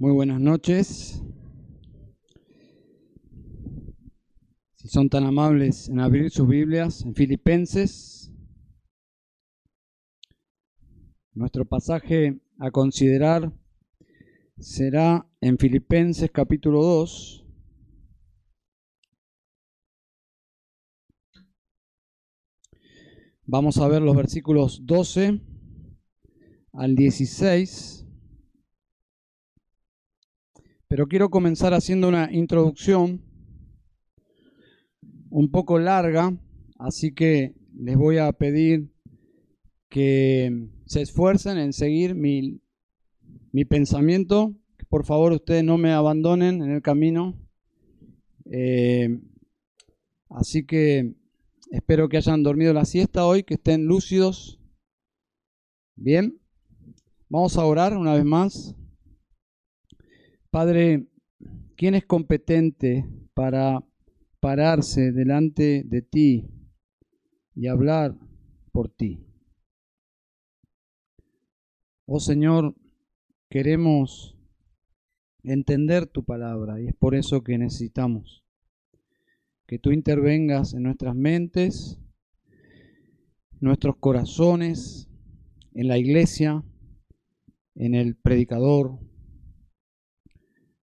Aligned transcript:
Muy 0.00 0.12
buenas 0.12 0.40
noches. 0.40 1.20
Si 4.76 4.86
son 4.86 5.08
tan 5.08 5.24
amables 5.24 5.88
en 5.88 5.98
abrir 5.98 6.30
sus 6.30 6.46
Biblias 6.46 7.02
en 7.02 7.16
Filipenses, 7.16 8.32
nuestro 11.32 11.64
pasaje 11.64 12.40
a 12.60 12.70
considerar 12.70 13.52
será 14.60 15.28
en 15.40 15.58
Filipenses 15.58 16.30
capítulo 16.30 16.80
2. 16.80 17.44
Vamos 23.46 23.78
a 23.78 23.88
ver 23.88 24.02
los 24.02 24.14
versículos 24.14 24.86
12 24.86 25.40
al 26.74 26.94
16. 26.94 28.07
Pero 30.88 31.06
quiero 31.06 31.28
comenzar 31.28 31.74
haciendo 31.74 32.08
una 32.08 32.32
introducción 32.32 33.20
un 35.28 35.50
poco 35.50 35.78
larga, 35.78 36.34
así 36.78 37.12
que 37.12 37.54
les 37.74 37.96
voy 37.96 38.16
a 38.16 38.32
pedir 38.32 38.90
que 39.90 40.70
se 40.86 41.02
esfuercen 41.02 41.58
en 41.58 41.74
seguir 41.74 42.14
mi, 42.14 42.62
mi 43.52 43.66
pensamiento. 43.66 44.54
Por 44.88 45.04
favor, 45.04 45.32
ustedes 45.32 45.62
no 45.62 45.76
me 45.76 45.92
abandonen 45.92 46.62
en 46.62 46.70
el 46.70 46.80
camino. 46.80 47.38
Eh, 48.46 49.20
así 50.30 50.64
que 50.64 51.14
espero 51.70 52.08
que 52.08 52.16
hayan 52.16 52.42
dormido 52.42 52.72
la 52.72 52.86
siesta 52.86 53.26
hoy, 53.26 53.42
que 53.42 53.54
estén 53.54 53.84
lúcidos. 53.84 54.58
Bien, 55.96 56.40
vamos 57.28 57.58
a 57.58 57.66
orar 57.66 57.94
una 57.94 58.14
vez 58.14 58.24
más. 58.24 58.77
Padre, 60.50 61.06
¿quién 61.76 61.94
es 61.94 62.06
competente 62.06 63.06
para 63.34 63.84
pararse 64.40 65.12
delante 65.12 65.82
de 65.84 66.00
ti 66.00 66.48
y 67.54 67.66
hablar 67.66 68.16
por 68.72 68.88
ti? 68.88 69.26
Oh 72.06 72.18
Señor, 72.18 72.74
queremos 73.50 74.38
entender 75.42 76.06
tu 76.06 76.24
palabra 76.24 76.80
y 76.80 76.86
es 76.88 76.94
por 76.94 77.14
eso 77.14 77.42
que 77.42 77.58
necesitamos 77.58 78.42
que 79.66 79.78
tú 79.78 79.92
intervengas 79.92 80.72
en 80.72 80.84
nuestras 80.84 81.14
mentes, 81.14 82.00
nuestros 83.60 83.96
corazones, 83.98 85.10
en 85.74 85.88
la 85.88 85.98
iglesia, 85.98 86.64
en 87.74 87.94
el 87.94 88.16
predicador, 88.16 88.98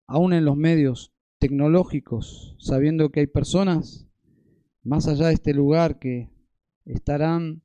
aún 0.07 0.33
en 0.33 0.45
los 0.45 0.57
medios 0.57 1.13
tecnológicos, 1.39 2.57
sabiendo 2.59 3.11
que 3.11 3.21
hay 3.21 3.27
personas 3.27 4.09
más 4.83 5.09
allá 5.09 5.29
de 5.29 5.35
este 5.35 5.53
lugar 5.53 5.99
que 5.99 6.31
estarán 6.85 7.63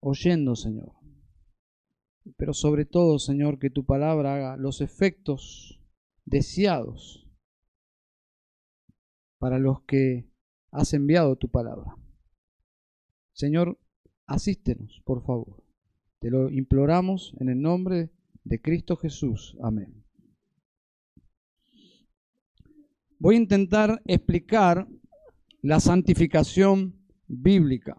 oyendo, 0.00 0.56
Señor. 0.56 0.92
Pero 2.36 2.54
sobre 2.54 2.84
todo, 2.84 3.18
Señor, 3.18 3.58
que 3.58 3.70
tu 3.70 3.84
palabra 3.84 4.34
haga 4.34 4.56
los 4.56 4.80
efectos 4.80 5.80
deseados 6.24 7.28
para 9.38 9.58
los 9.58 9.82
que 9.82 10.30
has 10.70 10.94
enviado 10.94 11.36
tu 11.36 11.48
palabra. 11.48 11.96
Señor, 13.32 13.78
asístenos, 14.26 15.02
por 15.04 15.24
favor. 15.24 15.64
Te 16.20 16.30
lo 16.30 16.50
imploramos 16.50 17.34
en 17.40 17.48
el 17.48 17.60
nombre 17.60 18.10
de 18.44 18.60
Cristo 18.60 18.96
Jesús. 18.96 19.56
Amén. 19.62 19.99
Voy 23.20 23.36
a 23.36 23.38
intentar 23.38 24.02
explicar 24.06 24.88
la 25.62 25.78
santificación 25.78 26.96
bíblica. 27.28 27.96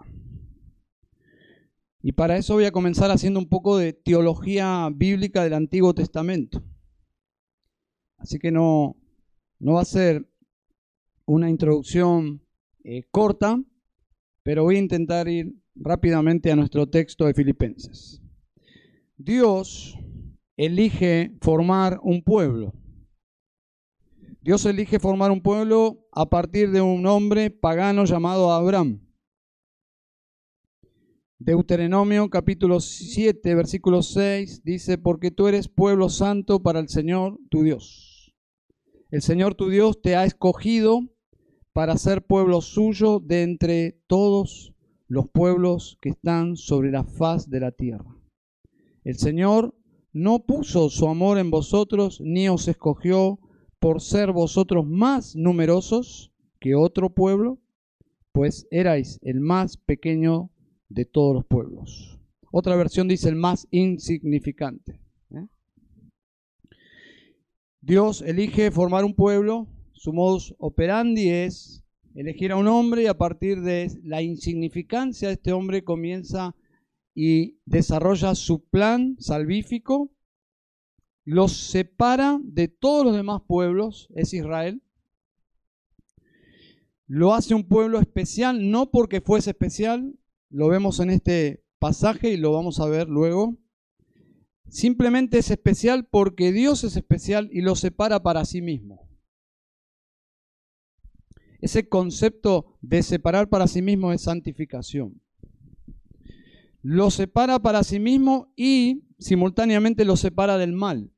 Y 2.02 2.14
para 2.14 2.36
eso 2.38 2.56
voy 2.56 2.66
a 2.66 2.72
comenzar 2.72 3.12
haciendo 3.12 3.40
un 3.40 3.48
poco 3.48 3.78
de 3.78 3.94
teología 3.94 4.90
bíblica 4.94 5.44
del 5.44 5.54
Antiguo 5.54 5.94
Testamento. 5.94 6.64
Así 8.18 8.40
que 8.40 8.52
no, 8.52 8.98
no 9.60 9.74
va 9.74 9.82
a 9.82 9.86
ser 9.86 10.28
una 11.26 11.50
introducción 11.50 12.42
eh, 12.84 13.04
corta, 13.12 13.62
pero 14.42 14.64
voy 14.64 14.78
a 14.78 14.80
intentar 14.80 15.28
ir 15.28 15.54
rápidamente 15.76 16.52
a 16.52 16.56
nuestro 16.56 16.90
texto 16.90 17.26
de 17.26 17.36
Filipenses. 17.36 18.24
Dios 19.18 19.96
elige 20.58 21.38
formar 21.42 22.00
un 22.02 22.24
pueblo. 22.24 22.74
Dios 24.44 24.66
elige 24.66 25.00
formar 25.00 25.30
un 25.30 25.44
pueblo 25.44 26.08
a 26.12 26.28
partir 26.28 26.72
de 26.72 26.82
un 26.82 27.06
hombre 27.06 27.52
pagano 27.52 28.06
llamado 28.06 28.52
Abraham. 28.52 29.08
Deuteronomio 31.38 32.28
capítulo 32.28 32.80
7, 32.80 33.54
versículo 33.54 34.02
6 34.02 34.64
dice, 34.64 34.98
porque 34.98 35.30
tú 35.30 35.48
eres 35.48 35.68
pueblo 35.68 36.10
santo 36.10 36.64
para 36.64 36.80
el 36.80 36.90
Señor 36.90 37.40
tu 37.52 37.62
Dios. 37.62 38.34
El 39.12 39.22
Señor 39.22 39.54
tu 39.54 39.70
Dios 39.70 40.02
te 40.02 40.16
ha 40.16 40.26
escogido 40.26 41.02
para 41.72 41.96
ser 41.98 42.26
pueblo 42.26 42.62
suyo 42.62 43.20
de 43.20 43.44
entre 43.44 44.02
todos 44.08 44.74
los 45.08 45.30
pueblos 45.30 46.00
que 46.02 46.10
están 46.10 46.56
sobre 46.56 46.90
la 46.90 47.04
faz 47.04 47.48
de 47.48 47.60
la 47.60 47.72
tierra. 47.74 48.18
El 49.04 49.20
Señor 49.20 49.76
no 50.14 50.48
puso 50.48 50.90
su 50.90 51.08
amor 51.08 51.38
en 51.38 51.52
vosotros, 51.52 52.20
ni 52.22 52.50
os 52.50 52.68
escogió 52.68 53.38
por 53.82 54.00
ser 54.00 54.32
vosotros 54.32 54.86
más 54.86 55.36
numerosos 55.36 56.32
que 56.60 56.76
otro 56.76 57.10
pueblo, 57.10 57.58
pues 58.32 58.68
erais 58.70 59.20
el 59.24 59.40
más 59.40 59.76
pequeño 59.76 60.52
de 60.88 61.06
todos 61.06 61.34
los 61.34 61.46
pueblos. 61.46 62.20
Otra 62.52 62.76
versión 62.76 63.08
dice 63.08 63.28
el 63.28 63.36
más 63.36 63.68
insignificante. 63.72 65.02
¿eh? 65.32 65.48
Dios 67.82 68.22
elige 68.22 68.70
formar 68.70 69.04
un 69.04 69.16
pueblo, 69.16 69.68
su 69.94 70.14
modus 70.14 70.54
operandi 70.60 71.30
es 71.30 71.84
elegir 72.14 72.52
a 72.52 72.58
un 72.58 72.68
hombre 72.68 73.02
y 73.04 73.08
a 73.08 73.18
partir 73.18 73.62
de 73.62 74.00
la 74.04 74.22
insignificancia 74.22 75.30
de 75.30 75.34
este 75.34 75.54
hombre 75.54 75.84
comienza 75.84 76.56
y 77.16 77.58
desarrolla 77.66 78.36
su 78.36 78.64
plan 78.64 79.16
salvífico 79.20 80.12
los 81.24 81.56
separa 81.56 82.40
de 82.44 82.68
todos 82.68 83.06
los 83.06 83.16
demás 83.16 83.42
pueblos, 83.48 84.10
es 84.16 84.34
Israel. 84.34 84.82
Lo 87.08 87.34
hace 87.34 87.54
un 87.54 87.68
pueblo 87.68 88.00
especial, 88.00 88.72
no 88.72 88.90
porque 88.90 89.22
fuese 89.22 89.52
especial, 89.52 90.16
lo 90.50 90.68
vemos 90.68 91.00
en 91.00 91.10
este 91.10 91.64
pasaje 91.80 92.32
y 92.32 92.38
lo 92.38 92.54
vamos 92.54 92.80
a 92.80 92.86
ver 92.86 93.08
luego. 93.08 93.58
Simplemente 94.70 95.40
es 95.40 95.52
especial 95.52 96.08
porque 96.10 96.52
Dios 96.52 96.84
es 96.84 96.96
especial 96.96 97.50
y 97.52 97.62
lo 97.62 97.76
separa 97.76 98.24
para 98.24 98.46
sí 98.46 98.62
mismo. 98.62 99.10
Ese 101.60 101.90
concepto 101.90 102.78
de 102.82 103.04
separar 103.04 103.50
para 103.50 103.68
sí 103.68 103.82
mismo 103.82 104.14
es 104.14 104.22
santificación. 104.22 105.22
Lo 106.82 107.12
separa 107.12 107.60
para 107.60 107.84
sí 107.84 108.00
mismo 108.00 108.52
y 108.56 109.04
simultáneamente 109.20 110.06
lo 110.06 110.18
separa 110.18 110.58
del 110.58 110.74
mal, 110.74 111.12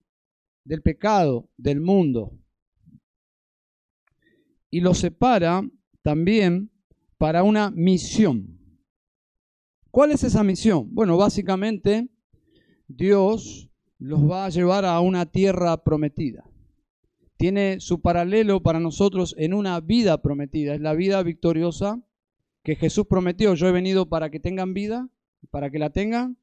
del 0.66 0.82
pecado, 0.82 1.50
del 1.58 1.80
mundo. 1.80 2.38
Y 4.70 4.82
lo 4.82 4.94
separa 4.94 5.68
también 6.02 6.72
para 7.18 7.44
una 7.44 7.72
misión. 7.72 8.60
¿Cuál 9.92 10.12
es 10.12 10.24
esa 10.24 10.44
misión? 10.44 10.94
Bueno, 10.94 11.18
básicamente 11.18 12.10
Dios 12.88 13.70
los 14.00 14.30
va 14.30 14.46
a 14.46 14.50
llevar 14.50 14.86
a 14.86 15.00
una 15.00 15.26
tierra 15.28 15.78
prometida. 15.84 16.44
Tiene 17.38 17.80
su 17.80 18.02
paralelo 18.02 18.62
para 18.62 18.80
nosotros 18.80 19.36
en 19.38 19.54
una 19.54 19.80
vida 19.80 20.22
prometida. 20.22 20.76
Es 20.76 20.82
la 20.82 20.94
vida 20.94 21.24
victoriosa 21.24 22.02
que 22.64 22.76
Jesús 22.76 23.06
prometió. 23.08 23.54
Yo 23.54 23.68
he 23.68 23.72
venido 23.72 24.10
para 24.10 24.30
que 24.30 24.40
tengan 24.40 24.74
vida, 24.74 25.10
para 25.50 25.70
que 25.70 25.80
la 25.80 25.90
tengan 25.90 26.38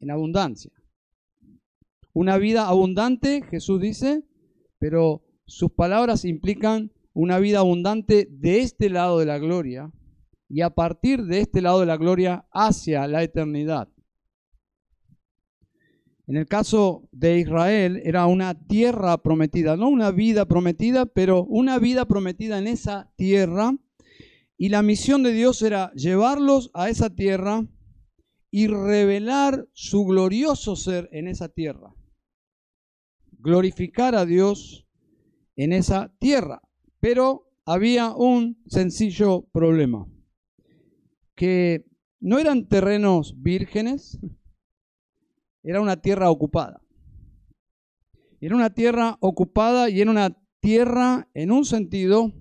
en 0.00 0.10
abundancia. 0.10 0.72
Una 2.12 2.36
vida 2.38 2.68
abundante, 2.68 3.42
Jesús 3.50 3.80
dice, 3.80 4.24
pero 4.78 5.24
sus 5.46 5.72
palabras 5.72 6.24
implican 6.24 6.92
una 7.14 7.38
vida 7.38 7.60
abundante 7.60 8.28
de 8.30 8.60
este 8.60 8.90
lado 8.90 9.18
de 9.18 9.26
la 9.26 9.38
gloria 9.38 9.90
y 10.48 10.60
a 10.60 10.70
partir 10.70 11.24
de 11.24 11.40
este 11.40 11.62
lado 11.62 11.80
de 11.80 11.86
la 11.86 11.96
gloria 11.96 12.46
hacia 12.52 13.06
la 13.06 13.22
eternidad. 13.22 13.88
En 16.26 16.36
el 16.36 16.46
caso 16.46 17.08
de 17.10 17.38
Israel 17.38 18.00
era 18.04 18.26
una 18.26 18.54
tierra 18.66 19.18
prometida, 19.18 19.76
no 19.76 19.88
una 19.88 20.10
vida 20.10 20.46
prometida, 20.46 21.06
pero 21.06 21.44
una 21.44 21.78
vida 21.78 22.06
prometida 22.06 22.58
en 22.58 22.66
esa 22.68 23.12
tierra. 23.16 23.76
Y 24.56 24.68
la 24.68 24.82
misión 24.82 25.22
de 25.22 25.32
Dios 25.32 25.62
era 25.62 25.90
llevarlos 25.94 26.70
a 26.74 26.88
esa 26.88 27.10
tierra 27.10 27.66
y 28.54 28.66
revelar 28.66 29.66
su 29.72 30.04
glorioso 30.04 30.76
ser 30.76 31.08
en 31.10 31.26
esa 31.26 31.48
tierra. 31.48 31.96
glorificar 33.38 34.14
a 34.14 34.24
Dios 34.24 34.86
en 35.56 35.72
esa 35.72 36.14
tierra. 36.20 36.62
Pero 37.00 37.50
había 37.64 38.14
un 38.14 38.62
sencillo 38.68 39.48
problema, 39.52 40.06
que 41.34 41.84
no 42.20 42.38
eran 42.38 42.68
terrenos 42.68 43.34
vírgenes, 43.42 44.20
era 45.64 45.80
una 45.80 46.00
tierra 46.00 46.30
ocupada. 46.30 46.80
Era 48.40 48.54
una 48.54 48.70
tierra 48.70 49.16
ocupada 49.20 49.90
y 49.90 50.00
era 50.00 50.10
una 50.10 50.36
tierra, 50.60 51.28
en 51.34 51.50
un 51.50 51.64
sentido, 51.64 52.32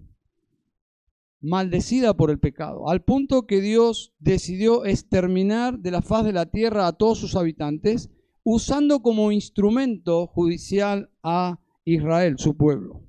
maldecida 1.41 2.15
por 2.15 2.29
el 2.29 2.39
pecado, 2.39 2.89
al 2.89 3.03
punto 3.03 3.47
que 3.47 3.61
Dios 3.61 4.13
decidió 4.19 4.85
exterminar 4.85 5.79
de 5.79 5.91
la 5.91 6.01
faz 6.01 6.23
de 6.23 6.33
la 6.33 6.45
tierra 6.45 6.87
a 6.87 6.93
todos 6.93 7.17
sus 7.17 7.35
habitantes, 7.35 8.09
usando 8.43 9.01
como 9.01 9.31
instrumento 9.31 10.27
judicial 10.27 11.09
a 11.23 11.59
Israel, 11.83 12.35
su 12.37 12.55
pueblo. 12.55 13.03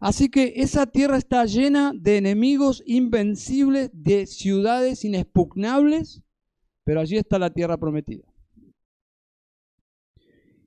Así 0.00 0.28
que 0.28 0.54
esa 0.56 0.86
tierra 0.86 1.16
está 1.16 1.44
llena 1.46 1.92
de 1.94 2.18
enemigos 2.18 2.82
invencibles, 2.86 3.90
de 3.92 4.26
ciudades 4.26 5.04
inexpugnables, 5.04 6.22
pero 6.84 7.00
allí 7.00 7.16
está 7.16 7.38
la 7.38 7.50
tierra 7.50 7.78
prometida. 7.78 8.24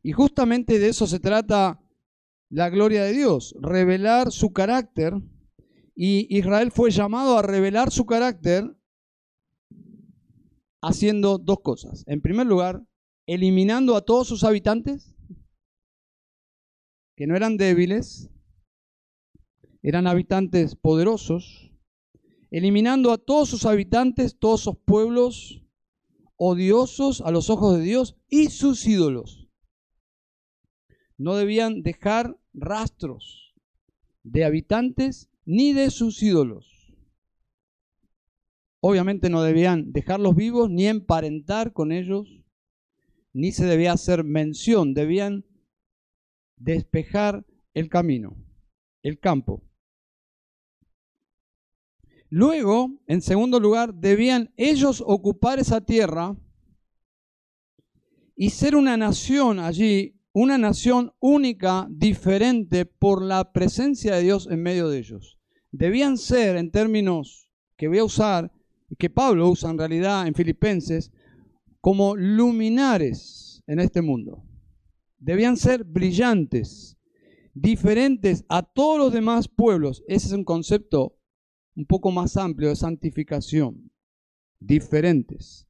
Y 0.02 0.12
justamente 0.12 0.80
de 0.80 0.90
eso 0.90 1.06
se 1.08 1.20
trata 1.20 1.80
la 2.50 2.70
gloria 2.70 3.04
de 3.04 3.14
Dios, 3.14 3.56
revelar 3.62 4.32
su 4.32 4.52
carácter. 4.52 5.14
Y 6.02 6.28
Israel 6.30 6.72
fue 6.72 6.92
llamado 6.92 7.38
a 7.38 7.42
revelar 7.42 7.92
su 7.92 8.06
carácter 8.06 8.74
haciendo 10.82 11.38
dos 11.38 11.60
cosas. 11.60 12.06
En 12.08 12.22
primer 12.22 12.48
lugar, 12.48 12.82
eliminando 13.26 13.98
a 13.98 14.02
todos 14.06 14.26
sus 14.26 14.46
habitantes, 14.46 15.14
que 17.18 17.28
no 17.28 17.36
eran 17.36 17.58
débiles, 17.58 18.30
eran 19.82 20.08
habitantes 20.08 20.78
poderosos, 20.78 21.70
eliminando 22.50 23.12
a 23.12 23.18
todos 23.18 23.50
sus 23.50 23.66
habitantes, 23.66 24.40
todos 24.40 24.62
sus 24.62 24.78
pueblos 24.78 25.66
odiosos 26.38 27.20
a 27.20 27.32
los 27.32 27.50
ojos 27.50 27.78
de 27.78 27.84
Dios 27.84 28.16
y 28.30 28.52
sus 28.52 28.88
ídolos 28.88 29.50
no 31.18 31.36
debían 31.36 31.84
dejar 31.84 32.40
rastros 32.54 33.54
de 34.24 34.46
habitantes 34.46 35.29
ni 35.50 35.74
de 35.74 35.90
sus 35.90 36.22
ídolos. 36.22 36.94
Obviamente 38.82 39.32
no 39.32 39.42
debían 39.42 39.92
dejarlos 39.92 40.36
vivos 40.36 40.70
ni 40.70 40.86
emparentar 40.86 41.74
con 41.74 41.92
ellos, 41.92 42.28
ni 43.34 43.52
se 43.52 43.66
debía 43.66 43.94
hacer 43.94 44.24
mención, 44.24 44.94
debían 44.94 45.44
despejar 46.56 47.48
el 47.74 47.90
camino, 47.90 48.38
el 49.02 49.20
campo. 49.20 49.64
Luego, 52.30 53.02
en 53.08 53.24
segundo 53.24 53.60
lugar, 53.60 53.96
debían 53.96 54.54
ellos 54.56 55.04
ocupar 55.04 55.58
esa 55.58 55.82
tierra 55.82 56.38
y 58.36 58.52
ser 58.52 58.76
una 58.76 58.98
nación 58.98 59.58
allí 59.58 60.20
una 60.32 60.60
nación 60.60 61.12
única, 61.20 61.88
diferente 61.90 62.86
por 62.86 63.24
la 63.24 63.52
presencia 63.52 64.16
de 64.16 64.22
Dios 64.22 64.48
en 64.50 64.62
medio 64.62 64.90
de 64.90 65.00
ellos. 65.00 65.39
Debían 65.72 66.18
ser, 66.18 66.58
en 66.58 66.72
términos 66.72 67.50
que 67.78 67.88
voy 67.88 68.00
a 68.00 68.04
usar, 68.04 68.52
que 68.98 69.10
Pablo 69.10 69.50
usa 69.50 69.70
en 69.70 69.78
realidad 69.78 70.28
en 70.28 70.34
Filipenses, 70.34 71.12
como 71.82 72.16
luminares 72.16 73.64
en 73.68 73.80
este 73.80 74.02
mundo. 74.02 74.44
Debían 75.18 75.58
ser 75.58 75.84
brillantes, 75.84 76.98
diferentes 77.54 78.44
a 78.50 78.64
todos 78.64 78.98
los 78.98 79.14
demás 79.14 79.48
pueblos. 79.48 80.04
Ese 80.08 80.28
es 80.28 80.34
un 80.34 80.44
concepto 80.44 81.18
un 81.76 81.86
poco 81.86 82.12
más 82.12 82.36
amplio 82.36 82.70
de 82.70 82.76
santificación. 82.76 83.92
Diferentes 84.60 85.70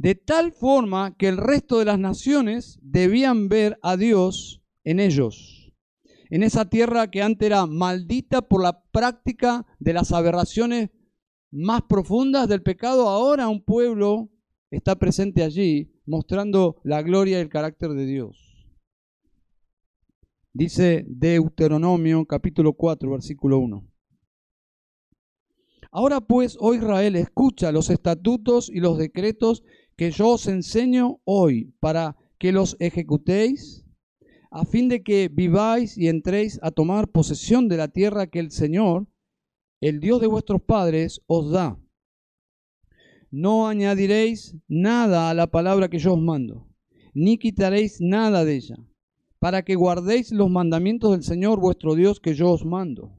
de 0.00 0.14
tal 0.14 0.52
forma 0.52 1.14
que 1.18 1.28
el 1.28 1.36
resto 1.36 1.78
de 1.78 1.84
las 1.84 1.98
naciones 1.98 2.78
debían 2.80 3.50
ver 3.50 3.78
a 3.82 3.98
Dios 3.98 4.62
en 4.82 4.98
ellos, 4.98 5.59
en 6.30 6.42
esa 6.44 6.70
tierra 6.70 7.10
que 7.10 7.22
antes 7.22 7.46
era 7.46 7.66
maldita 7.66 8.42
por 8.42 8.62
la 8.62 8.82
práctica 8.90 9.66
de 9.78 9.92
las 9.92 10.12
aberraciones 10.12 10.90
más 11.50 11.82
profundas 11.82 12.48
del 12.48 12.62
pecado, 12.62 13.08
ahora 13.08 13.48
un 13.48 13.64
pueblo 13.64 14.30
está 14.70 14.96
presente 14.96 15.42
allí 15.42 15.92
mostrando 16.06 16.80
la 16.84 17.02
gloria 17.02 17.38
y 17.38 17.42
el 17.42 17.48
carácter 17.48 17.90
de 17.90 18.06
Dios. 18.06 18.50
Dice 20.52 21.04
Deuteronomio 21.08 22.24
capítulo 22.26 22.72
4, 22.74 23.10
versículo 23.10 23.58
1. 23.58 23.86
Ahora 25.92 26.20
pues, 26.20 26.56
oh 26.60 26.74
Israel, 26.74 27.16
escucha 27.16 27.72
los 27.72 27.90
estatutos 27.90 28.68
y 28.68 28.78
los 28.78 28.96
decretos 28.98 29.64
que 29.96 30.12
yo 30.12 30.30
os 30.30 30.46
enseño 30.46 31.20
hoy 31.24 31.74
para 31.80 32.16
que 32.38 32.52
los 32.52 32.76
ejecutéis, 32.78 33.84
a 34.50 34.64
fin 34.64 34.88
de 34.88 35.02
que 35.02 35.28
viváis 35.28 35.96
y 35.96 36.08
entréis 36.08 36.58
a 36.62 36.70
tomar 36.72 37.08
posesión 37.08 37.68
de 37.68 37.76
la 37.76 37.88
tierra 37.88 38.26
que 38.26 38.40
el 38.40 38.50
Señor, 38.50 39.06
el 39.80 40.00
Dios 40.00 40.20
de 40.20 40.26
vuestros 40.26 40.60
padres, 40.60 41.22
os 41.26 41.52
da. 41.52 41.78
No 43.30 43.68
añadiréis 43.68 44.56
nada 44.66 45.30
a 45.30 45.34
la 45.34 45.46
palabra 45.46 45.88
que 45.88 45.98
yo 45.98 46.14
os 46.14 46.20
mando, 46.20 46.66
ni 47.14 47.38
quitaréis 47.38 48.00
nada 48.00 48.44
de 48.44 48.56
ella, 48.56 48.76
para 49.38 49.62
que 49.62 49.76
guardéis 49.76 50.32
los 50.32 50.50
mandamientos 50.50 51.12
del 51.12 51.22
Señor 51.22 51.60
vuestro 51.60 51.94
Dios 51.94 52.18
que 52.18 52.34
yo 52.34 52.50
os 52.50 52.64
mando. 52.64 53.16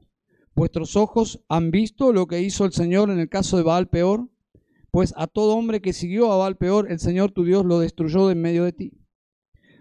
Vuestros 0.54 0.96
ojos 0.96 1.42
han 1.48 1.70
visto 1.70 2.12
lo 2.12 2.26
que 2.26 2.42
hizo 2.42 2.66
el 2.66 2.72
Señor 2.72 3.08
en 3.08 3.18
el 3.18 3.30
caso 3.30 3.56
de 3.56 3.62
Baal 3.62 3.88
peor, 3.88 4.28
pues 4.90 5.14
a 5.16 5.26
todo 5.26 5.56
hombre 5.56 5.80
que 5.80 5.94
siguió 5.94 6.30
a 6.30 6.36
Baal 6.36 6.58
peor, 6.58 6.92
el 6.92 6.98
Señor 6.98 7.30
tu 7.30 7.44
Dios 7.44 7.64
lo 7.64 7.78
destruyó 7.78 8.30
en 8.30 8.42
medio 8.42 8.64
de 8.64 8.74
ti. 8.74 8.92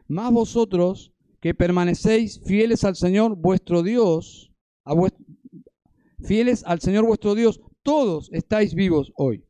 Más 0.07 0.31
vosotros 0.31 1.10
que 1.41 1.55
permanecéis 1.55 2.39
fieles 2.45 2.83
al 2.83 2.95
Señor 2.95 3.35
vuestro 3.35 3.81
Dios, 3.81 4.53
a 4.85 4.93
fieles 6.23 6.63
al 6.65 6.79
Señor 6.79 7.05
vuestro 7.05 7.33
Dios, 7.33 7.59
todos 7.81 8.29
estáis 8.31 8.75
vivos 8.75 9.11
hoy. 9.15 9.43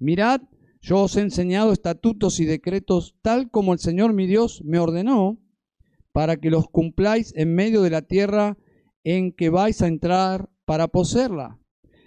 Mirad, 0.00 0.42
yo 0.80 1.02
os 1.02 1.16
he 1.16 1.20
enseñado 1.20 1.72
estatutos 1.72 2.40
y 2.40 2.44
decretos 2.44 3.16
tal 3.22 3.50
como 3.50 3.72
el 3.72 3.78
Señor 3.78 4.12
mi 4.14 4.26
Dios 4.26 4.62
me 4.64 4.80
ordenó, 4.80 5.38
para 6.12 6.36
que 6.38 6.50
los 6.50 6.68
cumpláis 6.68 7.32
en 7.36 7.54
medio 7.54 7.82
de 7.82 7.90
la 7.90 8.02
tierra 8.02 8.58
en 9.04 9.32
que 9.32 9.48
vais 9.48 9.80
a 9.80 9.86
entrar 9.86 10.50
para 10.64 10.88
poseerla. 10.88 11.60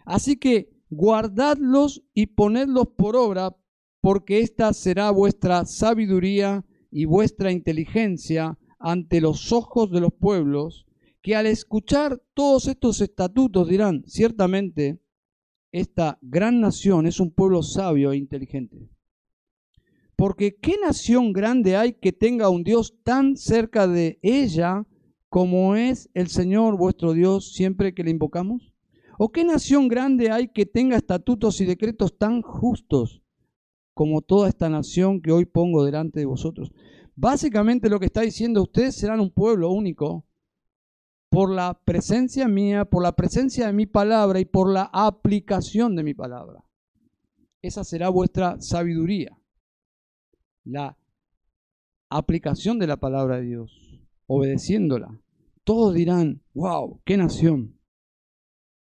Así 0.05 0.35
que 0.35 0.69
guardadlos 0.89 2.03
y 2.13 2.27
ponedlos 2.27 2.89
por 2.97 3.15
obra, 3.15 3.55
porque 4.01 4.41
esta 4.41 4.73
será 4.73 5.09
vuestra 5.11 5.63
sabiduría 5.65 6.65
y 6.89 7.05
vuestra 7.05 7.53
inteligencia 7.53 8.57
ante 8.81 9.21
los 9.21 9.51
ojos 9.51 9.91
de 9.91 10.01
los 10.01 10.13
pueblos, 10.13 10.85
que 11.21 11.35
al 11.35 11.45
escuchar 11.45 12.21
todos 12.33 12.67
estos 12.67 12.99
estatutos 13.01 13.69
dirán, 13.69 14.03
ciertamente, 14.07 14.99
esta 15.71 16.17
gran 16.21 16.59
nación 16.59 17.05
es 17.05 17.19
un 17.19 17.31
pueblo 17.31 17.63
sabio 17.63 18.11
e 18.11 18.17
inteligente. 18.17 18.89
Porque 20.15 20.55
¿qué 20.55 20.75
nación 20.77 21.33
grande 21.33 21.75
hay 21.75 21.93
que 21.93 22.11
tenga 22.11 22.49
un 22.49 22.63
Dios 22.63 22.95
tan 23.03 23.37
cerca 23.37 23.87
de 23.87 24.19
ella 24.21 24.85
como 25.29 25.75
es 25.75 26.09
el 26.13 26.27
Señor 26.27 26.77
vuestro 26.77 27.13
Dios 27.13 27.53
siempre 27.53 27.93
que 27.93 28.03
le 28.03 28.11
invocamos? 28.11 28.73
¿O 29.17 29.31
qué 29.31 29.43
nación 29.43 29.87
grande 29.87 30.29
hay 30.29 30.49
que 30.49 30.65
tenga 30.65 30.97
estatutos 30.97 31.61
y 31.61 31.65
decretos 31.65 32.17
tan 32.17 32.41
justos 32.41 33.21
como 33.93 34.21
toda 34.21 34.49
esta 34.49 34.69
nación 34.69 35.21
que 35.21 35.31
hoy 35.31 35.45
pongo 35.45 35.85
delante 35.85 36.19
de 36.19 36.25
vosotros? 36.25 36.71
Básicamente 37.21 37.87
lo 37.87 37.99
que 37.99 38.07
está 38.07 38.21
diciendo, 38.21 38.63
ustedes 38.63 38.95
serán 38.95 39.19
un 39.19 39.29
pueblo 39.29 39.69
único 39.69 40.25
por 41.29 41.51
la 41.51 41.79
presencia 41.85 42.47
mía, 42.47 42.83
por 42.85 43.03
la 43.03 43.15
presencia 43.15 43.67
de 43.67 43.73
mi 43.73 43.85
palabra 43.85 44.39
y 44.39 44.45
por 44.45 44.73
la 44.73 44.89
aplicación 44.91 45.95
de 45.95 46.01
mi 46.01 46.15
palabra. 46.15 46.63
Esa 47.61 47.83
será 47.83 48.09
vuestra 48.09 48.59
sabiduría, 48.59 49.37
la 50.63 50.97
aplicación 52.09 52.79
de 52.79 52.87
la 52.87 52.97
palabra 52.97 53.35
de 53.35 53.43
Dios, 53.43 54.01
obedeciéndola. 54.25 55.21
Todos 55.63 55.93
dirán, 55.93 56.41
wow, 56.55 57.01
qué 57.05 57.17
nación. 57.17 57.79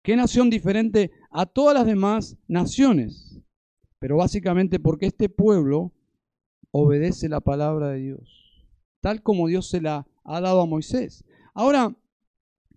Qué 0.02 0.16
nación 0.16 0.49
diferente 0.49 1.11
a 1.30 1.44
todas 1.44 1.75
las 1.75 1.85
demás 1.85 2.38
naciones. 2.49 3.38
Pero 3.99 4.16
básicamente 4.16 4.80
porque 4.80 5.04
este 5.04 5.28
pueblo 5.28 5.92
obedece 6.70 7.28
la 7.28 7.40
palabra 7.40 7.88
de 7.88 7.98
Dios, 8.00 8.66
tal 9.00 9.22
como 9.22 9.48
Dios 9.48 9.68
se 9.68 9.80
la 9.80 10.06
ha 10.24 10.40
dado 10.40 10.60
a 10.60 10.66
Moisés. 10.66 11.24
Ahora, 11.54 11.96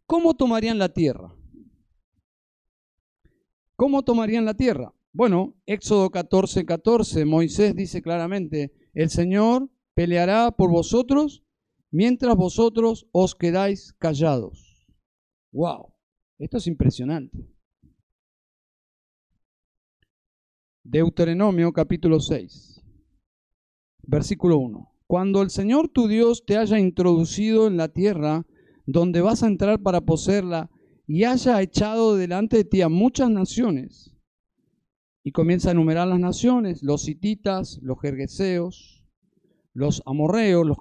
¿cómo 0.05 0.35
tomarían 0.35 0.77
la 0.77 0.89
tierra? 0.89 1.33
¿Cómo 3.75 4.03
tomarían 4.03 4.45
la 4.45 4.53
tierra? 4.53 4.93
Bueno, 5.11 5.55
Éxodo 5.65 6.09
14, 6.09 6.65
14, 6.65 7.25
Moisés 7.25 7.75
dice 7.75 8.01
claramente, 8.01 8.71
el 8.93 9.09
Señor 9.09 9.69
peleará 9.93 10.51
por 10.51 10.71
vosotros 10.71 11.43
mientras 11.91 12.35
vosotros 12.35 13.07
os 13.11 13.35
quedáis 13.35 13.93
callados. 13.93 14.87
¡Wow! 15.51 15.93
Esto 16.39 16.57
es 16.57 16.67
impresionante. 16.67 17.37
Deuteronomio 20.83 21.71
capítulo 21.71 22.19
6, 22.19 22.72
versículo 24.03 24.57
1. 24.57 24.89
Cuando 25.07 25.41
el 25.41 25.49
Señor 25.49 25.89
tu 25.89 26.07
Dios 26.07 26.45
te 26.45 26.57
haya 26.57 26.79
introducido 26.79 27.67
en 27.67 27.77
la 27.77 27.89
tierra 27.89 28.45
donde 28.85 29.21
vas 29.21 29.43
a 29.43 29.47
entrar 29.47 29.81
para 29.81 30.01
poseerla 30.01 30.69
y 31.07 31.23
haya 31.23 31.61
echado 31.61 32.15
delante 32.15 32.57
de 32.57 32.63
ti 32.65 32.81
a 32.81 32.89
muchas 32.89 33.29
naciones, 33.29 34.13
y 35.23 35.31
comienza 35.31 35.69
a 35.69 35.71
enumerar 35.71 36.07
las 36.07 36.19
naciones, 36.19 36.83
los 36.83 37.07
hititas, 37.07 37.79
los 37.81 37.99
jergueseos, 38.01 39.05
los 39.73 40.03
amorreos, 40.05 40.67
los 40.67 40.77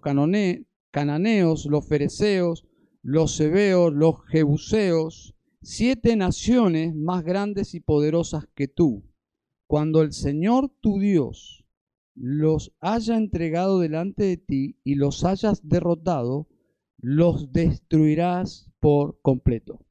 cananeos, 0.90 1.66
los 1.66 1.86
fereceos, 1.86 2.66
los 3.02 3.36
sebeos, 3.36 3.92
los 3.92 4.24
jebuseos, 4.26 5.34
siete 5.62 6.16
naciones 6.16 6.94
más 6.94 7.24
grandes 7.24 7.74
y 7.74 7.80
poderosas 7.80 8.46
que 8.54 8.66
tú 8.66 9.04
cuando 9.68 10.02
el 10.02 10.12
Señor 10.12 10.70
tu 10.80 10.98
Dios 10.98 11.61
los 12.14 12.72
haya 12.80 13.16
entregado 13.16 13.80
delante 13.80 14.24
de 14.24 14.36
ti 14.36 14.78
y 14.84 14.94
los 14.96 15.24
hayas 15.24 15.66
derrotado, 15.68 16.48
los 16.98 17.52
destruirás 17.52 18.70
por 18.80 19.20
completo. 19.22 19.84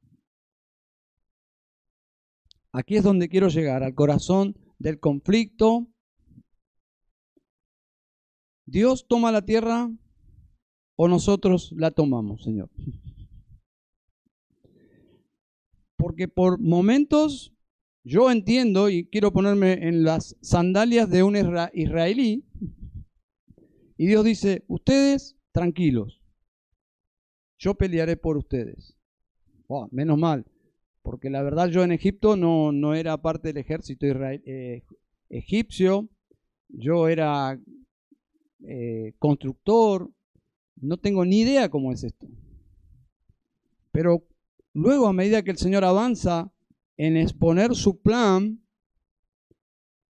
Aquí 2.71 2.95
es 2.95 3.03
donde 3.03 3.27
quiero 3.27 3.49
llegar, 3.49 3.83
al 3.83 3.95
corazón 3.95 4.55
del 4.79 4.99
conflicto. 4.99 5.87
¿Dios 8.65 9.07
toma 9.07 9.31
la 9.31 9.43
tierra 9.43 9.91
o 10.95 11.07
nosotros 11.07 11.73
la 11.75 11.91
tomamos, 11.91 12.43
Señor? 12.43 12.69
Porque 15.97 16.27
por 16.29 16.59
momentos 16.59 17.53
yo 18.03 18.31
entiendo 18.31 18.89
y 18.89 19.05
quiero 19.07 19.31
ponerme 19.31 19.73
en 19.87 20.03
las 20.03 20.35
sandalias 20.41 21.09
de 21.09 21.23
un 21.23 21.35
israelí. 21.73 22.45
Y 23.97 24.07
Dios 24.07 24.25
dice, 24.25 24.63
ustedes 24.67 25.37
tranquilos, 25.51 26.21
yo 27.59 27.75
pelearé 27.75 28.17
por 28.17 28.37
ustedes. 28.37 28.97
menos 29.91 30.17
mal, 30.17 30.45
porque 31.03 31.29
la 31.29 31.43
verdad 31.43 31.69
yo 31.69 31.83
en 31.83 31.91
Egipto 31.91 32.35
no, 32.35 32.71
no 32.71 32.95
era 32.95 33.21
parte 33.21 33.49
del 33.49 33.57
ejército 33.57 34.05
eh, 34.07 34.83
egipcio, 35.29 36.09
yo 36.69 37.07
era 37.07 37.59
eh, 38.67 39.13
constructor, 39.19 40.11
no 40.77 40.97
tengo 40.97 41.23
ni 41.25 41.41
idea 41.41 41.69
cómo 41.69 41.91
es 41.91 42.03
esto. 42.03 42.27
Pero 43.91 44.27
luego 44.73 45.07
a 45.07 45.13
medida 45.13 45.43
que 45.43 45.51
el 45.51 45.57
Señor 45.57 45.83
avanza, 45.83 46.50
en 47.01 47.17
exponer 47.17 47.73
su 47.73 47.99
plan, 47.99 48.63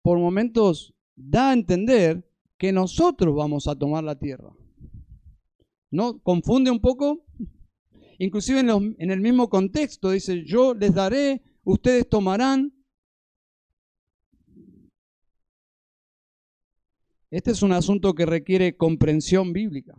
por 0.01 0.19
momentos 0.19 0.93
da 1.15 1.51
a 1.51 1.53
entender 1.53 2.29
que 2.57 2.73
nosotros 2.73 3.33
vamos 3.33 3.69
a 3.69 3.77
tomar 3.77 4.03
la 4.03 4.19
tierra. 4.19 4.53
¿No? 5.89 6.19
¿Confunde 6.19 6.69
un 6.69 6.81
poco? 6.81 7.25
Inclusive 8.19 8.59
en, 8.59 8.97
en 8.99 9.09
el 9.09 9.21
mismo 9.21 9.49
contexto 9.49 10.09
dice, 10.09 10.43
yo 10.43 10.73
les 10.73 10.93
daré, 10.93 11.41
ustedes 11.63 12.09
tomarán. 12.09 12.73
Este 17.29 17.51
es 17.51 17.61
un 17.61 17.71
asunto 17.71 18.13
que 18.15 18.25
requiere 18.25 18.75
comprensión 18.75 19.53
bíblica. 19.53 19.95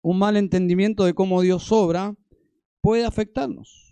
Un 0.00 0.16
mal 0.16 0.36
entendimiento 0.36 1.04
de 1.04 1.12
cómo 1.14 1.40
Dios 1.40 1.72
obra 1.72 2.14
puede 2.80 3.04
afectarnos. 3.04 3.91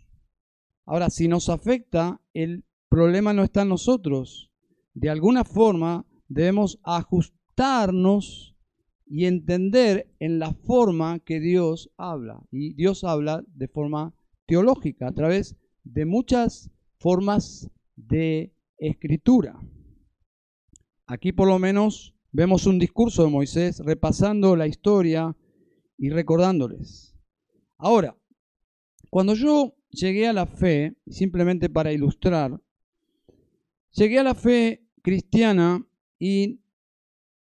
Ahora, 0.91 1.09
si 1.09 1.29
nos 1.29 1.49
afecta, 1.49 2.21
el 2.35 2.65
problema 2.89 3.33
no 3.33 3.45
está 3.45 3.63
en 3.63 3.69
nosotros. 3.69 4.51
De 4.93 5.09
alguna 5.09 5.45
forma 5.45 6.05
debemos 6.27 6.81
ajustarnos 6.83 8.57
y 9.07 9.27
entender 9.27 10.13
en 10.19 10.41
la 10.41 10.53
forma 10.53 11.21
que 11.21 11.39
Dios 11.39 11.93
habla. 11.97 12.43
Y 12.51 12.75
Dios 12.75 13.05
habla 13.05 13.45
de 13.55 13.69
forma 13.69 14.17
teológica, 14.47 15.07
a 15.07 15.13
través 15.13 15.55
de 15.85 16.07
muchas 16.07 16.73
formas 16.99 17.71
de 17.95 18.53
escritura. 18.77 19.61
Aquí 21.07 21.31
por 21.31 21.47
lo 21.47 21.61
menos 21.61 22.17
vemos 22.33 22.67
un 22.67 22.81
discurso 22.81 23.23
de 23.23 23.31
Moisés 23.31 23.79
repasando 23.79 24.57
la 24.57 24.67
historia 24.67 25.37
y 25.97 26.11
recordándoles. 26.11 27.15
Ahora, 27.79 28.17
cuando 29.09 29.35
yo 29.35 29.77
llegué 29.91 30.27
a 30.29 30.33
la 30.33 30.47
fe, 30.47 30.97
simplemente 31.07 31.69
para 31.69 31.93
ilustrar, 31.93 32.61
llegué 33.93 34.19
a 34.19 34.25
la 34.25 34.35
fe 34.35 34.87
cristiana 35.03 35.85
y 36.19 36.61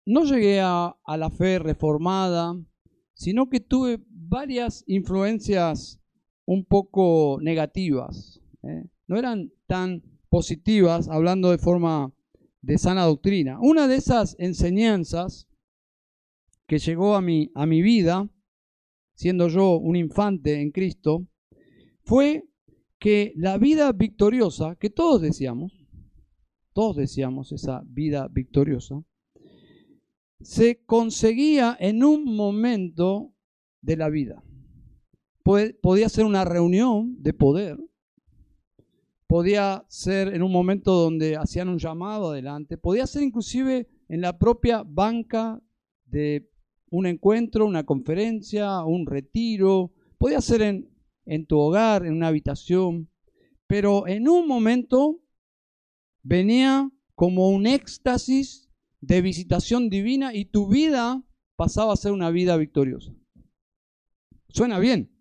no 0.05 0.23
llegué 0.23 0.59
a, 0.61 0.95
la 1.05 1.29
fe 1.31 1.59
reformada, 1.59 2.55
sino 3.13 3.49
que 3.49 3.59
tuve 3.59 3.99
varias 4.09 4.83
influencias 4.87 5.99
un 6.45 6.65
poco 6.65 7.39
negativas. 7.41 8.41
¿eh? 8.63 8.85
No 9.07 9.17
eran 9.17 9.51
tan 9.65 10.03
positivas, 10.29 11.07
hablando 11.09 11.49
de 11.49 11.57
forma 11.57 12.13
de 12.61 12.77
sana 12.77 13.05
doctrina. 13.05 13.57
Una 13.61 13.87
de 13.87 13.95
esas 13.95 14.35
enseñanzas 14.37 15.47
que 16.67 16.77
llegó 16.77 17.15
a 17.15 17.21
mi, 17.21 17.51
a 17.55 17.65
mi 17.65 17.81
vida, 17.81 18.29
siendo 19.13 19.47
yo 19.47 19.77
un 19.77 19.95
infante 19.95 20.61
en 20.61 20.71
Cristo, 20.71 21.27
fue 22.05 22.47
que 22.99 23.33
la 23.35 23.57
vida 23.57 23.91
victoriosa, 23.91 24.75
que 24.75 24.89
todos 24.89 25.21
deseamos, 25.21 25.73
todos 26.73 26.95
deseamos 26.95 27.51
esa 27.51 27.83
vida 27.85 28.27
victoriosa, 28.31 29.03
se 30.41 30.83
conseguía 30.85 31.75
en 31.79 32.03
un 32.03 32.35
momento 32.35 33.33
de 33.81 33.97
la 33.97 34.09
vida. 34.09 34.43
Podía 35.43 36.09
ser 36.09 36.25
una 36.25 36.43
reunión 36.43 37.21
de 37.21 37.33
poder, 37.33 37.77
podía 39.27 39.85
ser 39.87 40.33
en 40.33 40.41
un 40.41 40.51
momento 40.51 40.93
donde 40.93 41.35
hacían 41.35 41.69
un 41.69 41.77
llamado 41.77 42.31
adelante, 42.31 42.77
podía 42.77 43.05
ser 43.05 43.23
inclusive 43.23 43.87
en 44.07 44.21
la 44.21 44.37
propia 44.37 44.83
banca 44.85 45.61
de 46.05 46.49
un 46.89 47.05
encuentro, 47.05 47.65
una 47.65 47.85
conferencia, 47.85 48.83
un 48.83 49.05
retiro, 49.05 49.91
podía 50.17 50.41
ser 50.41 50.61
en 50.61 50.94
en 51.25 51.45
tu 51.45 51.57
hogar, 51.57 52.05
en 52.05 52.13
una 52.13 52.27
habitación, 52.27 53.09
pero 53.67 54.07
en 54.07 54.27
un 54.27 54.47
momento 54.47 55.21
venía 56.23 56.91
como 57.15 57.49
un 57.49 57.67
éxtasis 57.67 58.69
de 59.01 59.21
visitación 59.21 59.89
divina 59.89 60.33
y 60.33 60.45
tu 60.45 60.67
vida 60.67 61.23
pasaba 61.55 61.93
a 61.93 61.97
ser 61.97 62.11
una 62.11 62.29
vida 62.31 62.57
victoriosa. 62.57 63.13
Suena 64.49 64.79
bien. 64.79 65.11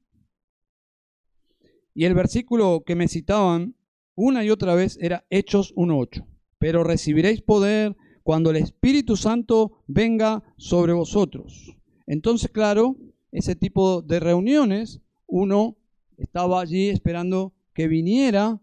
Y 1.95 2.05
el 2.05 2.15
versículo 2.15 2.83
que 2.85 2.97
me 2.97 3.09
citaban 3.09 3.77
una 4.17 4.45
y 4.45 4.51
otra 4.51 4.75
vez 4.75 4.99
era 5.01 5.27
Hechos 5.31 5.75
1.8. 5.75 6.27
Pero 6.59 6.85
recibiréis 6.85 7.43
poder 7.43 7.97
cuando 8.23 8.51
el 8.51 8.57
Espíritu 8.57 9.17
Santo 9.17 9.83
venga 9.87 10.43
sobre 10.57 10.93
vosotros. 10.93 11.77
Entonces, 12.07 12.51
claro, 12.51 12.97
ese 13.33 13.55
tipo 13.55 14.03
de 14.03 14.21
reuniones 14.21 15.01
uno 15.27 15.77
estaba 16.19 16.61
allí 16.61 16.89
esperando 16.89 17.55
que 17.73 17.89
viniera, 17.89 18.61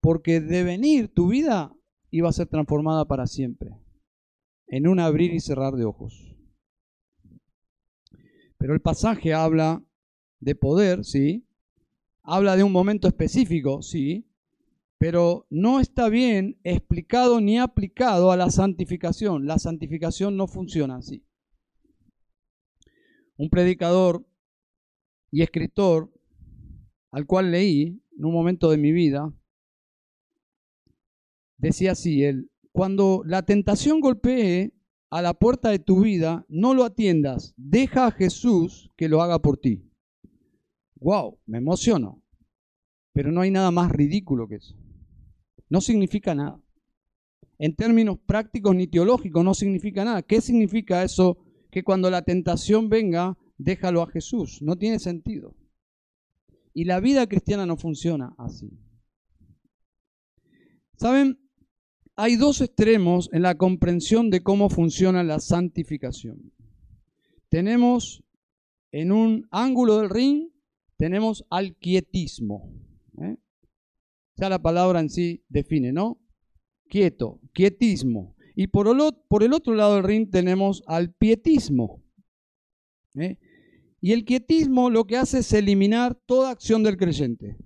porque 0.00 0.40
de 0.40 0.64
venir 0.64 1.08
tu 1.08 1.28
vida 1.28 1.74
iba 2.10 2.28
a 2.28 2.32
ser 2.32 2.46
transformada 2.46 3.06
para 3.06 3.26
siempre, 3.26 3.76
en 4.66 4.86
un 4.88 5.00
abrir 5.00 5.32
y 5.32 5.40
cerrar 5.40 5.74
de 5.74 5.84
ojos. 5.84 6.36
Pero 8.56 8.74
el 8.74 8.80
pasaje 8.80 9.34
habla 9.34 9.82
de 10.40 10.54
poder, 10.54 11.04
sí, 11.04 11.46
habla 12.22 12.56
de 12.56 12.62
un 12.62 12.72
momento 12.72 13.08
específico, 13.08 13.82
sí, 13.82 14.28
pero 14.98 15.46
no 15.48 15.78
está 15.78 16.08
bien 16.08 16.58
explicado 16.64 17.40
ni 17.40 17.58
aplicado 17.58 18.32
a 18.32 18.36
la 18.36 18.50
santificación. 18.50 19.46
La 19.46 19.58
santificación 19.58 20.36
no 20.36 20.48
funciona 20.48 20.96
así. 20.96 21.24
Un 23.36 23.48
predicador 23.48 24.26
y 25.30 25.42
escritor 25.42 26.12
al 27.10 27.26
cual 27.26 27.50
leí 27.50 28.00
en 28.16 28.24
un 28.24 28.32
momento 28.32 28.70
de 28.70 28.78
mi 28.78 28.92
vida, 28.92 29.32
decía 31.56 31.92
así, 31.92 32.24
él, 32.24 32.50
cuando 32.72 33.22
la 33.24 33.42
tentación 33.42 34.00
golpee 34.00 34.72
a 35.10 35.22
la 35.22 35.34
puerta 35.34 35.70
de 35.70 35.78
tu 35.78 36.02
vida, 36.02 36.44
no 36.48 36.74
lo 36.74 36.84
atiendas, 36.84 37.54
deja 37.56 38.06
a 38.06 38.12
Jesús 38.12 38.90
que 38.96 39.08
lo 39.08 39.22
haga 39.22 39.40
por 39.40 39.58
ti. 39.58 39.90
Wow, 40.96 41.38
me 41.46 41.58
emociono. 41.58 42.22
Pero 43.12 43.32
no 43.32 43.40
hay 43.40 43.50
nada 43.50 43.70
más 43.70 43.90
ridículo 43.90 44.46
que 44.48 44.56
eso. 44.56 44.76
No 45.68 45.80
significa 45.80 46.34
nada. 46.34 46.60
En 47.58 47.74
términos 47.74 48.18
prácticos 48.24 48.74
ni 48.74 48.86
teológicos 48.86 49.44
no 49.44 49.54
significa 49.54 50.04
nada. 50.04 50.22
¿Qué 50.22 50.40
significa 50.40 51.02
eso 51.02 51.38
que 51.70 51.82
cuando 51.82 52.10
la 52.10 52.22
tentación 52.22 52.88
venga, 52.88 53.36
déjalo 53.56 54.02
a 54.02 54.08
Jesús. 54.08 54.62
No 54.62 54.76
tiene 54.76 54.98
sentido. 54.98 55.54
Y 56.78 56.84
la 56.84 57.00
vida 57.00 57.26
cristiana 57.26 57.66
no 57.66 57.76
funciona 57.76 58.36
así. 58.38 58.70
¿Saben? 60.96 61.36
Hay 62.14 62.36
dos 62.36 62.60
extremos 62.60 63.28
en 63.32 63.42
la 63.42 63.56
comprensión 63.56 64.30
de 64.30 64.44
cómo 64.44 64.70
funciona 64.70 65.24
la 65.24 65.40
santificación. 65.40 66.52
Tenemos 67.48 68.22
en 68.92 69.10
un 69.10 69.48
ángulo 69.50 69.98
del 69.98 70.08
ring, 70.08 70.50
tenemos 70.96 71.44
al 71.50 71.74
quietismo. 71.74 72.72
¿eh? 73.22 73.36
Ya 74.36 74.48
la 74.48 74.62
palabra 74.62 75.00
en 75.00 75.10
sí 75.10 75.44
define, 75.48 75.92
¿no? 75.92 76.20
Quieto, 76.88 77.40
quietismo. 77.54 78.36
Y 78.54 78.68
por 78.68 78.86
el, 78.86 79.52
otro 79.52 79.74
lado 79.74 79.96
del 79.96 80.04
ring 80.04 80.30
tenemos 80.30 80.84
al 80.86 81.12
pietismo. 81.12 82.04
¿eh? 83.16 83.36
Y 84.00 84.12
el 84.12 84.24
quietismo 84.24 84.90
lo 84.90 85.06
que 85.06 85.16
hace 85.16 85.40
es 85.40 85.52
eliminar 85.52 86.14
toda 86.14 86.50
acción 86.50 86.82
del 86.82 86.96
creyente. 86.96 87.56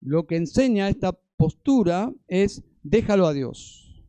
Lo 0.00 0.26
que 0.26 0.36
enseña 0.36 0.88
esta 0.88 1.12
postura 1.36 2.12
es 2.26 2.64
déjalo 2.82 3.26
a 3.26 3.32
Dios. 3.32 4.04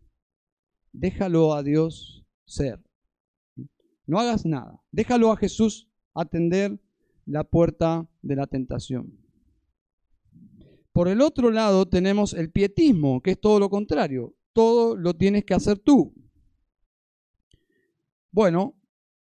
Déjalo 0.93 1.53
a 1.53 1.63
Dios 1.63 2.25
ser. 2.45 2.79
No 4.05 4.19
hagas 4.19 4.45
nada. 4.45 4.81
Déjalo 4.91 5.31
a 5.31 5.37
Jesús 5.37 5.89
atender 6.13 6.79
la 7.25 7.43
puerta 7.43 8.09
de 8.21 8.35
la 8.35 8.47
tentación. 8.47 9.17
Por 10.91 11.07
el 11.07 11.21
otro 11.21 11.51
lado 11.51 11.87
tenemos 11.87 12.33
el 12.33 12.51
pietismo, 12.51 13.21
que 13.21 13.31
es 13.31 13.39
todo 13.39 13.59
lo 13.59 13.69
contrario. 13.69 14.35
Todo 14.53 14.97
lo 14.97 15.13
tienes 15.13 15.45
que 15.45 15.53
hacer 15.53 15.79
tú. 15.79 16.13
Bueno, 18.31 18.80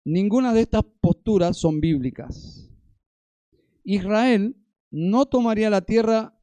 ninguna 0.03 0.53
de 0.53 0.61
estas 0.61 0.83
posturas 1.01 1.57
son 1.57 1.79
bíblicas. 1.79 2.69
Israel 3.83 4.55
no 4.89 5.25
tomaría 5.25 5.69
la 5.69 5.81
tierra 5.81 6.37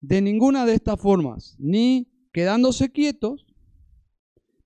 de 0.00 0.20
ninguna 0.20 0.66
de 0.66 0.74
estas 0.74 1.00
formas, 1.00 1.56
ni 1.58 2.08
quedándose 2.32 2.90
quietos, 2.92 3.46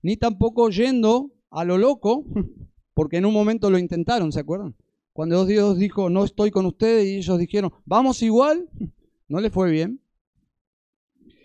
ni 0.01 0.17
tampoco 0.17 0.69
yendo 0.69 1.33
a 1.49 1.63
lo 1.63 1.77
loco, 1.77 2.25
porque 2.93 3.17
en 3.17 3.25
un 3.25 3.33
momento 3.33 3.69
lo 3.69 3.77
intentaron, 3.77 4.31
¿se 4.31 4.41
acuerdan? 4.41 4.75
Cuando 5.13 5.45
Dios 5.45 5.77
dijo, 5.77 6.09
no 6.09 6.23
estoy 6.23 6.51
con 6.51 6.65
ustedes, 6.65 7.07
y 7.07 7.17
ellos 7.17 7.39
dijeron, 7.39 7.71
vamos 7.85 8.21
igual, 8.21 8.69
no 9.27 9.39
les 9.39 9.51
fue 9.51 9.71
bien. 9.71 10.01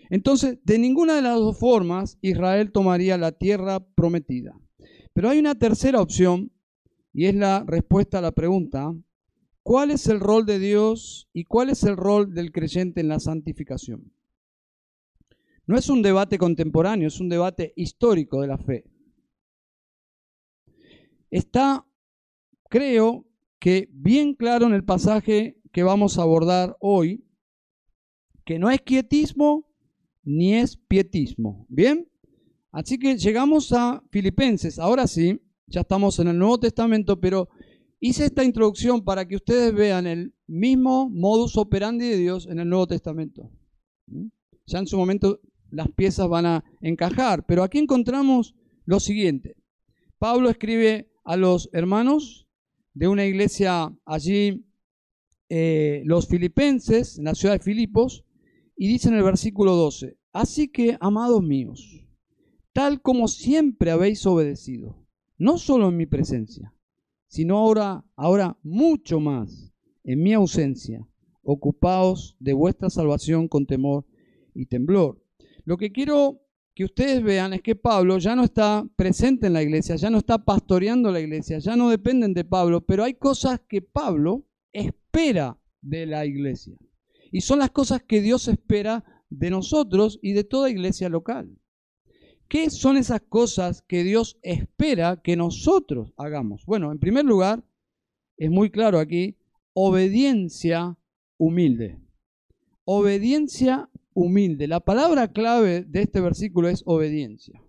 Entonces, 0.09 0.59
de 0.63 0.77
ninguna 0.77 1.15
de 1.15 1.21
las 1.21 1.35
dos 1.35 1.57
formas, 1.57 2.17
Israel 2.21 2.71
tomaría 2.71 3.17
la 3.17 3.31
tierra 3.31 3.79
prometida. 3.79 4.55
Pero 5.13 5.29
hay 5.29 5.39
una 5.39 5.55
tercera 5.55 6.01
opción, 6.01 6.51
y 7.15 7.27
es 7.27 7.35
la 7.35 7.63
respuesta 7.65 8.17
a 8.19 8.21
la 8.21 8.33
pregunta, 8.33 8.93
¿cuál 9.63 9.91
es 9.91 10.07
el 10.07 10.19
rol 10.19 10.45
de 10.45 10.59
Dios 10.59 11.29
y 11.31 11.45
cuál 11.45 11.69
es 11.69 11.85
el 11.85 11.95
rol 11.95 12.33
del 12.33 12.51
creyente 12.51 12.99
en 12.99 13.07
la 13.07 13.21
santificación? 13.21 14.11
No 15.65 15.77
es 15.77 15.87
un 15.87 16.01
debate 16.01 16.37
contemporáneo, 16.37 17.07
es 17.07 17.21
un 17.21 17.29
debate 17.29 17.71
histórico 17.77 18.41
de 18.41 18.47
la 18.47 18.57
fe. 18.57 18.83
Está, 21.31 21.87
creo, 22.67 23.25
que 23.59 23.87
bien 23.93 24.33
claro 24.33 24.67
en 24.67 24.73
el 24.73 24.83
pasaje 24.83 25.57
que 25.71 25.83
vamos 25.83 26.19
a 26.19 26.23
abordar 26.23 26.75
hoy, 26.81 27.25
que 28.43 28.59
no 28.59 28.69
es 28.69 28.81
quietismo 28.81 29.69
ni 30.21 30.55
es 30.55 30.75
pietismo. 30.75 31.65
¿Bien? 31.69 32.09
Así 32.73 32.99
que 32.99 33.17
llegamos 33.17 33.71
a 33.71 34.03
Filipenses. 34.11 34.79
Ahora 34.79 35.07
sí, 35.07 35.39
ya 35.67 35.81
estamos 35.81 36.19
en 36.19 36.27
el 36.27 36.37
Nuevo 36.37 36.59
Testamento, 36.59 37.19
pero 37.19 37.49
hice 37.99 38.25
esta 38.25 38.43
introducción 38.43 39.03
para 39.03 39.27
que 39.27 39.35
ustedes 39.35 39.73
vean 39.73 40.07
el 40.07 40.33
mismo 40.47 41.09
modus 41.09 41.57
operandi 41.57 42.07
de 42.07 42.17
Dios 42.17 42.47
en 42.47 42.59
el 42.59 42.69
Nuevo 42.69 42.87
Testamento. 42.87 43.51
¿Mm? 44.07 44.27
Ya 44.67 44.79
en 44.79 44.87
su 44.87 44.97
momento 44.97 45.39
las 45.71 45.89
piezas 45.91 46.27
van 46.27 46.45
a 46.45 46.63
encajar, 46.81 47.45
pero 47.45 47.63
aquí 47.63 47.79
encontramos 47.79 48.55
lo 48.85 48.99
siguiente. 48.99 49.55
Pablo 50.17 50.49
escribe 50.49 51.11
a 51.23 51.35
los 51.37 51.69
hermanos 51.73 52.47
de 52.93 53.07
una 53.07 53.25
iglesia 53.25 53.93
allí, 54.05 54.65
eh, 55.49 56.01
los 56.05 56.27
filipenses, 56.27 57.17
en 57.17 57.25
la 57.25 57.35
ciudad 57.35 57.55
de 57.55 57.63
Filipos, 57.63 58.23
y 58.77 58.87
dice 58.87 59.09
en 59.09 59.15
el 59.15 59.23
versículo 59.23 59.75
12, 59.75 60.17
así 60.33 60.69
que, 60.69 60.97
amados 60.99 61.41
míos, 61.41 62.05
tal 62.73 63.01
como 63.01 63.27
siempre 63.27 63.91
habéis 63.91 64.25
obedecido, 64.25 65.04
no 65.37 65.57
solo 65.57 65.89
en 65.89 65.97
mi 65.97 66.05
presencia, 66.05 66.73
sino 67.27 67.57
ahora, 67.57 68.05
ahora 68.15 68.57
mucho 68.63 69.19
más 69.19 69.73
en 70.03 70.21
mi 70.23 70.33
ausencia, 70.33 71.07
ocupaos 71.43 72.35
de 72.39 72.53
vuestra 72.53 72.89
salvación 72.89 73.47
con 73.47 73.65
temor 73.65 74.05
y 74.53 74.65
temblor. 74.65 75.21
Lo 75.63 75.77
que 75.77 75.91
quiero 75.91 76.41
que 76.75 76.85
ustedes 76.85 77.23
vean 77.23 77.53
es 77.53 77.61
que 77.61 77.75
Pablo 77.75 78.17
ya 78.17 78.35
no 78.35 78.43
está 78.43 78.85
presente 78.95 79.47
en 79.47 79.53
la 79.53 79.63
iglesia, 79.63 79.95
ya 79.95 80.09
no 80.09 80.17
está 80.17 80.43
pastoreando 80.43 81.11
la 81.11 81.21
iglesia, 81.21 81.57
ya 81.59 81.75
no 81.75 81.89
dependen 81.89 82.33
de 82.33 82.43
Pablo, 82.43 82.85
pero 82.85 83.03
hay 83.03 83.13
cosas 83.13 83.61
que 83.67 83.81
Pablo 83.81 84.45
espera 84.73 85.57
de 85.81 86.05
la 86.05 86.25
iglesia. 86.25 86.77
Y 87.31 87.41
son 87.41 87.59
las 87.59 87.71
cosas 87.71 88.03
que 88.03 88.21
Dios 88.21 88.47
espera 88.47 89.03
de 89.29 89.49
nosotros 89.49 90.19
y 90.21 90.33
de 90.33 90.43
toda 90.43 90.69
iglesia 90.69 91.09
local. 91.09 91.57
¿Qué 92.47 92.69
son 92.69 92.97
esas 92.97 93.21
cosas 93.21 93.81
que 93.81 94.03
Dios 94.03 94.37
espera 94.41 95.21
que 95.21 95.35
nosotros 95.35 96.13
hagamos? 96.17 96.65
Bueno, 96.65 96.91
en 96.91 96.99
primer 96.99 97.25
lugar, 97.25 97.63
es 98.37 98.51
muy 98.51 98.69
claro 98.69 98.99
aquí, 98.99 99.37
obediencia 99.73 100.97
humilde. 101.37 101.99
Obediencia 102.83 103.89
humilde. 104.13 104.67
La 104.67 104.79
palabra 104.79 105.31
clave 105.31 105.83
de 105.83 106.03
este 106.03 106.21
versículo 106.21 106.69
es 106.69 106.83
obediencia. 106.85 107.61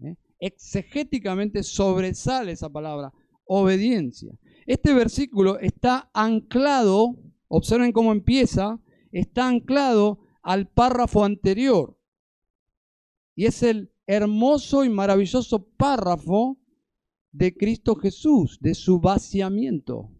¿Eh? 0.00 0.16
Exegéticamente 0.38 1.62
sobresale 1.62 2.52
esa 2.52 2.70
palabra, 2.70 3.12
obediencia. 3.44 4.32
Este 4.66 4.94
versículo 4.94 5.58
está 5.58 6.10
anclado, 6.14 7.16
observen 7.48 7.92
cómo 7.92 8.12
empieza, 8.12 8.80
está 9.10 9.48
anclado 9.48 10.20
al 10.42 10.68
párrafo 10.68 11.24
anterior. 11.24 11.99
Y 13.40 13.46
es 13.46 13.62
el 13.62 13.90
hermoso 14.06 14.84
y 14.84 14.90
maravilloso 14.90 15.64
párrafo 15.78 16.58
de 17.32 17.56
Cristo 17.56 17.96
Jesús, 17.96 18.58
de 18.60 18.74
su 18.74 19.00
vaciamiento 19.00 20.10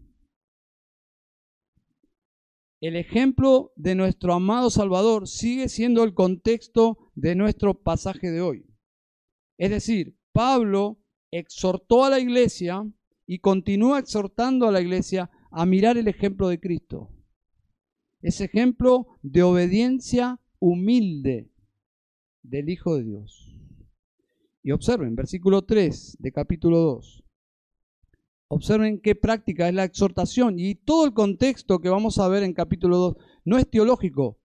el 2.81 2.95
ejemplo 2.95 3.71
de 3.75 3.93
nuestro 3.93 4.33
amado 4.33 4.71
Salvador 4.71 5.27
sigue 5.27 5.69
siendo 5.69 6.03
el 6.03 6.15
contexto 6.15 7.11
de 7.13 7.35
nuestro 7.35 7.75
pasaje 7.75 8.31
de 8.31 8.41
hoy. 8.41 8.65
Es 9.59 9.69
decir, 9.69 10.17
Pablo 10.31 10.99
exhortó 11.29 12.03
a 12.03 12.09
la 12.09 12.19
iglesia 12.19 12.83
y 13.27 13.37
continúa 13.37 13.99
exhortando 13.99 14.67
a 14.67 14.71
la 14.71 14.81
iglesia 14.81 15.29
a 15.51 15.67
mirar 15.67 15.99
el 15.99 16.07
ejemplo 16.07 16.49
de 16.49 16.59
Cristo. 16.59 17.11
Ese 18.23 18.45
ejemplo 18.45 19.05
de 19.21 19.43
obediencia 19.43 20.39
humilde 20.57 21.50
del 22.43 22.69
Hijo 22.69 22.95
de 22.97 23.03
Dios. 23.03 23.55
Y 24.63 24.71
observen, 24.71 25.15
versículo 25.15 25.63
3 25.63 26.17
de 26.19 26.31
capítulo 26.31 26.79
2. 26.79 27.23
Observen 28.47 28.99
qué 28.99 29.15
práctica 29.15 29.67
es 29.67 29.73
la 29.73 29.85
exhortación 29.85 30.59
y 30.59 30.75
todo 30.75 31.05
el 31.05 31.13
contexto 31.13 31.79
que 31.79 31.89
vamos 31.89 32.19
a 32.19 32.27
ver 32.27 32.43
en 32.43 32.53
capítulo 32.53 32.97
2 32.97 33.15
no 33.45 33.57
es 33.57 33.69
teológico, 33.69 34.39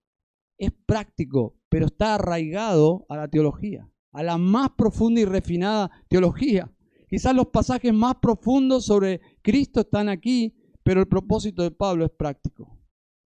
es 0.59 0.71
práctico, 0.87 1.59
pero 1.69 1.87
está 1.87 2.15
arraigado 2.15 3.05
a 3.09 3.17
la 3.17 3.29
teología, 3.29 3.91
a 4.13 4.23
la 4.23 4.39
más 4.39 4.71
profunda 4.79 5.21
y 5.21 5.25
refinada 5.25 5.91
teología. 6.09 6.73
Quizás 7.09 7.35
los 7.35 7.49
pasajes 7.49 7.93
más 7.93 8.17
profundos 8.23 8.87
sobre 8.87 9.21
Cristo 9.43 9.81
están 9.81 10.09
aquí, 10.09 10.55
pero 10.83 11.01
el 11.01 11.09
propósito 11.09 11.63
de 11.63 11.73
Pablo 11.73 12.05
es 12.05 12.13
práctico, 12.13 12.79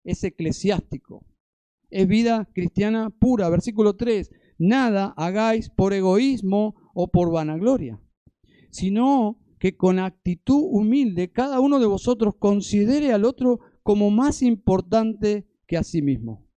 es 0.05 0.25
eclesiástico, 0.25 1.25
es 1.90 2.09
vida 2.09 2.48
cristiana 2.55 3.11
pura. 3.11 3.48
Versículo 3.51 3.94
3, 3.94 4.31
nada 4.62 5.12
hagáis 5.16 5.68
por 5.70 5.92
egoísmo 5.92 6.77
o 6.94 7.09
por 7.09 7.33
vanagloria, 7.33 8.01
sino 8.70 9.38
que 9.59 9.77
con 9.77 9.98
actitud 9.98 10.62
humilde 10.70 11.33
cada 11.33 11.61
uno 11.61 11.81
de 11.81 11.87
vosotros 11.87 12.35
considere 12.38 13.12
al 13.12 13.25
otro 13.25 13.61
como 13.83 14.11
más 14.11 14.42
importante 14.42 15.48
que 15.66 15.77
a 15.77 15.83
sí 15.83 16.01
mismo, 16.01 16.48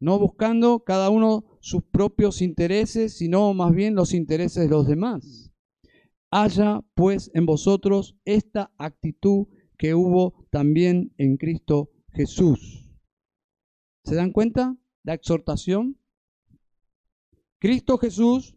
no 0.00 0.18
buscando 0.18 0.84
cada 0.84 1.10
uno 1.10 1.44
sus 1.60 1.82
propios 1.82 2.40
intereses, 2.40 3.16
sino 3.16 3.52
más 3.52 3.74
bien 3.74 3.94
los 3.94 4.14
intereses 4.14 4.64
de 4.64 4.70
los 4.70 4.86
demás. 4.86 5.52
Haya 6.30 6.80
pues 6.94 7.30
en 7.34 7.46
vosotros 7.46 8.16
esta 8.24 8.72
actitud 8.78 9.46
que 9.76 9.94
hubo 9.94 10.46
también 10.50 11.12
en 11.18 11.36
Cristo 11.36 11.90
Jesús. 12.12 12.90
¿Se 14.04 14.14
dan 14.14 14.32
cuenta? 14.32 14.76
La 15.02 15.14
exhortación. 15.14 15.98
Cristo 17.64 17.96
Jesús 17.96 18.54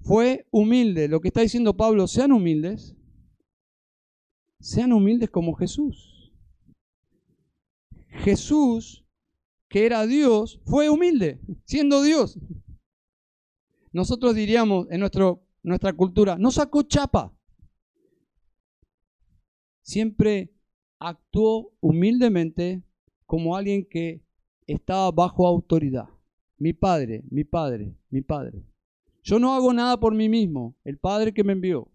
fue 0.00 0.46
humilde. 0.50 1.08
Lo 1.08 1.20
que 1.20 1.28
está 1.28 1.42
diciendo 1.42 1.76
Pablo, 1.76 2.08
sean 2.08 2.32
humildes 2.32 2.96
sean 4.60 4.94
humildes 4.94 5.28
como 5.28 5.52
Jesús. 5.52 6.32
Jesús, 8.08 9.04
que 9.68 9.84
era 9.84 10.06
Dios, 10.06 10.58
fue 10.64 10.88
humilde, 10.88 11.38
siendo 11.66 12.00
Dios. 12.02 12.38
Nosotros 13.92 14.34
diríamos 14.34 14.86
en 14.90 15.00
nuestra 15.00 15.92
cultura, 15.92 16.38
no 16.38 16.50
sacó 16.50 16.82
chapa. 16.82 17.36
Siempre 19.82 20.50
actuó 20.98 21.74
humildemente 21.80 22.82
como 23.26 23.54
alguien 23.54 23.86
que 23.86 24.24
estaba 24.66 25.10
bajo 25.10 25.46
autoridad. 25.46 26.15
Mi 26.58 26.72
padre, 26.72 27.22
mi 27.30 27.44
padre, 27.44 27.94
mi 28.10 28.22
padre. 28.22 28.64
Yo 29.26 29.40
no 29.40 29.54
hago 29.54 29.72
nada 29.72 29.98
por 29.98 30.14
mí 30.14 30.28
mismo, 30.28 30.76
el 30.84 30.98
Padre 30.98 31.34
que 31.34 31.42
me 31.42 31.52
envió. 31.52 31.90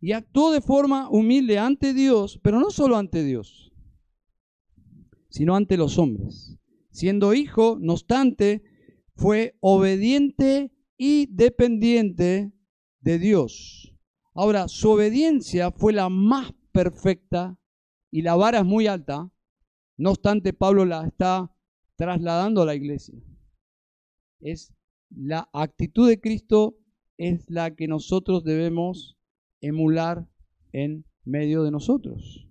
Y 0.00 0.12
actuó 0.12 0.52
de 0.52 0.60
forma 0.60 1.10
humilde 1.10 1.58
ante 1.58 1.92
Dios, 1.92 2.38
pero 2.40 2.60
no 2.60 2.70
solo 2.70 2.96
ante 2.96 3.24
Dios, 3.24 3.72
sino 5.28 5.56
ante 5.56 5.76
los 5.76 5.98
hombres. 5.98 6.56
Siendo 6.90 7.34
hijo, 7.34 7.78
no 7.80 7.94
obstante, 7.94 8.62
fue 9.16 9.56
obediente 9.58 10.72
y 10.96 11.26
dependiente 11.34 12.52
de 13.00 13.18
Dios. 13.18 13.92
Ahora, 14.34 14.68
su 14.68 14.90
obediencia 14.90 15.72
fue 15.72 15.92
la 15.92 16.08
más 16.08 16.52
perfecta 16.70 17.58
y 18.12 18.22
la 18.22 18.36
vara 18.36 18.60
es 18.60 18.64
muy 18.64 18.86
alta. 18.86 19.28
No 19.96 20.10
obstante, 20.10 20.52
Pablo 20.52 20.84
la 20.84 21.04
está 21.08 21.52
trasladando 21.96 22.62
a 22.62 22.66
la 22.66 22.76
iglesia. 22.76 23.18
Es 24.40 24.72
la 25.10 25.48
actitud 25.52 26.08
de 26.08 26.20
Cristo 26.20 26.76
es 27.18 27.48
la 27.48 27.74
que 27.74 27.86
nosotros 27.86 28.44
debemos 28.44 29.16
emular 29.60 30.28
en 30.72 31.04
medio 31.24 31.62
de 31.62 31.70
nosotros. 31.70 32.48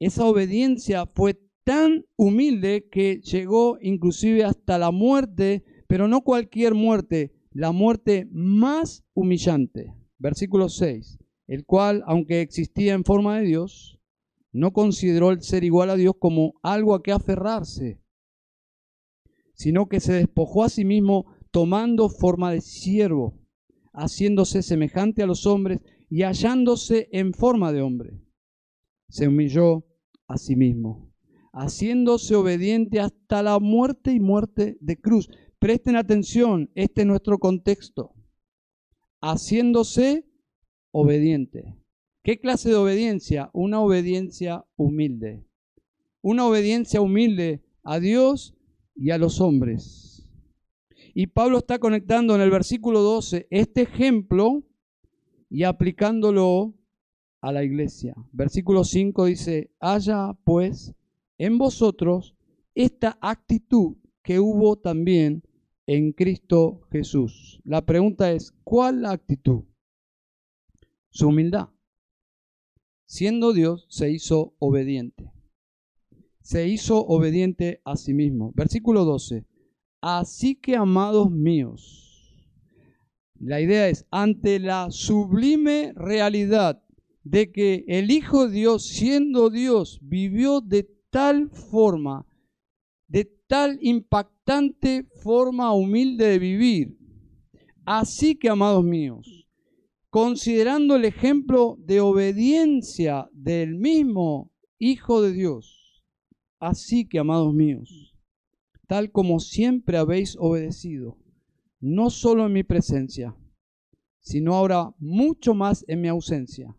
Esa 0.00 0.26
obediencia 0.26 1.06
fue 1.06 1.40
tan 1.64 2.04
humilde 2.16 2.88
que 2.90 3.20
llegó 3.20 3.78
inclusive 3.80 4.44
hasta 4.44 4.78
la 4.78 4.90
muerte, 4.90 5.64
pero 5.86 6.08
no 6.08 6.22
cualquier 6.22 6.74
muerte, 6.74 7.32
la 7.50 7.72
muerte 7.72 8.28
más 8.30 9.04
humillante. 9.14 9.94
Versículo 10.18 10.68
6, 10.68 11.18
el 11.46 11.64
cual, 11.64 12.02
aunque 12.06 12.40
existía 12.40 12.94
en 12.94 13.04
forma 13.04 13.38
de 13.38 13.46
Dios, 13.46 14.00
no 14.52 14.72
consideró 14.72 15.30
el 15.30 15.42
ser 15.42 15.64
igual 15.64 15.90
a 15.90 15.96
Dios 15.96 16.14
como 16.18 16.54
algo 16.62 16.94
a 16.94 17.02
que 17.02 17.12
aferrarse 17.12 18.00
sino 19.58 19.88
que 19.88 19.98
se 19.98 20.12
despojó 20.12 20.62
a 20.62 20.68
sí 20.68 20.84
mismo 20.84 21.26
tomando 21.50 22.08
forma 22.08 22.52
de 22.52 22.60
siervo, 22.60 23.36
haciéndose 23.92 24.62
semejante 24.62 25.22
a 25.22 25.26
los 25.26 25.46
hombres 25.46 25.80
y 26.08 26.22
hallándose 26.22 27.08
en 27.10 27.34
forma 27.34 27.72
de 27.72 27.82
hombre. 27.82 28.20
Se 29.08 29.26
humilló 29.26 29.84
a 30.28 30.38
sí 30.38 30.54
mismo, 30.54 31.12
haciéndose 31.52 32.36
obediente 32.36 33.00
hasta 33.00 33.42
la 33.42 33.58
muerte 33.58 34.12
y 34.12 34.20
muerte 34.20 34.78
de 34.80 34.96
cruz. 34.96 35.28
Presten 35.58 35.96
atención, 35.96 36.70
este 36.76 37.00
es 37.00 37.06
nuestro 37.08 37.38
contexto. 37.38 38.14
Haciéndose 39.20 40.24
obediente. 40.92 41.76
¿Qué 42.22 42.38
clase 42.38 42.68
de 42.68 42.76
obediencia? 42.76 43.50
Una 43.52 43.80
obediencia 43.80 44.64
humilde. 44.76 45.44
Una 46.20 46.46
obediencia 46.46 47.00
humilde 47.00 47.64
a 47.82 47.98
Dios 47.98 48.54
y 48.98 49.10
a 49.10 49.18
los 49.18 49.40
hombres. 49.40 50.26
Y 51.14 51.28
Pablo 51.28 51.58
está 51.58 51.78
conectando 51.78 52.34
en 52.34 52.40
el 52.40 52.50
versículo 52.50 53.00
12 53.00 53.46
este 53.50 53.82
ejemplo 53.82 54.64
y 55.48 55.62
aplicándolo 55.62 56.74
a 57.40 57.52
la 57.52 57.62
iglesia. 57.62 58.14
Versículo 58.32 58.84
5 58.84 59.26
dice, 59.26 59.70
haya 59.78 60.36
pues 60.44 60.94
en 61.38 61.58
vosotros 61.58 62.34
esta 62.74 63.18
actitud 63.20 63.96
que 64.22 64.40
hubo 64.40 64.76
también 64.76 65.42
en 65.86 66.12
Cristo 66.12 66.82
Jesús. 66.90 67.60
La 67.64 67.86
pregunta 67.86 68.30
es, 68.32 68.52
¿cuál 68.64 69.06
actitud? 69.06 69.64
Su 71.08 71.28
humildad. 71.28 71.68
Siendo 73.06 73.52
Dios, 73.52 73.86
se 73.88 74.10
hizo 74.10 74.54
obediente 74.58 75.32
se 76.48 76.66
hizo 76.66 77.04
obediente 77.04 77.82
a 77.84 77.94
sí 77.94 78.14
mismo. 78.14 78.52
Versículo 78.54 79.04
12. 79.04 79.44
Así 80.00 80.54
que, 80.54 80.76
amados 80.76 81.30
míos, 81.30 82.34
la 83.38 83.60
idea 83.60 83.86
es, 83.90 84.06
ante 84.10 84.58
la 84.58 84.90
sublime 84.90 85.92
realidad 85.94 86.82
de 87.22 87.52
que 87.52 87.84
el 87.86 88.10
Hijo 88.10 88.48
de 88.48 88.54
Dios, 88.54 88.86
siendo 88.86 89.50
Dios, 89.50 89.98
vivió 90.00 90.62
de 90.62 90.88
tal 91.10 91.50
forma, 91.50 92.24
de 93.08 93.30
tal 93.46 93.78
impactante 93.82 95.06
forma 95.22 95.74
humilde 95.74 96.28
de 96.28 96.38
vivir. 96.38 96.96
Así 97.84 98.36
que, 98.36 98.48
amados 98.48 98.84
míos, 98.84 99.46
considerando 100.08 100.96
el 100.96 101.04
ejemplo 101.04 101.76
de 101.78 102.00
obediencia 102.00 103.28
del 103.34 103.74
mismo 103.74 104.50
Hijo 104.78 105.20
de 105.20 105.32
Dios, 105.32 105.77
Así 106.60 107.08
que, 107.08 107.18
amados 107.18 107.54
míos, 107.54 108.14
tal 108.86 109.12
como 109.12 109.38
siempre 109.38 109.96
habéis 109.98 110.36
obedecido, 110.38 111.18
no 111.80 112.10
solo 112.10 112.46
en 112.46 112.52
mi 112.52 112.64
presencia, 112.64 113.36
sino 114.20 114.54
ahora 114.54 114.94
mucho 114.98 115.54
más 115.54 115.84
en 115.88 116.00
mi 116.00 116.08
ausencia, 116.08 116.76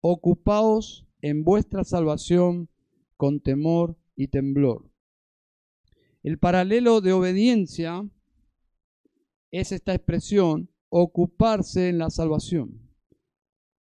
ocupaos 0.00 1.06
en 1.20 1.44
vuestra 1.44 1.84
salvación 1.84 2.68
con 3.16 3.40
temor 3.40 3.96
y 4.14 4.28
temblor. 4.28 4.90
El 6.22 6.38
paralelo 6.38 7.00
de 7.00 7.12
obediencia 7.12 8.08
es 9.50 9.72
esta 9.72 9.94
expresión, 9.94 10.70
ocuparse 10.88 11.88
en 11.88 11.98
la 11.98 12.10
salvación. 12.10 12.80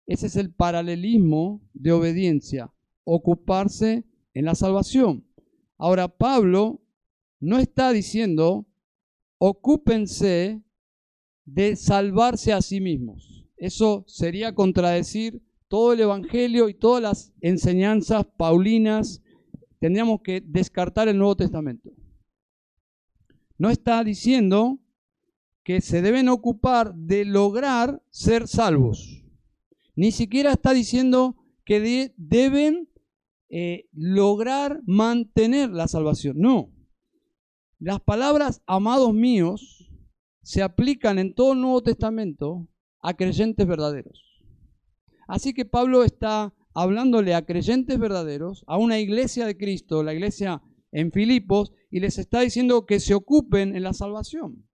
Ese 0.05 0.27
es 0.27 0.35
el 0.35 0.53
paralelismo 0.53 1.61
de 1.73 1.91
obediencia, 1.91 2.71
ocuparse 3.03 4.05
en 4.33 4.45
la 4.45 4.55
salvación. 4.55 5.25
Ahora, 5.77 6.07
Pablo 6.07 6.81
no 7.39 7.57
está 7.57 7.91
diciendo, 7.91 8.67
ocúpense 9.37 10.61
de 11.45 11.75
salvarse 11.75 12.53
a 12.53 12.61
sí 12.61 12.79
mismos. 12.79 13.47
Eso 13.57 14.03
sería 14.07 14.53
contradecir 14.53 15.41
todo 15.67 15.93
el 15.93 16.01
Evangelio 16.01 16.69
y 16.69 16.73
todas 16.73 17.01
las 17.01 17.33
enseñanzas 17.41 18.25
paulinas. 18.37 19.21
Tendríamos 19.79 20.21
que 20.21 20.41
descartar 20.41 21.07
el 21.07 21.17
Nuevo 21.17 21.35
Testamento. 21.35 21.91
No 23.57 23.69
está 23.69 24.03
diciendo 24.03 24.79
que 25.63 25.81
se 25.81 26.01
deben 26.01 26.29
ocupar 26.29 26.93
de 26.95 27.25
lograr 27.25 28.03
ser 28.09 28.47
salvos. 28.47 29.23
Ni 29.95 30.11
siquiera 30.11 30.51
está 30.51 30.73
diciendo 30.73 31.35
que 31.65 32.11
deben 32.17 32.89
eh, 33.53 33.89
lograr 33.91 34.81
mantener 34.85 35.71
la 35.71 35.89
salvación. 35.89 36.37
No. 36.39 36.71
Las 37.79 37.99
palabras 37.99 38.61
amados 38.65 39.13
míos 39.13 39.91
se 40.41 40.63
aplican 40.63 41.19
en 41.19 41.35
todo 41.35 41.51
el 41.51 41.59
Nuevo 41.59 41.83
Testamento 41.83 42.69
a 43.01 43.13
creyentes 43.13 43.67
verdaderos. 43.67 44.41
Así 45.27 45.53
que 45.53 45.65
Pablo 45.65 46.05
está 46.05 46.53
hablándole 46.73 47.35
a 47.35 47.45
creyentes 47.45 47.99
verdaderos, 47.99 48.63
a 48.67 48.77
una 48.77 48.99
iglesia 48.99 49.45
de 49.45 49.57
Cristo, 49.57 50.01
la 50.01 50.13
iglesia 50.13 50.61
en 50.93 51.11
Filipos, 51.11 51.73
y 51.89 51.99
les 51.99 52.17
está 52.19 52.39
diciendo 52.39 52.85
que 52.85 53.01
se 53.01 53.13
ocupen 53.13 53.75
en 53.75 53.83
la 53.83 53.93
salvación. 53.93 54.65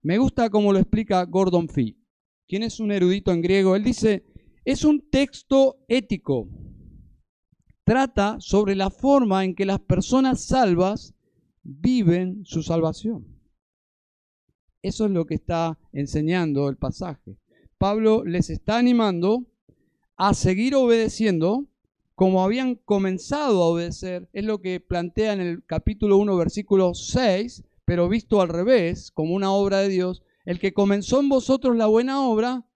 Me 0.00 0.16
gusta 0.16 0.48
cómo 0.48 0.72
lo 0.72 0.78
explica 0.78 1.22
Gordon 1.24 1.68
Fee, 1.68 1.98
quien 2.46 2.62
es 2.62 2.80
un 2.80 2.90
erudito 2.90 3.32
en 3.32 3.42
griego. 3.42 3.76
Él 3.76 3.84
dice, 3.84 4.24
es 4.68 4.84
un 4.84 5.00
texto 5.00 5.78
ético. 5.88 6.46
Trata 7.84 8.36
sobre 8.38 8.74
la 8.74 8.90
forma 8.90 9.42
en 9.42 9.54
que 9.54 9.64
las 9.64 9.80
personas 9.80 10.44
salvas 10.44 11.14
viven 11.62 12.44
su 12.44 12.62
salvación. 12.62 13.24
Eso 14.82 15.06
es 15.06 15.10
lo 15.10 15.24
que 15.24 15.36
está 15.36 15.78
enseñando 15.94 16.68
el 16.68 16.76
pasaje. 16.76 17.38
Pablo 17.78 18.26
les 18.26 18.50
está 18.50 18.76
animando 18.76 19.46
a 20.18 20.34
seguir 20.34 20.74
obedeciendo 20.74 21.66
como 22.14 22.44
habían 22.44 22.74
comenzado 22.74 23.62
a 23.62 23.68
obedecer. 23.68 24.28
Es 24.34 24.44
lo 24.44 24.60
que 24.60 24.80
plantea 24.80 25.32
en 25.32 25.40
el 25.40 25.64
capítulo 25.64 26.18
1, 26.18 26.36
versículo 26.36 26.92
6, 26.92 27.64
pero 27.86 28.06
visto 28.10 28.42
al 28.42 28.50
revés, 28.50 29.12
como 29.12 29.34
una 29.34 29.50
obra 29.50 29.78
de 29.78 29.88
Dios. 29.88 30.22
El 30.44 30.58
que 30.58 30.74
comenzó 30.74 31.20
en 31.20 31.30
vosotros 31.30 31.74
la 31.74 31.86
buena 31.86 32.20
obra, 32.28 32.67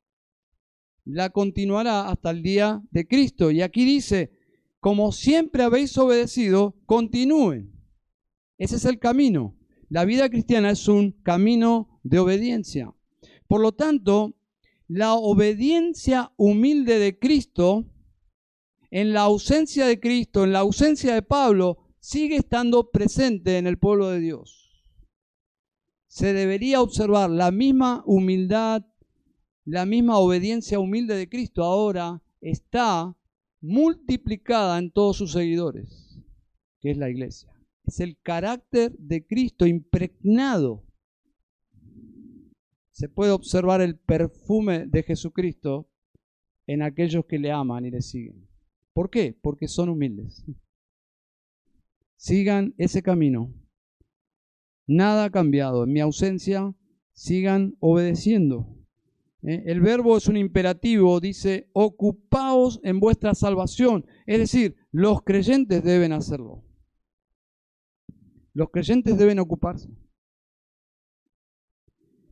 la 1.05 1.31
continuará 1.31 2.09
hasta 2.09 2.31
el 2.31 2.43
día 2.43 2.83
de 2.91 3.07
Cristo. 3.07 3.51
Y 3.51 3.62
aquí 3.62 3.85
dice, 3.85 4.33
como 4.81 5.12
siempre 5.12 5.62
habéis 5.62 5.97
obedecido, 5.99 6.77
continúen. 6.87 7.73
Ese 8.59 8.77
es 8.77 8.85
el 8.85 8.99
camino. 8.99 9.57
La 9.88 10.05
vida 10.05 10.29
cristiana 10.29 10.71
es 10.71 10.88
un 10.88 11.12
camino 11.23 12.01
de 12.03 12.19
obediencia. 12.19 12.95
Por 13.47 13.61
lo 13.61 13.73
tanto, 13.73 14.35
la 14.88 15.15
obediencia 15.15 16.33
humilde 16.37 16.99
de 16.99 17.19
Cristo, 17.19 17.87
en 18.91 19.12
la 19.12 19.23
ausencia 19.23 19.87
de 19.87 20.01
Cristo, 20.01 20.45
en 20.45 20.53
la 20.53 20.61
ausencia 20.61 21.15
de 21.15 21.23
Pablo, 21.23 21.79
sigue 21.99 22.37
estando 22.37 22.91
presente 22.91 23.59
en 23.59 23.67
el 23.67 23.79
pueblo 23.79 24.09
de 24.09 24.21
Dios. 24.21 24.85
Se 26.09 26.33
debería 26.33 26.83
observar 26.83 27.31
la 27.31 27.51
misma 27.51 28.03
humildad, 28.07 28.83
la 29.64 29.87
misma 29.87 30.18
obediencia 30.18 30.79
humilde 30.79 31.14
de 31.14 31.29
Cristo 31.29 31.62
ahora 31.62 32.22
está 32.40 33.16
multiplicada 33.61 34.79
en 34.79 34.90
todos 34.90 35.16
sus 35.16 35.33
seguidores, 35.33 36.18
que 36.81 36.90
es 36.90 36.96
la 36.96 37.09
iglesia. 37.09 37.51
Es 37.85 38.01
el 38.01 38.18
carácter 38.20 38.96
de 38.98 39.25
Cristo 39.27 39.66
impregnado. 39.66 40.85
Se 42.90 43.09
puede 43.09 43.31
observar 43.33 43.81
el 43.81 43.98
perfume 43.98 44.87
de 44.87 45.03
Jesucristo 45.03 45.88
en 46.66 46.83
aquellos 46.83 47.25
que 47.27 47.38
le 47.38 47.51
aman 47.51 47.85
y 47.85 47.90
le 47.90 48.03
siguen. 48.03 48.48
¿Por 48.92 49.11
qué? 49.11 49.37
Porque 49.40 49.68
son 49.68 49.88
humildes. 49.88 50.44
Sigan 52.16 52.75
ese 52.79 53.03
camino. 53.03 53.53
Nada 54.87 55.25
ha 55.25 55.31
cambiado. 55.31 55.85
En 55.85 55.92
mi 55.92 56.01
ausencia, 56.01 56.75
sigan 57.12 57.77
obedeciendo. 57.81 58.82
¿Eh? 59.42 59.62
El 59.66 59.81
verbo 59.81 60.16
es 60.16 60.28
un 60.28 60.37
imperativo, 60.37 61.20
dice, 61.20 61.68
ocupaos 61.72 62.81
en 62.83 63.00
vuestra 63.00 63.35
salvación. 63.35 64.07
Es 64.26 64.38
decir, 64.38 64.76
los 64.90 65.22
creyentes 65.22 65.83
deben 65.83 66.12
hacerlo. 66.12 66.64
Los 68.55 68.70
creyentes 68.70 69.16
deben 69.18 69.38
ocuparse. 69.38 69.88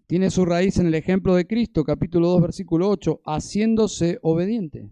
Tiene 0.07 0.31
su 0.31 0.45
raíz 0.45 0.77
en 0.79 0.87
el 0.87 0.95
ejemplo 0.95 1.35
de 1.35 1.47
Cristo, 1.47 1.85
capítulo 1.85 2.29
2, 2.31 2.43
versículo 2.43 2.89
8, 2.91 3.21
haciéndose 3.25 4.19
obediente. 4.23 4.91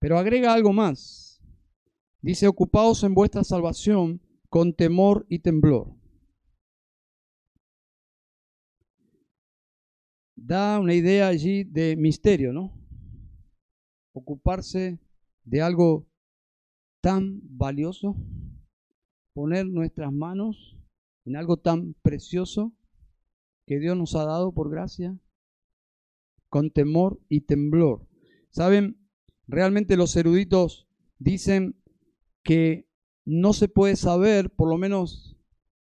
Pero 0.00 0.18
agrega 0.18 0.52
algo 0.52 0.72
más. 0.72 1.40
Dice, 2.20 2.48
ocupaos 2.48 3.04
en 3.04 3.14
vuestra 3.14 3.44
salvación 3.44 4.20
con 4.48 4.74
temor 4.74 5.24
y 5.28 5.38
temblor. 5.38 5.99
Da 10.42 10.80
una 10.80 10.94
idea 10.94 11.28
allí 11.28 11.64
de 11.64 11.96
misterio, 11.96 12.52
¿no? 12.52 12.72
Ocuparse 14.12 14.98
de 15.44 15.60
algo 15.60 16.08
tan 17.00 17.40
valioso, 17.42 18.16
poner 19.34 19.66
nuestras 19.66 20.12
manos 20.12 20.78
en 21.24 21.36
algo 21.36 21.58
tan 21.58 21.94
precioso 22.02 22.72
que 23.66 23.78
Dios 23.78 23.96
nos 23.96 24.14
ha 24.16 24.24
dado 24.24 24.52
por 24.52 24.70
gracia, 24.70 25.16
con 26.48 26.70
temor 26.70 27.20
y 27.28 27.42
temblor. 27.42 28.08
Saben, 28.50 28.98
realmente 29.46 29.96
los 29.96 30.16
eruditos 30.16 30.88
dicen 31.18 31.76
que 32.42 32.88
no 33.24 33.52
se 33.52 33.68
puede 33.68 33.96
saber, 33.96 34.50
por 34.50 34.68
lo 34.68 34.78
menos 34.78 35.36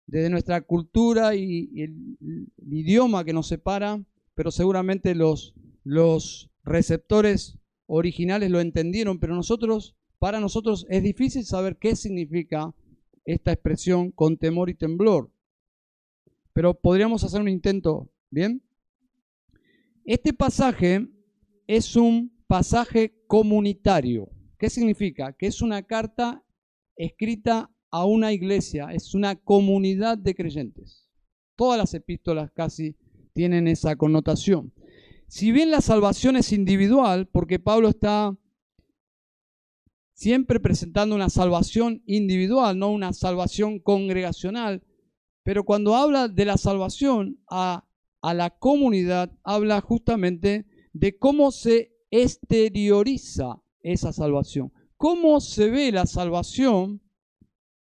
desde 0.06 0.30
nuestra 0.30 0.62
cultura 0.62 1.36
y, 1.36 1.82
el, 1.82 2.18
idioma 2.58 3.26
que 3.26 3.34
nos 3.34 3.48
separa, 3.48 4.06
pero 4.36 4.52
seguramente 4.52 5.16
los, 5.16 5.56
receptores 6.64 7.60
originales 7.86 8.50
lo 8.50 8.60
entendieron, 8.60 9.20
pero 9.20 9.36
nosotros, 9.36 9.96
para 10.20 10.40
nosotros 10.40 10.86
es 10.90 11.04
difícil 11.04 11.46
saber 11.46 11.78
qué 11.78 11.96
significa 11.96 12.74
esta 13.24 13.52
expresión 13.52 14.12
con 14.12 14.38
temor 14.38 14.70
y 14.70 14.76
temblor. 14.76 15.32
Pero 16.54 16.74
podríamos 16.74 17.24
hacer 17.24 17.42
un 17.42 17.50
intento, 17.50 18.12
¿bien? 18.32 18.64
Este 20.06 20.34
pasaje 20.34 21.08
es 21.68 21.96
un 21.96 22.36
pasaje 22.48 23.16
comunitario. 23.28 24.30
¿Qué 24.58 24.70
significa? 24.70 25.34
Que 25.34 25.48
es 25.48 25.62
una 25.62 25.84
carta 25.84 26.44
escrita 26.96 27.72
a 27.92 28.06
una 28.06 28.34
iglesia, 28.34 28.88
es 28.92 29.14
una 29.14 29.36
comunidad 29.36 30.18
de 30.18 30.34
creyentes. 30.34 31.08
Todas 31.56 31.78
las 31.78 31.94
epístolas 31.94 32.52
casi 32.52 32.96
tienen 33.36 33.68
esa 33.68 33.98
connotación. 33.98 34.74
Si 35.28 35.52
bien 35.52 35.70
la 35.70 35.82
salvación 35.82 36.38
es 36.38 36.54
individual, 36.54 37.28
porque 37.28 37.60
Pablo 37.60 37.90
está 37.90 38.36
siempre 40.14 40.62
presentando 40.62 41.14
una 41.14 41.30
salvación 41.30 42.02
individual, 42.06 42.80
no 42.80 42.90
una 42.92 43.12
salvación 43.12 43.80
congregacional, 43.80 44.84
pero 45.44 45.66
cuando 45.66 45.96
habla 45.96 46.30
de 46.30 46.46
la 46.46 46.58
salvación 46.58 47.38
a, 47.50 47.86
la 48.24 48.50
comunidad, 48.50 49.38
habla 49.44 49.82
justamente 49.82 50.66
de 50.94 51.18
cómo 51.18 51.52
se 51.52 51.94
exterioriza 52.10 53.62
esa 53.82 54.14
salvación, 54.14 54.72
cómo 54.96 55.42
se 55.42 55.70
ve 55.70 55.92
la 55.92 56.08
salvación 56.08 57.02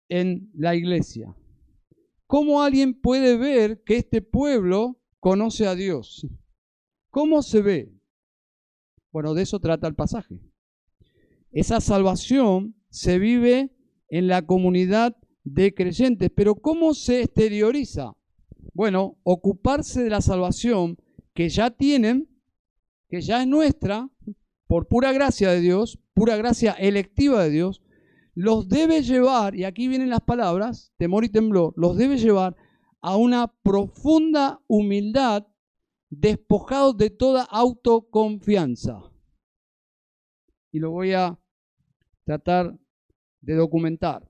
en 0.10 0.50
la 0.56 0.76
iglesia, 0.76 1.36
cómo 2.26 2.64
alguien 2.64 3.00
puede 3.00 3.38
ver 3.38 3.84
que 3.84 3.98
este 3.98 4.22
pueblo 4.22 5.01
conoce 5.22 5.68
a 5.68 5.76
Dios. 5.76 6.28
¿Cómo 7.10 7.44
se 7.44 7.62
ve? 7.62 7.94
Bueno, 9.12 9.34
de 9.34 9.44
eso 9.44 9.60
trata 9.60 9.88
el 9.88 9.96
pasaje. 9.96 10.42
Esa 11.52 11.80
salvación 11.80 12.76
se 12.90 13.20
vive 13.20 13.72
en 14.10 14.28
la 14.28 14.46
comunidad 14.46 15.16
de 15.44 15.74
creyentes, 15.74 16.32
pero 16.36 16.56
¿cómo 16.56 16.94
se 16.94 17.22
exterioriza? 17.22 18.14
Bueno, 18.74 19.20
ocuparse 19.24 20.04
de 20.04 20.10
la 20.10 20.22
salvación 20.22 20.98
que 21.34 21.50
ya 21.50 21.70
tienen, 21.70 22.28
que 23.08 23.22
ya 23.22 23.42
es 23.42 23.48
nuestra, 23.48 24.10
por 24.66 24.88
pura 24.88 25.12
gracia 25.12 25.52
de 25.52 25.62
Dios, 25.62 26.00
pura 26.14 26.36
gracia 26.36 26.72
electiva 26.72 27.44
de 27.44 27.52
Dios, 27.52 27.82
los 28.34 28.70
debe 28.70 29.04
llevar, 29.04 29.56
y 29.56 29.66
aquí 29.66 29.88
vienen 29.88 30.10
las 30.10 30.22
palabras, 30.22 30.94
temor 30.98 31.26
y 31.26 31.30
temblor, 31.30 31.74
los 31.76 31.98
debe 31.98 32.18
llevar 32.18 32.56
a 33.02 33.18
una 33.18 33.48
profunda 33.48 34.62
humildad, 34.68 35.48
despojados 36.10 36.98
de 36.98 37.10
toda 37.10 37.44
autoconfianza. 37.44 39.12
Y 40.72 40.80
lo 40.80 40.92
voy 40.92 41.14
a 41.14 41.40
tratar 42.24 42.78
de 43.42 43.56
documentar. 43.56 44.30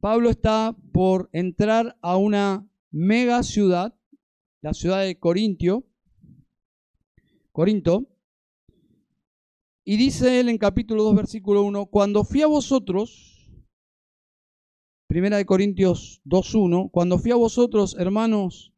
Pablo 0.00 0.30
está 0.30 0.76
por 0.92 1.30
entrar 1.32 1.96
a 2.02 2.16
una 2.16 2.68
mega 2.90 3.42
ciudad, 3.42 3.96
la 4.60 4.74
ciudad 4.74 5.02
de 5.02 5.18
Corintio, 5.18 5.86
Corinto, 7.52 8.08
y 9.84 9.96
dice 9.96 10.40
él 10.40 10.48
en 10.48 10.58
capítulo 10.58 11.02
2, 11.04 11.14
versículo 11.14 11.62
1, 11.62 11.86
cuando 11.86 12.24
fui 12.24 12.42
a 12.42 12.46
vosotros, 12.46 13.31
Primera 15.12 15.36
de 15.36 15.44
Corintios 15.44 16.22
2.1, 16.24 16.90
cuando 16.90 17.18
fui 17.18 17.32
a 17.32 17.36
vosotros, 17.36 17.94
hermanos, 17.98 18.72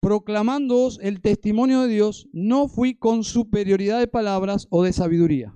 proclamándoos 0.00 0.98
el 1.00 1.20
testimonio 1.20 1.82
de 1.82 1.86
Dios, 1.94 2.28
no 2.32 2.66
fui 2.66 2.96
con 2.96 3.22
superioridad 3.22 4.00
de 4.00 4.08
palabras 4.08 4.66
o 4.68 4.82
de 4.82 4.92
sabiduría. 4.92 5.54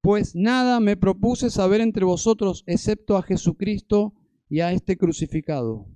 Pues 0.00 0.34
nada 0.34 0.80
me 0.80 0.96
propuse 0.96 1.50
saber 1.50 1.82
entre 1.82 2.06
vosotros 2.06 2.64
excepto 2.66 3.18
a 3.18 3.22
Jesucristo 3.22 4.14
y 4.48 4.60
a 4.60 4.72
este 4.72 4.96
crucificado. 4.96 5.86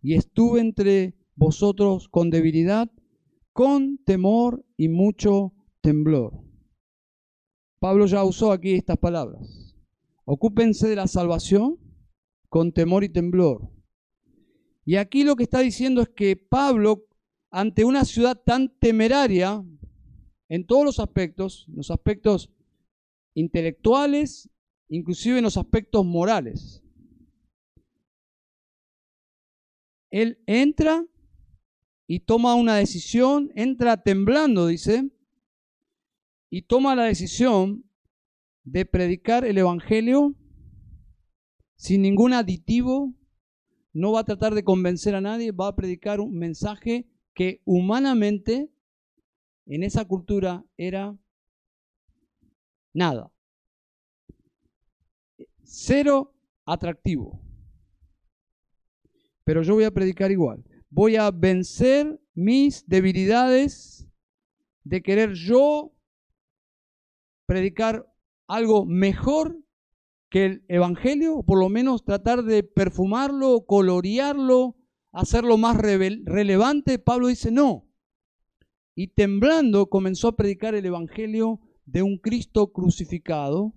Y 0.00 0.14
estuve 0.14 0.60
entre 0.60 1.16
vosotros 1.34 2.08
con 2.08 2.30
debilidad, 2.30 2.92
con 3.52 3.98
temor 4.04 4.64
y 4.76 4.88
mucho 4.88 5.52
temblor. 5.80 6.44
Pablo 7.80 8.06
ya 8.06 8.22
usó 8.22 8.52
aquí 8.52 8.74
estas 8.74 8.98
palabras. 8.98 9.67
Ocúpense 10.30 10.86
de 10.86 10.94
la 10.94 11.06
salvación 11.06 11.78
con 12.50 12.70
temor 12.70 13.02
y 13.02 13.08
temblor. 13.08 13.72
Y 14.84 14.96
aquí 14.96 15.24
lo 15.24 15.36
que 15.36 15.44
está 15.44 15.60
diciendo 15.60 16.02
es 16.02 16.10
que 16.10 16.36
Pablo, 16.36 17.06
ante 17.50 17.82
una 17.82 18.04
ciudad 18.04 18.38
tan 18.44 18.68
temeraria, 18.78 19.64
en 20.50 20.66
todos 20.66 20.84
los 20.84 21.00
aspectos, 21.00 21.64
los 21.74 21.90
aspectos 21.90 22.52
intelectuales, 23.32 24.50
inclusive 24.90 25.38
en 25.38 25.44
los 25.44 25.56
aspectos 25.56 26.04
morales, 26.04 26.84
él 30.10 30.42
entra 30.44 31.06
y 32.06 32.20
toma 32.20 32.54
una 32.54 32.76
decisión, 32.76 33.50
entra 33.54 34.02
temblando, 34.02 34.66
dice, 34.66 35.10
y 36.50 36.60
toma 36.60 36.94
la 36.94 37.04
decisión 37.04 37.87
de 38.64 38.84
predicar 38.84 39.44
el 39.44 39.58
Evangelio 39.58 40.34
sin 41.76 42.02
ningún 42.02 42.32
aditivo, 42.32 43.14
no 43.92 44.12
va 44.12 44.20
a 44.20 44.24
tratar 44.24 44.54
de 44.54 44.64
convencer 44.64 45.14
a 45.14 45.20
nadie, 45.20 45.52
va 45.52 45.68
a 45.68 45.76
predicar 45.76 46.20
un 46.20 46.36
mensaje 46.36 47.08
que 47.34 47.62
humanamente 47.64 48.70
en 49.66 49.82
esa 49.84 50.04
cultura 50.04 50.64
era 50.76 51.16
nada. 52.92 53.32
Cero 55.62 56.34
atractivo. 56.64 57.40
Pero 59.44 59.62
yo 59.62 59.74
voy 59.74 59.84
a 59.84 59.90
predicar 59.90 60.30
igual. 60.30 60.64
voy 60.90 61.16
a 61.16 61.30
vencer 61.30 62.18
mis 62.34 62.86
debilidades 62.86 64.08
de 64.84 65.02
querer 65.02 65.34
yo 65.34 65.92
predicar 67.44 68.07
algo 68.48 68.86
mejor 68.86 69.62
que 70.30 70.44
el 70.46 70.64
Evangelio, 70.68 71.36
o 71.36 71.42
por 71.44 71.58
lo 71.58 71.68
menos 71.68 72.04
tratar 72.04 72.42
de 72.42 72.62
perfumarlo, 72.62 73.64
colorearlo, 73.66 74.76
hacerlo 75.12 75.56
más 75.56 75.76
relevante. 75.76 76.98
Pablo 76.98 77.28
dice, 77.28 77.50
no. 77.50 77.86
Y 78.94 79.08
temblando 79.08 79.88
comenzó 79.88 80.28
a 80.28 80.36
predicar 80.36 80.74
el 80.74 80.84
Evangelio 80.84 81.60
de 81.84 82.02
un 82.02 82.18
Cristo 82.18 82.72
crucificado, 82.72 83.74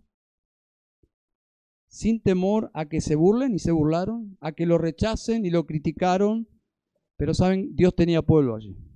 sin 1.88 2.22
temor 2.22 2.72
a 2.74 2.86
que 2.86 3.02
se 3.02 3.16
burlen 3.16 3.54
y 3.54 3.60
se 3.60 3.72
burlaron, 3.72 4.38
a 4.40 4.54
que 4.54 4.66
lo 4.66 4.78
rechacen 4.78 5.46
y 5.46 5.50
lo 5.52 5.66
criticaron. 5.66 6.48
Pero 7.18 7.34
saben, 7.34 7.76
Dios 7.76 7.96
tenía 7.96 8.22
pueblo 8.22 8.56
allí. 8.56 8.91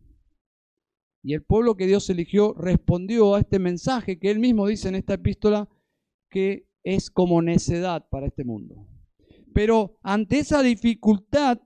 Y 1.25 1.33
el 1.33 1.41
pueblo 1.41 1.75
que 1.75 1.87
Dios 1.87 2.07
eligió 2.11 2.53
respondió 2.53 3.33
a 3.33 3.39
este 3.39 3.57
mensaje 3.57 4.19
que 4.19 4.29
él 4.29 4.37
mismo 4.37 4.67
dice 4.67 4.89
en 4.89 4.93
esta 4.93 5.15
epístola 5.15 5.67
que 6.29 6.69
es 6.83 7.09
como 7.09 7.41
necedad 7.41 8.07
para 8.11 8.27
este 8.27 8.43
mundo. 8.43 8.87
Pero 9.51 9.97
ante 10.03 10.37
esa 10.37 10.61
dificultad, 10.61 11.59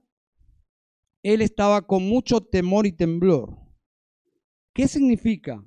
él 1.22 1.42
estaba 1.42 1.86
con 1.86 2.08
mucho 2.08 2.40
temor 2.40 2.86
y 2.86 2.92
temblor. 2.92 3.54
¿Qué 4.72 4.88
significa? 4.88 5.62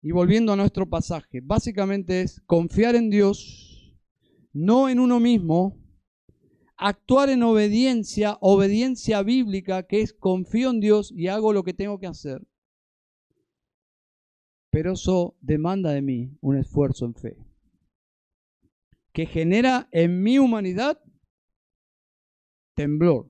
Y 0.00 0.12
volviendo 0.12 0.52
a 0.52 0.56
nuestro 0.56 0.88
pasaje, 0.88 1.40
básicamente 1.42 2.20
es 2.20 2.40
confiar 2.46 2.94
en 2.94 3.10
Dios, 3.10 3.98
no 4.52 4.88
en 4.88 5.00
uno 5.00 5.18
mismo, 5.18 5.83
actuar 6.76 7.28
en 7.30 7.42
obediencia, 7.42 8.36
obediencia 8.40 9.22
bíblica, 9.22 9.84
que 9.84 10.00
es 10.00 10.12
confío 10.12 10.70
en 10.70 10.80
Dios 10.80 11.12
y 11.12 11.28
hago 11.28 11.52
lo 11.52 11.62
que 11.64 11.74
tengo 11.74 11.98
que 11.98 12.06
hacer. 12.06 12.46
Pero 14.70 14.92
eso 14.92 15.36
demanda 15.40 15.92
de 15.92 16.02
mí 16.02 16.36
un 16.40 16.56
esfuerzo 16.56 17.06
en 17.06 17.14
fe 17.14 17.36
que 19.14 19.26
genera 19.26 19.88
en 19.92 20.22
mi 20.22 20.38
humanidad 20.40 21.00
temblor. 22.74 23.28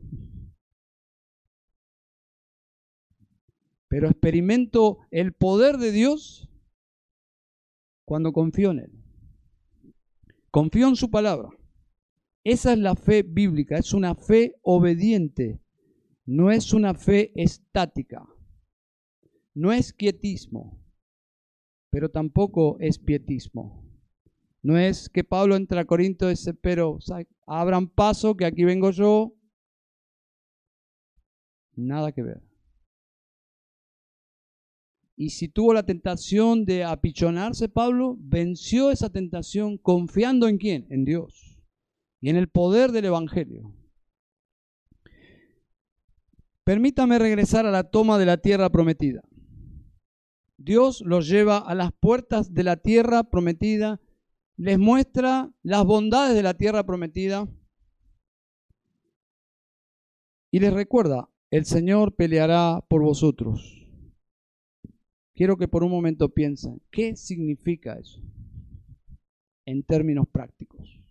Pero 3.88 4.08
experimento 4.08 4.98
el 5.10 5.34
poder 5.34 5.76
de 5.76 5.92
Dios 5.92 6.48
cuando 8.06 8.32
confío 8.32 8.70
en 8.70 8.78
Él. 8.80 8.92
Confío 10.50 10.88
en 10.88 10.96
su 10.96 11.10
palabra. 11.10 11.50
Esa 12.44 12.74
es 12.74 12.78
la 12.78 12.94
fe 12.94 13.22
bíblica, 13.22 13.78
es 13.78 13.94
una 13.94 14.14
fe 14.14 14.54
obediente, 14.60 15.62
no 16.26 16.50
es 16.50 16.74
una 16.74 16.92
fe 16.92 17.32
estática, 17.34 18.28
no 19.54 19.72
es 19.72 19.94
quietismo, 19.94 20.78
pero 21.88 22.10
tampoco 22.10 22.76
es 22.80 22.98
pietismo. 22.98 23.82
No 24.62 24.78
es 24.78 25.08
que 25.08 25.24
Pablo 25.24 25.56
entra 25.56 25.82
a 25.82 25.84
Corinto 25.86 26.26
y 26.26 26.30
dice, 26.30 26.52
pero 26.52 26.98
abran 27.46 27.88
paso, 27.88 28.36
que 28.36 28.44
aquí 28.44 28.64
vengo 28.64 28.90
yo. 28.90 29.34
Nada 31.76 32.12
que 32.12 32.22
ver. 32.22 32.42
Y 35.16 35.30
si 35.30 35.48
tuvo 35.48 35.72
la 35.72 35.84
tentación 35.84 36.64
de 36.64 36.84
apichonarse, 36.84 37.68
Pablo 37.68 38.16
venció 38.18 38.90
esa 38.90 39.10
tentación 39.10 39.78
confiando 39.78 40.48
en 40.48 40.58
quién? 40.58 40.86
En 40.90 41.04
Dios 41.04 41.53
y 42.24 42.30
en 42.30 42.36
el 42.36 42.48
poder 42.48 42.90
del 42.90 43.04
Evangelio. 43.04 43.74
Permítame 46.64 47.18
regresar 47.18 47.66
a 47.66 47.70
la 47.70 47.90
toma 47.90 48.16
de 48.16 48.24
la 48.24 48.38
tierra 48.38 48.70
prometida. 48.70 49.20
Dios 50.56 51.02
los 51.02 51.28
lleva 51.28 51.58
a 51.58 51.74
las 51.74 51.92
puertas 51.92 52.54
de 52.54 52.62
la 52.62 52.78
tierra 52.78 53.24
prometida 53.24 54.00
les 54.56 54.78
muestra 54.78 55.52
las 55.62 55.84
bondades 55.84 56.34
de 56.34 56.42
la 56.42 56.54
tierra 56.54 56.86
prometida 56.86 57.46
y 60.50 60.60
les 60.60 60.72
recuerda, 60.72 61.28
el 61.50 61.66
Señor 61.66 62.14
peleará 62.14 62.82
por 62.88 63.02
vosotros. 63.02 63.86
Quiero 65.34 65.58
que 65.58 65.68
por 65.68 65.84
un 65.84 65.90
momento 65.90 66.30
piensen, 66.30 66.80
¿qué 66.90 67.16
significa 67.16 67.98
eso 67.98 68.22
en 69.66 69.82
términos 69.82 70.26
prácticos? 70.32 71.03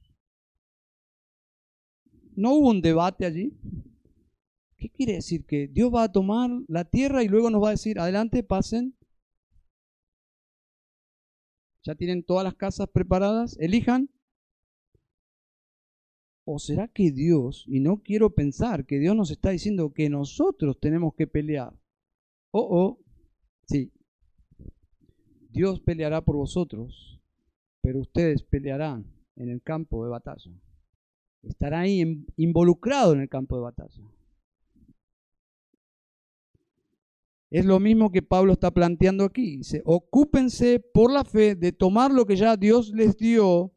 ¿No 2.35 2.53
hubo 2.53 2.69
un 2.69 2.81
debate 2.81 3.25
allí? 3.25 3.53
¿Qué 4.77 4.89
quiere 4.89 5.13
decir? 5.13 5.45
Que 5.45 5.67
Dios 5.67 5.93
va 5.93 6.03
a 6.03 6.11
tomar 6.11 6.49
la 6.67 6.85
tierra 6.85 7.23
y 7.23 7.27
luego 7.27 7.49
nos 7.49 7.63
va 7.63 7.69
a 7.69 7.71
decir, 7.71 7.99
adelante, 7.99 8.43
pasen, 8.43 8.95
¿Ya 11.83 11.95
tienen 11.95 12.23
todas 12.23 12.45
las 12.45 12.55
casas 12.55 12.87
preparadas? 12.89 13.57
Elijan. 13.59 14.09
¿O 16.45 16.59
será 16.59 16.87
que 16.87 17.11
Dios, 17.11 17.65
y 17.67 17.79
no 17.79 18.01
quiero 18.03 18.33
pensar 18.33 18.85
que 18.85 18.99
Dios 18.99 19.15
nos 19.15 19.31
está 19.31 19.51
diciendo 19.51 19.93
que 19.93 20.09
nosotros 20.09 20.79
tenemos 20.79 21.13
que 21.15 21.27
pelear? 21.27 21.73
Oh, 22.51 22.67
oh, 22.69 22.99
sí. 23.65 23.93
Dios 25.49 25.79
peleará 25.79 26.21
por 26.21 26.35
vosotros, 26.35 27.21
pero 27.81 27.99
ustedes 27.99 28.43
pelearán 28.43 29.05
en 29.35 29.49
el 29.49 29.61
campo 29.61 30.03
de 30.03 30.09
batalla. 30.09 30.51
Estarán 31.43 31.81
ahí 31.81 32.25
involucrados 32.37 33.15
en 33.15 33.21
el 33.21 33.29
campo 33.29 33.55
de 33.55 33.61
batalla. 33.63 34.01
Es 37.49 37.65
lo 37.65 37.79
mismo 37.79 38.11
que 38.11 38.23
Pablo 38.23 38.53
está 38.53 38.71
planteando 38.71 39.25
aquí. 39.25 39.57
Dice, 39.57 39.83
ocúpense 39.85 40.79
por 40.79 41.11
la 41.11 41.23
fe 41.23 41.53
de 41.53 41.71
tomar 41.71 42.11
lo 42.11 42.25
que 42.25 42.35
ya 42.35 42.57
Dios 42.57 42.91
les 42.95 43.15
dio 43.17 43.73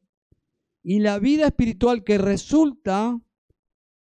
y 0.82 1.00
la 1.00 1.18
vida 1.18 1.46
espiritual 1.46 2.04
que 2.04 2.16
resulta 2.16 3.20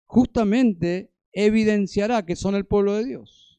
justamente 0.04 1.10
evidenciará 1.32 2.24
que 2.24 2.36
son 2.36 2.54
el 2.54 2.66
pueblo 2.66 2.94
de 2.94 3.06
Dios. 3.06 3.58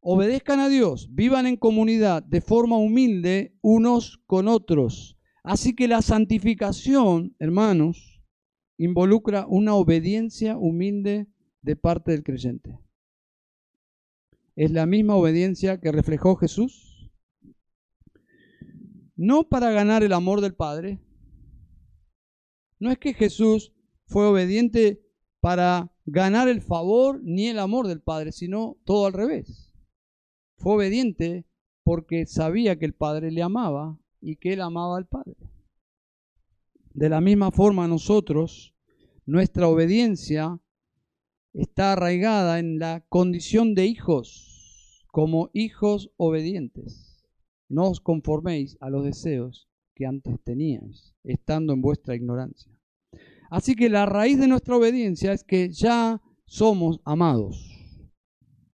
Obedezcan 0.00 0.60
a 0.60 0.68
Dios, 0.68 1.08
vivan 1.14 1.46
en 1.46 1.56
comunidad 1.56 2.22
de 2.22 2.40
forma 2.40 2.78
humilde 2.78 3.56
unos 3.60 4.18
con 4.26 4.48
otros. 4.48 5.15
Así 5.46 5.74
que 5.74 5.88
la 5.88 6.02
santificación, 6.02 7.34
hermanos, 7.38 8.20
involucra 8.76 9.46
una 9.46 9.74
obediencia 9.74 10.58
humilde 10.58 11.26
de 11.62 11.76
parte 11.76 12.12
del 12.12 12.22
creyente 12.22 12.78
es 14.56 14.70
la 14.70 14.86
misma 14.86 15.14
obediencia 15.14 15.78
que 15.80 15.92
reflejó 15.92 16.34
Jesús. 16.36 17.12
No 19.14 19.48
para 19.48 19.70
ganar 19.70 20.02
el 20.02 20.14
amor 20.14 20.40
del 20.40 20.54
Padre. 20.54 20.98
No 22.78 22.90
es 22.90 22.98
que 22.98 23.14
Jesús 23.14 23.74
fue 24.06 24.26
obediente 24.26 25.02
para 25.40 25.92
ganar 26.06 26.48
el 26.48 26.62
favor 26.62 27.20
ni 27.22 27.48
el 27.48 27.58
amor 27.58 27.86
del 27.86 28.00
Padre, 28.00 28.32
sino 28.32 28.78
todo 28.84 29.06
al 29.06 29.12
revés. 29.12 29.74
Fue 30.58 30.74
obediente 30.74 31.46
porque 31.84 32.26
sabía 32.26 32.78
que 32.78 32.86
el 32.86 32.94
Padre 32.94 33.30
le 33.30 33.42
amaba 33.42 33.98
y 34.26 34.36
que 34.36 34.54
él 34.54 34.60
amaba 34.60 34.96
al 34.96 35.06
Padre. 35.06 35.36
De 36.92 37.08
la 37.08 37.20
misma 37.20 37.52
forma 37.52 37.86
nosotros, 37.86 38.74
nuestra 39.24 39.68
obediencia 39.68 40.60
está 41.52 41.92
arraigada 41.92 42.58
en 42.58 42.80
la 42.80 43.06
condición 43.08 43.76
de 43.76 43.86
hijos, 43.86 45.04
como 45.12 45.48
hijos 45.52 46.10
obedientes. 46.16 47.24
No 47.68 47.88
os 47.88 48.00
conforméis 48.00 48.76
a 48.80 48.90
los 48.90 49.04
deseos 49.04 49.68
que 49.94 50.06
antes 50.06 50.42
teníais, 50.42 51.14
estando 51.22 51.72
en 51.72 51.80
vuestra 51.80 52.16
ignorancia. 52.16 52.72
Así 53.48 53.76
que 53.76 53.88
la 53.88 54.06
raíz 54.06 54.40
de 54.40 54.48
nuestra 54.48 54.76
obediencia 54.76 55.32
es 55.32 55.44
que 55.44 55.70
ya 55.70 56.20
somos 56.46 57.00
amados. 57.04 57.70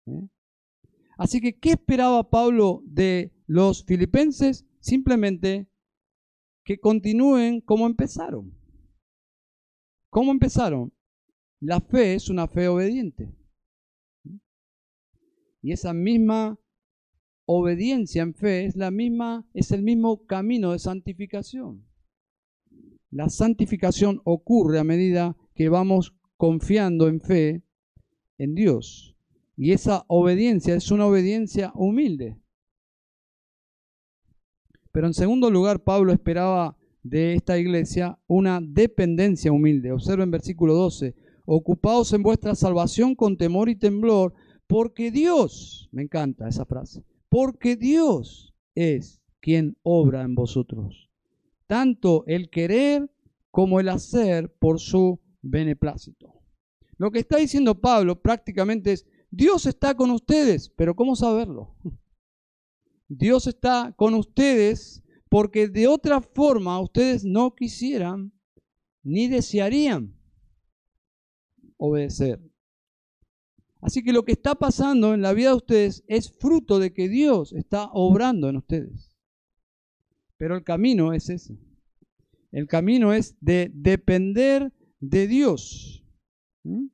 ¿eh? 0.06 0.28
Así 1.18 1.42
que, 1.42 1.58
¿qué 1.58 1.72
esperaba 1.72 2.30
Pablo 2.30 2.82
de 2.86 3.34
los 3.46 3.84
filipenses? 3.84 4.64
Simplemente 4.82 5.68
que 6.64 6.78
continúen 6.78 7.60
como 7.60 7.86
empezaron. 7.86 8.52
¿Cómo 10.10 10.32
empezaron? 10.32 10.92
La 11.60 11.80
fe 11.80 12.14
es 12.14 12.28
una 12.28 12.48
fe 12.48 12.66
obediente. 12.66 13.32
Y 15.62 15.70
esa 15.70 15.92
misma 15.94 16.58
obediencia 17.46 18.22
en 18.22 18.34
fe 18.34 18.64
es 18.64 18.74
la 18.74 18.90
misma 18.90 19.46
es 19.54 19.70
el 19.70 19.82
mismo 19.82 20.26
camino 20.26 20.72
de 20.72 20.80
santificación. 20.80 21.86
La 23.10 23.28
santificación 23.28 24.20
ocurre 24.24 24.80
a 24.80 24.84
medida 24.84 25.36
que 25.54 25.68
vamos 25.68 26.16
confiando 26.36 27.06
en 27.06 27.20
fe 27.20 27.62
en 28.36 28.56
Dios. 28.56 29.16
Y 29.56 29.70
esa 29.70 30.04
obediencia 30.08 30.74
es 30.74 30.90
una 30.90 31.06
obediencia 31.06 31.70
humilde. 31.76 32.41
Pero 34.92 35.06
en 35.06 35.14
segundo 35.14 35.50
lugar, 35.50 35.82
Pablo 35.82 36.12
esperaba 36.12 36.76
de 37.02 37.34
esta 37.34 37.58
iglesia 37.58 38.18
una 38.26 38.60
dependencia 38.62 39.50
humilde. 39.50 39.92
Observen 39.92 40.30
versículo 40.30 40.74
12 40.74 41.14
ocupados 41.44 42.12
en 42.12 42.22
vuestra 42.22 42.54
salvación 42.54 43.14
con 43.14 43.36
temor 43.36 43.68
y 43.68 43.76
temblor, 43.76 44.34
porque 44.66 45.10
Dios, 45.10 45.88
me 45.92 46.02
encanta 46.02 46.48
esa 46.48 46.64
frase, 46.64 47.04
porque 47.28 47.76
Dios 47.76 48.54
es 48.74 49.20
quien 49.40 49.76
obra 49.82 50.22
en 50.22 50.34
vosotros, 50.34 51.10
tanto 51.66 52.24
el 52.26 52.48
querer 52.48 53.10
como 53.50 53.80
el 53.80 53.88
hacer 53.88 54.52
por 54.54 54.78
su 54.78 55.20
beneplácito. 55.42 56.32
Lo 56.96 57.10
que 57.10 57.18
está 57.18 57.38
diciendo 57.38 57.80
Pablo 57.80 58.20
prácticamente 58.20 58.92
es, 58.92 59.06
Dios 59.30 59.66
está 59.66 59.94
con 59.94 60.10
ustedes, 60.10 60.70
pero 60.70 60.94
¿cómo 60.94 61.16
saberlo? 61.16 61.74
Dios 63.18 63.46
está 63.46 63.92
con 63.96 64.14
ustedes 64.14 65.02
porque 65.28 65.68
de 65.68 65.86
otra 65.86 66.22
forma 66.22 66.80
ustedes 66.80 67.24
no 67.24 67.54
quisieran 67.54 68.32
ni 69.02 69.28
desearían 69.28 70.14
obedecer. 71.76 72.40
Así 73.82 74.02
que 74.02 74.12
lo 74.12 74.24
que 74.24 74.32
está 74.32 74.54
pasando 74.54 75.12
en 75.12 75.20
la 75.20 75.34
vida 75.34 75.50
de 75.50 75.56
ustedes 75.56 76.04
es 76.06 76.30
fruto 76.30 76.78
de 76.78 76.94
que 76.94 77.08
Dios 77.08 77.52
está 77.52 77.90
obrando 77.92 78.48
en 78.48 78.56
ustedes. 78.56 79.14
Pero 80.38 80.56
el 80.56 80.64
camino 80.64 81.12
es 81.12 81.28
ese. 81.28 81.58
El 82.50 82.66
camino 82.66 83.12
es 83.12 83.36
de 83.40 83.70
depender 83.74 84.72
de 85.00 85.26
Dios. 85.26 86.02
¿Mm? 86.62 86.86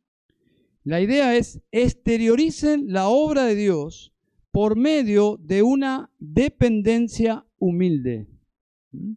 La 0.82 1.00
idea 1.00 1.36
es 1.36 1.60
exterioricen 1.70 2.92
la 2.92 3.08
obra 3.08 3.44
de 3.44 3.54
Dios 3.54 4.14
por 4.59 4.74
medio 4.74 5.38
de 5.40 5.62
una 5.62 6.11
dependencia 6.18 7.46
humilde. 7.61 8.26
¿Mm? 8.90 9.12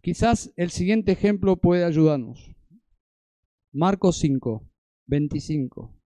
Quizás 0.00 0.52
el 0.56 0.70
siguiente 0.70 1.12
ejemplo 1.12 1.60
puede 1.60 1.84
ayudarnos. 1.84 2.56
Marcos 3.70 4.18
5, 4.18 4.68
25. 5.06 5.96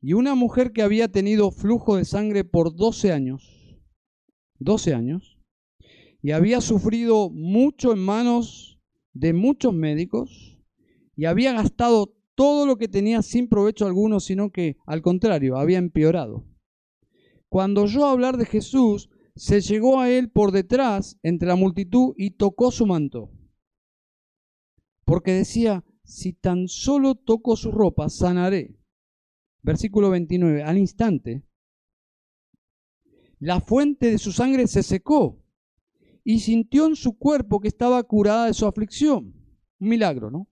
Y 0.00 0.14
una 0.14 0.34
mujer 0.34 0.72
que 0.72 0.80
había 0.80 1.12
tenido 1.12 1.50
flujo 1.50 1.96
de 1.96 2.06
sangre 2.06 2.44
por 2.44 2.74
12 2.74 3.12
años, 3.12 3.76
12 4.60 4.94
años, 4.94 5.38
y 6.22 6.30
había 6.30 6.62
sufrido 6.62 7.28
mucho 7.28 7.92
en 7.92 7.98
manos 7.98 8.80
de 9.12 9.34
muchos 9.34 9.74
médicos, 9.74 10.58
y 11.14 11.26
había 11.26 11.52
gastado 11.52 12.16
todo 12.34 12.64
lo 12.64 12.78
que 12.78 12.88
tenía 12.88 13.20
sin 13.20 13.50
provecho 13.50 13.84
alguno, 13.84 14.18
sino 14.18 14.50
que, 14.50 14.78
al 14.86 15.02
contrario, 15.02 15.58
había 15.58 15.76
empeorado. 15.76 16.49
Cuando 17.50 17.82
oyó 17.82 18.06
hablar 18.06 18.36
de 18.36 18.46
Jesús, 18.46 19.10
se 19.34 19.60
llegó 19.60 20.00
a 20.00 20.08
él 20.08 20.30
por 20.30 20.52
detrás 20.52 21.18
entre 21.24 21.48
la 21.48 21.56
multitud 21.56 22.14
y 22.16 22.30
tocó 22.30 22.70
su 22.70 22.86
manto. 22.86 23.32
Porque 25.04 25.32
decía, 25.32 25.84
si 26.04 26.32
tan 26.32 26.68
solo 26.68 27.16
toco 27.16 27.56
su 27.56 27.72
ropa, 27.72 28.08
sanaré. 28.08 28.78
Versículo 29.62 30.10
29, 30.10 30.62
al 30.62 30.78
instante, 30.78 31.42
la 33.40 33.60
fuente 33.60 34.12
de 34.12 34.18
su 34.18 34.30
sangre 34.30 34.68
se 34.68 34.84
secó 34.84 35.42
y 36.22 36.38
sintió 36.38 36.86
en 36.86 36.94
su 36.94 37.18
cuerpo 37.18 37.58
que 37.58 37.68
estaba 37.68 38.00
curada 38.04 38.46
de 38.46 38.54
su 38.54 38.64
aflicción. 38.64 39.34
Un 39.80 39.88
milagro, 39.88 40.30
¿no? 40.30 40.46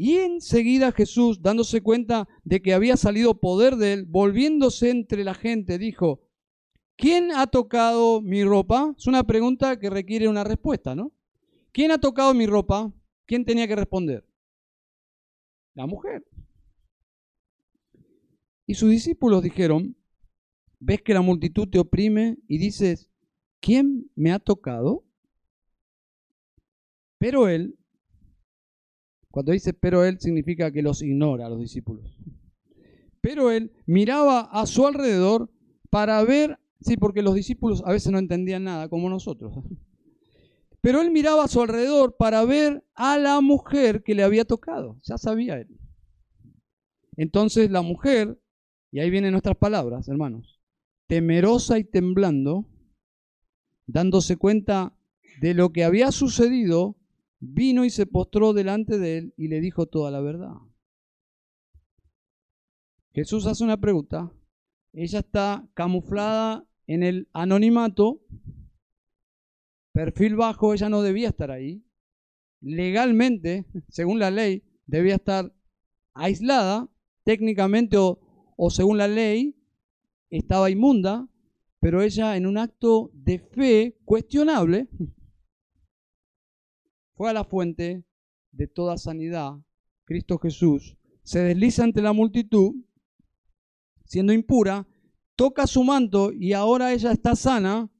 Y 0.00 0.18
enseguida 0.18 0.92
Jesús, 0.92 1.42
dándose 1.42 1.80
cuenta 1.82 2.28
de 2.44 2.62
que 2.62 2.72
había 2.72 2.96
salido 2.96 3.40
poder 3.40 3.74
de 3.74 3.94
él, 3.94 4.04
volviéndose 4.06 4.90
entre 4.90 5.24
la 5.24 5.34
gente, 5.34 5.76
dijo, 5.76 6.22
¿quién 6.96 7.32
ha 7.32 7.48
tocado 7.48 8.22
mi 8.22 8.44
ropa? 8.44 8.94
Es 8.96 9.08
una 9.08 9.24
pregunta 9.24 9.76
que 9.80 9.90
requiere 9.90 10.28
una 10.28 10.44
respuesta, 10.44 10.94
¿no? 10.94 11.12
¿Quién 11.72 11.90
ha 11.90 11.98
tocado 11.98 12.32
mi 12.32 12.46
ropa? 12.46 12.92
¿Quién 13.26 13.44
tenía 13.44 13.66
que 13.66 13.74
responder? 13.74 14.24
La 15.74 15.86
mujer. 15.86 16.24
Y 18.66 18.74
sus 18.74 18.90
discípulos 18.90 19.42
dijeron, 19.42 19.96
ves 20.78 21.02
que 21.02 21.14
la 21.14 21.22
multitud 21.22 21.68
te 21.68 21.80
oprime 21.80 22.38
y 22.46 22.58
dices, 22.58 23.10
¿quién 23.60 24.12
me 24.14 24.30
ha 24.30 24.38
tocado? 24.38 25.04
Pero 27.18 27.48
él, 27.48 27.76
cuando 29.38 29.52
dice 29.52 29.72
pero 29.72 30.04
él 30.04 30.18
significa 30.18 30.72
que 30.72 30.82
los 30.82 31.00
ignora 31.00 31.46
a 31.46 31.48
los 31.48 31.60
discípulos. 31.60 32.18
Pero 33.20 33.52
él 33.52 33.70
miraba 33.86 34.40
a 34.40 34.66
su 34.66 34.84
alrededor 34.84 35.48
para 35.90 36.20
ver, 36.24 36.58
sí, 36.80 36.96
porque 36.96 37.22
los 37.22 37.36
discípulos 37.36 37.84
a 37.86 37.92
veces 37.92 38.10
no 38.10 38.18
entendían 38.18 38.64
nada 38.64 38.88
como 38.88 39.08
nosotros. 39.08 39.54
Pero 40.80 41.02
él 41.02 41.12
miraba 41.12 41.44
a 41.44 41.46
su 41.46 41.62
alrededor 41.62 42.16
para 42.16 42.44
ver 42.44 42.84
a 42.96 43.16
la 43.16 43.40
mujer 43.40 44.02
que 44.02 44.16
le 44.16 44.24
había 44.24 44.44
tocado. 44.44 44.98
Ya 45.04 45.18
sabía 45.18 45.54
él. 45.58 45.68
Entonces 47.16 47.70
la 47.70 47.82
mujer, 47.82 48.40
y 48.90 48.98
ahí 48.98 49.08
vienen 49.08 49.30
nuestras 49.30 49.56
palabras, 49.56 50.08
hermanos, 50.08 50.60
temerosa 51.06 51.78
y 51.78 51.84
temblando, 51.84 52.66
dándose 53.86 54.36
cuenta 54.36 54.96
de 55.40 55.54
lo 55.54 55.70
que 55.70 55.84
había 55.84 56.10
sucedido, 56.10 56.97
vino 57.40 57.84
y 57.84 57.90
se 57.90 58.06
postró 58.06 58.52
delante 58.52 58.98
de 58.98 59.18
él 59.18 59.34
y 59.36 59.48
le 59.48 59.60
dijo 59.60 59.86
toda 59.86 60.10
la 60.10 60.20
verdad. 60.20 60.54
Jesús 63.12 63.46
hace 63.46 63.64
una 63.64 63.80
pregunta. 63.80 64.32
Ella 64.92 65.20
está 65.20 65.68
camuflada 65.74 66.66
en 66.86 67.02
el 67.02 67.28
anonimato, 67.32 68.20
perfil 69.92 70.36
bajo, 70.36 70.72
ella 70.72 70.88
no 70.88 71.02
debía 71.02 71.28
estar 71.28 71.50
ahí. 71.50 71.84
Legalmente, 72.60 73.66
según 73.88 74.18
la 74.18 74.30
ley, 74.30 74.64
debía 74.86 75.16
estar 75.16 75.52
aislada, 76.14 76.88
técnicamente 77.24 77.96
o, 77.98 78.20
o 78.56 78.70
según 78.70 78.98
la 78.98 79.06
ley, 79.06 79.54
estaba 80.30 80.70
inmunda, 80.70 81.28
pero 81.80 82.02
ella 82.02 82.36
en 82.36 82.46
un 82.46 82.58
acto 82.58 83.10
de 83.12 83.38
fe 83.38 83.98
cuestionable, 84.04 84.88
fue 87.18 87.30
a 87.30 87.32
la 87.32 87.42
fuente 87.42 88.04
de 88.52 88.68
toda 88.68 88.96
sanidad, 88.96 89.54
Cristo 90.04 90.38
Jesús, 90.38 90.96
se 91.24 91.40
desliza 91.40 91.82
ante 91.82 92.00
la 92.00 92.12
multitud, 92.12 92.76
siendo 94.04 94.32
impura, 94.32 94.86
toca 95.34 95.66
su 95.66 95.82
manto 95.82 96.30
y 96.32 96.52
ahora 96.52 96.92
ella 96.92 97.10
está 97.10 97.34
sana, 97.34 97.90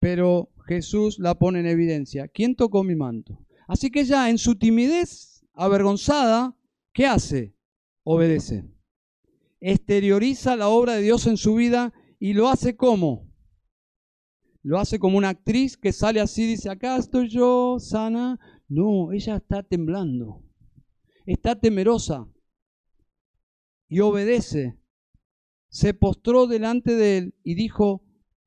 pero 0.00 0.50
Jesús 0.66 1.20
la 1.20 1.38
pone 1.38 1.60
en 1.60 1.66
evidencia. 1.66 2.26
¿Quién 2.26 2.56
tocó 2.56 2.82
mi 2.82 2.96
manto? 2.96 3.38
Así 3.68 3.88
que 3.88 4.00
ella 4.00 4.28
en 4.30 4.38
su 4.38 4.56
timidez, 4.58 5.46
avergonzada, 5.54 6.56
¿qué 6.92 7.06
hace? 7.06 7.54
Obedece. 8.02 8.64
Exterioriza 9.60 10.56
la 10.56 10.68
obra 10.68 10.94
de 10.94 11.02
Dios 11.02 11.28
en 11.28 11.36
su 11.36 11.54
vida 11.54 11.92
y 12.18 12.32
lo 12.32 12.48
hace 12.48 12.74
como? 12.74 13.27
Lo 14.62 14.78
hace 14.78 14.98
como 14.98 15.18
una 15.18 15.30
actriz 15.30 15.76
que 15.76 15.92
sale 15.92 16.20
así, 16.20 16.46
dice, 16.46 16.70
acá 16.70 16.96
estoy 16.96 17.28
yo, 17.28 17.78
sana. 17.78 18.38
No, 18.68 19.12
ella 19.12 19.36
está 19.36 19.62
temblando, 19.62 20.42
está 21.26 21.58
temerosa 21.58 22.28
y 23.88 24.00
obedece. 24.00 24.78
Se 25.70 25.94
postró 25.94 26.46
delante 26.46 26.94
de 26.94 27.18
él 27.18 27.34
y 27.42 27.54
dijo 27.54 28.02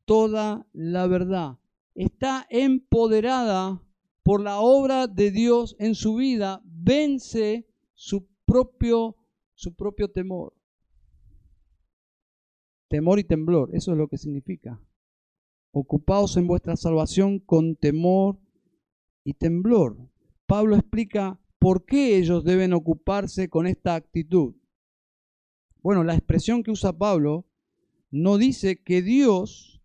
toda 0.06 0.68
la 0.74 1.08
verdad. 1.08 1.58
Está 1.96 2.46
empoderada 2.50 3.82
por 4.24 4.42
la 4.42 4.60
obra 4.60 5.08
de 5.08 5.32
Dios 5.32 5.76
en 5.80 5.96
su 5.96 6.16
vida, 6.16 6.62
vence 6.66 7.68
su 7.94 8.28
propio, 8.46 9.18
su 9.56 9.74
propio 9.76 10.10
temor. 10.10 10.54
Temor 12.90 13.20
y 13.20 13.24
temblor, 13.24 13.74
eso 13.74 13.94
es 13.94 13.98
lo 13.98 14.08
que 14.08 14.18
significa 14.18 14.80
ocupados 15.72 16.38
en 16.38 16.48
vuestra 16.48 16.76
salvación 16.76 17.40
con 17.40 17.76
temor 17.76 18.40
y 19.24 19.34
temblor. 19.34 19.98
Pablo 20.46 20.76
explica 20.76 21.40
por 21.60 21.86
qué 21.86 22.18
ellos 22.18 22.44
deben 22.44 22.74
ocuparse 22.74 23.50
con 23.50 23.68
esta 23.68 23.96
actitud. 23.96 24.56
Bueno, 25.82 26.04
la 26.04 26.14
expresión 26.14 26.64
que 26.64 26.72
usa 26.72 26.98
Pablo 26.98 27.46
no 28.12 28.38
dice 28.38 28.82
que 28.84 29.02
Dios 29.02 29.82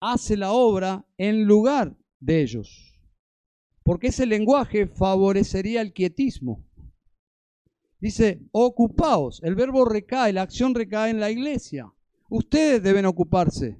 hace 0.00 0.36
la 0.36 0.52
obra 0.52 1.06
en 1.18 1.44
lugar 1.44 1.96
de 2.20 2.42
ellos, 2.42 3.00
porque 3.82 4.08
ese 4.08 4.26
lenguaje 4.26 4.86
favorecería 4.86 5.80
el 5.80 5.92
quietismo. 5.92 6.64
Dice, 7.98 8.40
ocupaos, 8.52 9.42
el 9.42 9.54
verbo 9.54 9.84
recae, 9.84 10.32
la 10.32 10.42
acción 10.42 10.74
recae 10.74 11.10
en 11.10 11.20
la 11.20 11.30
iglesia. 11.30 11.92
Ustedes 12.30 12.82
deben 12.82 13.04
ocuparse. 13.04 13.78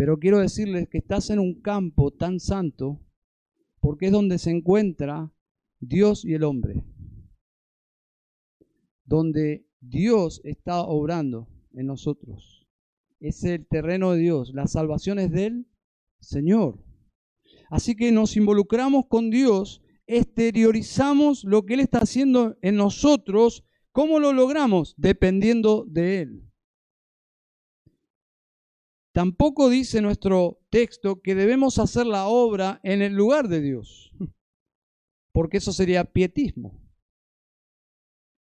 Pero 0.00 0.18
quiero 0.18 0.38
decirles 0.38 0.88
que 0.88 0.96
estás 0.96 1.28
en 1.28 1.38
un 1.38 1.60
campo 1.60 2.10
tan 2.10 2.40
santo 2.40 2.98
porque 3.80 4.06
es 4.06 4.12
donde 4.12 4.38
se 4.38 4.50
encuentra 4.50 5.30
Dios 5.78 6.24
y 6.24 6.32
el 6.32 6.44
hombre. 6.44 6.82
Donde 9.04 9.66
Dios 9.78 10.40
está 10.42 10.80
obrando 10.80 11.48
en 11.74 11.84
nosotros. 11.84 12.66
Es 13.18 13.44
el 13.44 13.66
terreno 13.66 14.12
de 14.12 14.20
Dios. 14.20 14.54
La 14.54 14.68
salvación 14.68 15.18
es 15.18 15.32
del 15.32 15.66
Señor. 16.18 16.82
Así 17.68 17.94
que 17.94 18.10
nos 18.10 18.38
involucramos 18.38 19.04
con 19.06 19.28
Dios 19.28 19.82
exteriorizamos 20.06 21.44
lo 21.44 21.66
que 21.66 21.74
Él 21.74 21.80
está 21.80 21.98
haciendo 21.98 22.56
en 22.62 22.76
nosotros, 22.76 23.64
¿cómo 23.92 24.18
lo 24.18 24.32
logramos? 24.32 24.94
Dependiendo 24.96 25.84
de 25.86 26.22
Él. 26.22 26.49
Tampoco 29.12 29.68
dice 29.68 30.00
nuestro 30.00 30.60
texto 30.70 31.20
que 31.20 31.34
debemos 31.34 31.78
hacer 31.78 32.06
la 32.06 32.26
obra 32.26 32.80
en 32.84 33.02
el 33.02 33.14
lugar 33.14 33.48
de 33.48 33.60
Dios, 33.60 34.12
porque 35.32 35.56
eso 35.56 35.72
sería 35.72 36.04
pietismo, 36.04 36.80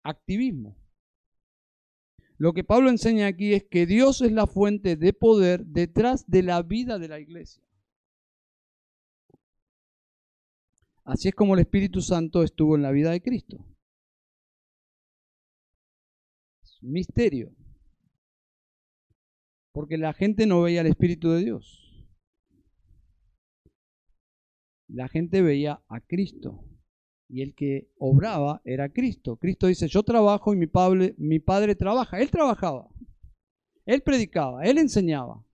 activismo. 0.05 0.77
Lo 2.37 2.53
que 2.53 2.65
Pablo 2.65 2.91
enseña 2.91 3.27
aquí 3.27 3.55
es 3.55 3.65
que 3.65 3.87
Dios 3.87 4.21
es 4.21 4.31
la 4.31 4.47
fuente 4.47 4.97
de 4.97 5.13
poder 5.13 5.65
detrás 5.65 6.29
de 6.29 6.43
la 6.43 6.63
vida 6.63 6.99
de 6.99 7.09
la 7.09 7.19
iglesia. 7.19 7.65
Así 11.05 11.29
es 11.29 11.35
como 11.35 11.55
el 11.55 11.61
Espíritu 11.61 12.03
Santo 12.03 12.43
estuvo 12.43 12.77
en 12.77 12.83
la 12.83 12.93
vida 12.93 13.11
de 13.11 13.23
Cristo. 13.23 13.65
Misterio 16.83 17.58
porque 19.79 19.97
la 19.97 20.13
gente 20.13 20.45
no 20.45 20.63
veía 20.63 20.81
el 20.81 20.89
Espíritu 20.89 21.31
de 21.31 21.45
Dios. 21.45 22.05
La 24.89 25.07
gente 25.07 25.41
veía 25.41 25.85
a 25.87 26.01
Cristo. 26.01 26.65
Y 27.29 27.43
el 27.43 27.55
que 27.55 27.89
obraba 27.97 28.61
era 28.65 28.89
Cristo. 28.89 29.37
Cristo 29.37 29.69
dice, 29.69 29.87
yo 29.87 30.03
trabajo 30.03 30.53
y 30.53 30.57
mi 30.57 30.67
padre, 30.67 31.15
mi 31.17 31.39
padre 31.39 31.77
trabaja. 31.77 32.19
Él 32.19 32.29
trabajaba. 32.29 32.89
Él 33.87 34.03
predicaba, 34.03 34.65
él 34.65 34.79
enseñaba, 34.79 35.47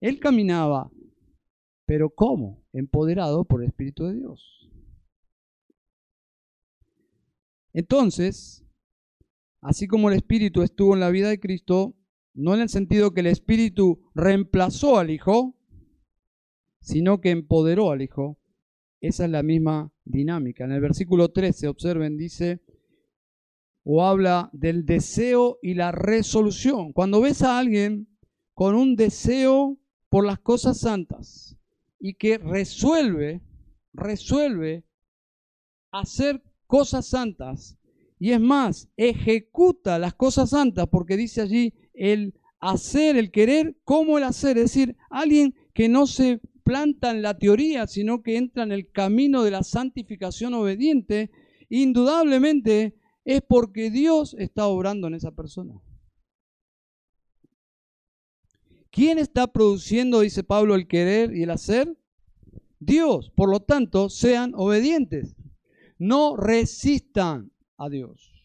él 0.00 0.20
caminaba. 0.20 0.88
Pero 1.86 2.10
¿cómo? 2.10 2.64
Empoderado 2.72 3.44
por 3.46 3.64
el 3.64 3.70
Espíritu 3.70 4.04
de 4.04 4.14
Dios. 4.14 4.70
Entonces, 7.72 8.64
así 9.60 9.88
como 9.88 10.08
el 10.08 10.14
Espíritu 10.14 10.62
estuvo 10.62 10.94
en 10.94 11.00
la 11.00 11.10
vida 11.10 11.28
de 11.30 11.40
Cristo, 11.40 11.96
no 12.36 12.54
en 12.54 12.60
el 12.60 12.68
sentido 12.68 13.12
que 13.12 13.20
el 13.20 13.26
Espíritu 13.26 13.98
reemplazó 14.14 14.98
al 14.98 15.10
Hijo, 15.10 15.56
sino 16.80 17.20
que 17.20 17.30
empoderó 17.30 17.90
al 17.90 18.02
Hijo. 18.02 18.38
Esa 19.00 19.24
es 19.24 19.30
la 19.30 19.42
misma 19.42 19.90
dinámica. 20.04 20.64
En 20.64 20.72
el 20.72 20.80
versículo 20.80 21.30
13, 21.30 21.68
observen, 21.68 22.16
dice, 22.16 22.60
o 23.84 24.04
habla 24.04 24.50
del 24.52 24.84
deseo 24.84 25.58
y 25.62 25.74
la 25.74 25.92
resolución. 25.92 26.92
Cuando 26.92 27.20
ves 27.20 27.42
a 27.42 27.58
alguien 27.58 28.08
con 28.52 28.74
un 28.74 28.96
deseo 28.96 29.78
por 30.08 30.26
las 30.26 30.38
cosas 30.38 30.78
santas 30.78 31.56
y 31.98 32.14
que 32.14 32.38
resuelve, 32.38 33.42
resuelve 33.92 34.84
hacer 35.90 36.42
cosas 36.66 37.06
santas, 37.06 37.78
y 38.18 38.32
es 38.32 38.40
más, 38.40 38.88
ejecuta 38.96 39.98
las 39.98 40.14
cosas 40.14 40.50
santas, 40.50 40.86
porque 40.90 41.16
dice 41.16 41.42
allí, 41.42 41.74
el 41.96 42.34
hacer, 42.60 43.16
el 43.16 43.30
querer, 43.30 43.76
como 43.84 44.18
el 44.18 44.24
hacer. 44.24 44.58
Es 44.58 44.72
decir, 44.72 44.96
alguien 45.10 45.54
que 45.74 45.88
no 45.88 46.06
se 46.06 46.40
planta 46.62 47.10
en 47.10 47.22
la 47.22 47.38
teoría, 47.38 47.86
sino 47.86 48.22
que 48.22 48.36
entra 48.36 48.62
en 48.62 48.72
el 48.72 48.90
camino 48.90 49.42
de 49.42 49.50
la 49.50 49.62
santificación 49.62 50.54
obediente, 50.54 51.30
indudablemente 51.68 52.96
es 53.24 53.40
porque 53.42 53.90
Dios 53.90 54.34
está 54.38 54.66
obrando 54.66 55.06
en 55.08 55.14
esa 55.14 55.32
persona. 55.32 55.80
¿Quién 58.90 59.18
está 59.18 59.46
produciendo, 59.46 60.20
dice 60.20 60.42
Pablo, 60.42 60.74
el 60.74 60.88
querer 60.88 61.36
y 61.36 61.42
el 61.42 61.50
hacer? 61.50 61.96
Dios. 62.78 63.30
Por 63.36 63.50
lo 63.50 63.60
tanto, 63.60 64.08
sean 64.08 64.52
obedientes. 64.54 65.36
No 65.98 66.36
resistan 66.36 67.52
a 67.76 67.88
Dios. 67.88 68.35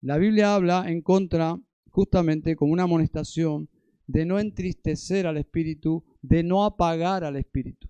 La 0.00 0.16
Biblia 0.16 0.54
habla 0.54 0.84
en 0.88 1.02
contra, 1.02 1.60
justamente 1.90 2.54
como 2.56 2.72
una 2.72 2.84
amonestación, 2.84 3.68
de 4.06 4.24
no 4.24 4.38
entristecer 4.38 5.26
al 5.26 5.36
Espíritu, 5.36 6.04
de 6.22 6.42
no 6.42 6.64
apagar 6.64 7.24
al 7.24 7.36
Espíritu. 7.36 7.88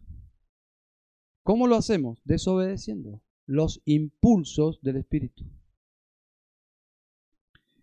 ¿Cómo 1.43 1.67
lo 1.67 1.77
hacemos? 1.77 2.21
Desobedeciendo 2.25 3.23
los 3.47 3.81
impulsos 3.85 4.81
del 4.83 4.97
Espíritu. 4.97 5.45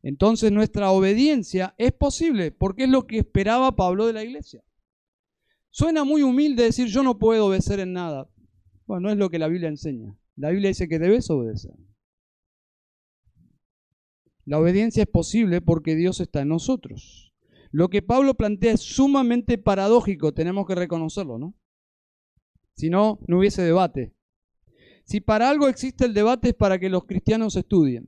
Entonces 0.04 0.52
nuestra 0.52 0.92
obediencia 0.92 1.74
es 1.80 1.92
posible 1.92 2.52
porque 2.52 2.84
es 2.84 2.90
lo 2.90 3.08
que 3.08 3.18
esperaba 3.18 3.76
Pablo 3.76 4.06
de 4.06 4.14
la 4.14 4.24
iglesia. 4.24 4.64
Suena 5.72 6.04
muy 6.04 6.22
humilde 6.22 6.64
decir 6.64 6.88
yo 6.88 7.02
no 7.02 7.18
puedo 7.18 7.48
obedecer 7.48 7.80
en 7.80 7.94
nada. 7.94 8.30
Bueno, 8.86 9.08
no 9.08 9.12
es 9.12 9.18
lo 9.18 9.32
que 9.32 9.40
la 9.40 9.48
Biblia 9.48 9.70
enseña. 9.70 10.16
La 10.36 10.52
Biblia 10.52 10.70
dice 10.70 10.88
que 10.88 11.00
debes 11.00 11.30
obedecer. 11.32 11.74
La 14.46 14.60
obediencia 14.60 15.04
es 15.04 15.10
posible 15.10 15.60
porque 15.60 15.96
Dios 15.96 16.20
está 16.20 16.42
en 16.42 16.50
nosotros. 16.50 17.34
Lo 17.72 17.90
que 17.90 18.02
Pablo 18.02 18.36
plantea 18.36 18.74
es 18.74 18.82
sumamente 18.82 19.58
paradójico, 19.58 20.34
tenemos 20.34 20.68
que 20.68 20.76
reconocerlo, 20.76 21.40
¿no? 21.40 21.56
Si 22.76 22.90
no, 22.90 23.20
no 23.28 23.40
hubiese 23.40 23.64
debate. 23.64 24.14
Si 25.04 25.20
para 25.20 25.50
algo 25.50 25.68
existe 25.68 26.06
el 26.06 26.14
debate 26.14 26.50
es 26.50 26.54
para 26.54 26.80
que 26.80 26.90
los 26.90 27.06
cristianos 27.06 27.56
estudien. 27.56 28.06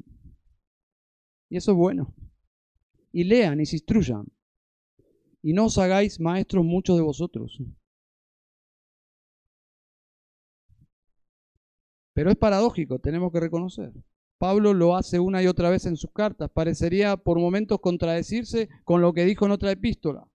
Y 1.50 1.58
eso 1.58 1.72
es 1.72 1.78
bueno. 1.78 2.14
Y 3.12 3.24
lean 3.24 3.60
y 3.60 3.66
se 3.66 3.78
instruyan. 3.78 4.26
Y 5.42 5.54
no 5.54 5.66
os 5.66 5.78
hagáis 5.78 6.20
maestros 6.20 6.66
muchos 6.66 6.98
de 6.98 7.04
vosotros. 7.04 7.62
Pero 12.14 12.32
es 12.32 12.36
paradójico, 12.36 13.00
tenemos 13.00 13.32
que 13.32 13.40
reconocer. 13.40 13.94
Pablo 14.38 14.74
lo 14.74 14.96
hace 14.96 15.20
una 15.20 15.42
y 15.42 15.48
otra 15.48 15.70
vez 15.70 15.86
en 15.86 15.98
sus 15.98 16.12
cartas. 16.12 16.50
Parecería 16.52 17.18
por 17.18 17.40
momentos 17.40 17.80
contradecirse 17.80 18.70
con 18.84 19.02
lo 19.02 19.14
que 19.14 19.26
dijo 19.26 19.46
en 19.46 19.52
otra 19.52 19.72
epístola. 19.72 20.28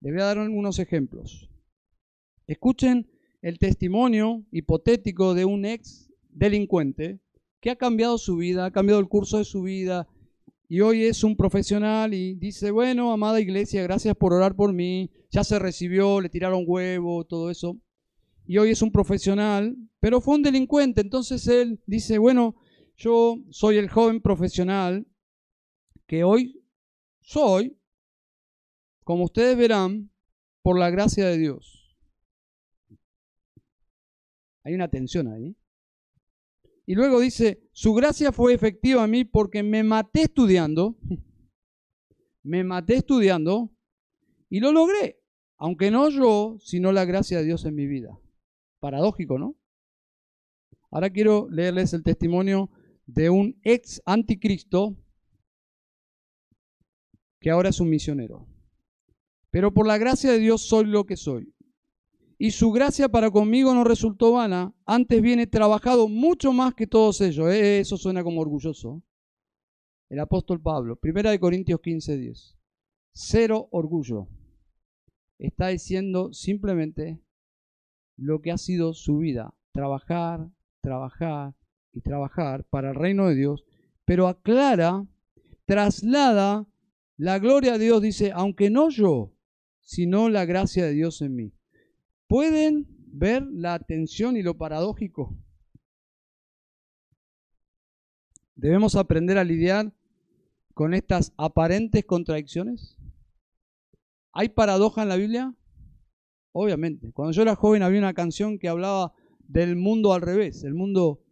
Les 0.00 0.12
voy 0.12 0.22
a 0.22 0.26
dar 0.26 0.38
unos 0.38 0.78
ejemplos. 0.78 1.50
Escuchen 2.46 3.10
el 3.42 3.58
testimonio 3.58 4.44
hipotético 4.52 5.34
de 5.34 5.44
un 5.44 5.64
ex 5.64 6.10
delincuente 6.30 7.20
que 7.60 7.70
ha 7.70 7.76
cambiado 7.76 8.18
su 8.18 8.36
vida, 8.36 8.66
ha 8.66 8.70
cambiado 8.70 9.00
el 9.00 9.08
curso 9.08 9.38
de 9.38 9.44
su 9.44 9.62
vida 9.62 10.08
y 10.68 10.82
hoy 10.82 11.04
es 11.04 11.24
un 11.24 11.34
profesional 11.34 12.12
y 12.12 12.34
dice, 12.34 12.70
bueno, 12.70 13.10
amada 13.10 13.40
iglesia, 13.40 13.82
gracias 13.82 14.14
por 14.14 14.34
orar 14.34 14.54
por 14.54 14.72
mí, 14.72 15.10
ya 15.30 15.42
se 15.42 15.58
recibió, 15.58 16.20
le 16.20 16.28
tiraron 16.28 16.64
huevo, 16.66 17.24
todo 17.24 17.50
eso. 17.50 17.78
Y 18.46 18.58
hoy 18.58 18.70
es 18.70 18.82
un 18.82 18.92
profesional, 18.92 19.76
pero 19.98 20.20
fue 20.20 20.36
un 20.36 20.42
delincuente. 20.42 21.00
Entonces 21.00 21.46
él 21.48 21.80
dice, 21.86 22.18
bueno, 22.18 22.54
yo 22.98 23.36
soy 23.50 23.76
el 23.76 23.88
joven 23.88 24.20
profesional 24.20 25.06
que 26.06 26.24
hoy 26.24 26.64
soy, 27.20 27.78
como 29.04 29.24
ustedes 29.24 29.56
verán, 29.56 30.10
por 30.62 30.78
la 30.78 30.90
gracia 30.90 31.26
de 31.26 31.38
Dios. 31.38 31.96
Hay 34.64 34.74
una 34.74 34.88
tensión 34.88 35.28
ahí. 35.28 35.56
Y 36.86 36.94
luego 36.94 37.20
dice, 37.20 37.62
su 37.72 37.94
gracia 37.94 38.32
fue 38.32 38.52
efectiva 38.52 39.04
a 39.04 39.06
mí 39.06 39.24
porque 39.24 39.62
me 39.62 39.84
maté 39.84 40.22
estudiando, 40.22 40.96
me 42.42 42.64
maté 42.64 42.96
estudiando 42.96 43.70
y 44.50 44.60
lo 44.60 44.72
logré, 44.72 45.22
aunque 45.56 45.90
no 45.90 46.08
yo, 46.08 46.56
sino 46.60 46.90
la 46.92 47.04
gracia 47.04 47.38
de 47.38 47.44
Dios 47.44 47.64
en 47.64 47.76
mi 47.76 47.86
vida. 47.86 48.18
Paradójico, 48.80 49.38
¿no? 49.38 49.56
Ahora 50.90 51.10
quiero 51.10 51.48
leerles 51.50 51.92
el 51.92 52.02
testimonio 52.02 52.70
de 53.08 53.30
un 53.30 53.58
ex 53.64 54.02
anticristo 54.04 54.94
que 57.40 57.50
ahora 57.50 57.70
es 57.70 57.80
un 57.80 57.88
misionero. 57.88 58.46
Pero 59.50 59.72
por 59.72 59.86
la 59.86 59.96
gracia 59.96 60.30
de 60.30 60.38
Dios 60.38 60.68
soy 60.68 60.84
lo 60.84 61.06
que 61.06 61.16
soy. 61.16 61.54
Y 62.36 62.50
su 62.50 62.70
gracia 62.70 63.08
para 63.08 63.30
conmigo 63.30 63.74
no 63.74 63.82
resultó 63.82 64.32
vana, 64.32 64.74
antes 64.84 65.22
viene 65.22 65.46
trabajado 65.46 66.06
mucho 66.06 66.52
más 66.52 66.74
que 66.74 66.86
todos 66.86 67.20
ellos. 67.22 67.50
Eh, 67.50 67.80
eso 67.80 67.96
suena 67.96 68.22
como 68.22 68.42
orgulloso. 68.42 69.02
El 70.10 70.20
apóstol 70.20 70.60
Pablo, 70.60 70.96
primera 70.96 71.30
de 71.30 71.40
Corintios 71.40 71.80
15, 71.80 72.16
10. 72.16 72.56
Cero 73.12 73.68
orgullo. 73.72 74.28
Está 75.38 75.68
diciendo 75.68 76.32
simplemente 76.32 77.20
lo 78.16 78.40
que 78.42 78.52
ha 78.52 78.58
sido 78.58 78.92
su 78.92 79.18
vida. 79.18 79.54
Trabajar, 79.72 80.50
trabajar, 80.82 81.54
y 81.98 82.00
trabajar 82.00 82.64
para 82.64 82.90
el 82.90 82.94
reino 82.94 83.28
de 83.28 83.34
Dios, 83.34 83.64
pero 84.04 84.28
aclara, 84.28 85.04
traslada 85.66 86.66
la 87.16 87.38
gloria 87.38 87.72
de 87.72 87.84
Dios, 87.84 88.00
dice, 88.00 88.30
aunque 88.32 88.70
no 88.70 88.88
yo, 88.88 89.34
sino 89.80 90.28
la 90.28 90.44
gracia 90.44 90.84
de 90.84 90.92
Dios 90.92 91.20
en 91.20 91.34
mí. 91.34 91.52
¿Pueden 92.28 92.86
ver 93.12 93.42
la 93.50 93.74
atención 93.74 94.36
y 94.36 94.42
lo 94.42 94.56
paradójico? 94.56 95.36
Debemos 98.54 98.94
aprender 98.94 99.36
a 99.38 99.44
lidiar 99.44 99.92
con 100.74 100.94
estas 100.94 101.32
aparentes 101.36 102.04
contradicciones. 102.04 102.96
¿Hay 104.32 104.50
paradoja 104.50 105.02
en 105.02 105.08
la 105.08 105.16
Biblia? 105.16 105.54
Obviamente. 106.52 107.12
Cuando 107.12 107.32
yo 107.32 107.42
era 107.42 107.56
joven 107.56 107.82
había 107.82 107.98
una 107.98 108.14
canción 108.14 108.58
que 108.58 108.68
hablaba 108.68 109.14
del 109.48 109.74
mundo 109.74 110.12
al 110.12 110.20
revés. 110.20 110.62
El 110.62 110.74
mundo, 110.74 111.24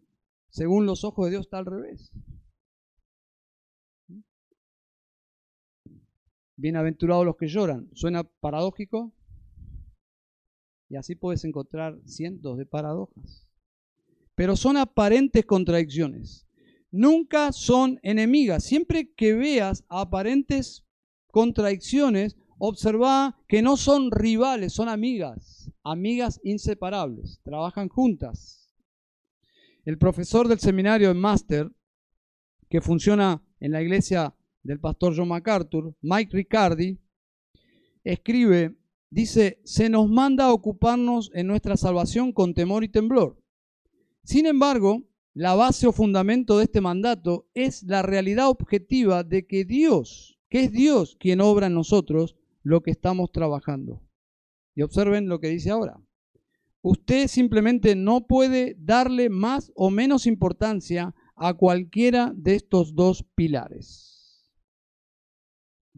según 0.57 0.87
los 0.87 1.05
ojos 1.05 1.27
de 1.27 1.33
Dios, 1.33 1.43
está 1.43 1.59
al 1.59 1.67
revés. 1.67 2.11
Bienaventurados 6.57 7.27
los 7.27 7.37
que 7.37 7.47
lloran. 7.47 7.91
¿Suena 7.93 8.25
paradójico? 8.25 9.13
Y 10.89 10.97
así 10.97 11.15
puedes 11.15 11.45
encontrar 11.45 12.01
cientos 12.07 12.57
de 12.57 12.65
paradojas. 12.65 13.47
Pero 14.35 14.57
son 14.57 14.79
aparentes 14.79 15.45
contradicciones. 15.45 16.47
Nunca 16.91 17.53
son 17.53 18.01
enemigas. 18.03 18.65
Siempre 18.65 19.13
que 19.13 19.35
veas 19.35 19.85
aparentes 19.91 20.87
contradicciones, 21.33 22.35
observa 22.57 23.39
que 23.47 23.61
no 23.61 23.77
son 23.77 24.11
rivales, 24.11 24.73
son 24.73 24.89
amigas, 24.89 25.71
amigas 25.83 26.41
inseparables, 26.45 27.43
trabajan 27.43 27.91
juntas. 27.91 28.66
El 29.87 29.99
profesor 29.99 30.49
del 30.49 30.59
seminario 30.59 31.13
en 31.13 31.17
Master, 31.17 31.71
que 32.69 32.81
funciona 32.81 33.41
en 33.61 33.71
la 33.71 33.81
iglesia 33.81 34.35
del 34.65 34.81
pastor 34.81 35.15
John 35.17 35.29
MacArthur, 35.29 35.95
Mike 36.03 36.37
Riccardi, 36.37 36.99
escribe, 38.03 38.77
dice, 39.11 39.61
se 39.63 39.89
nos 39.89 40.09
manda 40.09 40.47
a 40.47 40.53
ocuparnos 40.53 41.31
en 41.35 41.47
nuestra 41.47 41.77
salvación 41.77 42.33
con 42.33 42.53
temor 42.53 42.83
y 42.83 42.89
temblor. 42.89 43.41
Sin 44.25 44.47
embargo, 44.47 45.05
la 45.35 45.55
base 45.55 45.87
o 45.87 45.93
fundamento 45.93 46.59
de 46.59 46.65
este 46.65 46.81
mandato 46.81 47.47
es 47.55 47.85
la 47.85 48.03
realidad 48.03 48.49
objetiva 48.49 49.23
de 49.23 49.47
que 49.47 49.65
Dios, 49.65 50.37
que 50.49 50.65
es 50.65 50.73
Dios 50.73 51.17
quien 51.21 51.41
obra 51.41 51.69
en 51.69 51.75
nosotros 51.75 52.35
lo 52.65 52.83
que 52.83 52.91
estamos 52.91 53.31
trabajando. 53.31 54.03
Y 54.75 54.83
observen 54.83 55.29
lo 55.29 55.39
que 55.39 55.49
dice 55.49 55.71
ahora. 55.71 56.01
Usted 56.89 57.27
simplemente 57.27 57.97
no 57.97 58.27
puede 58.27 58.77
darle 58.79 59.29
más 59.29 59.73
o 59.75 59.91
menos 59.91 60.27
importancia 60.27 61.15
a 61.35 61.55
cualquiera 61.55 62.33
de 62.37 62.55
estos 62.55 62.95
dos 62.95 63.25
pilares 63.35 64.17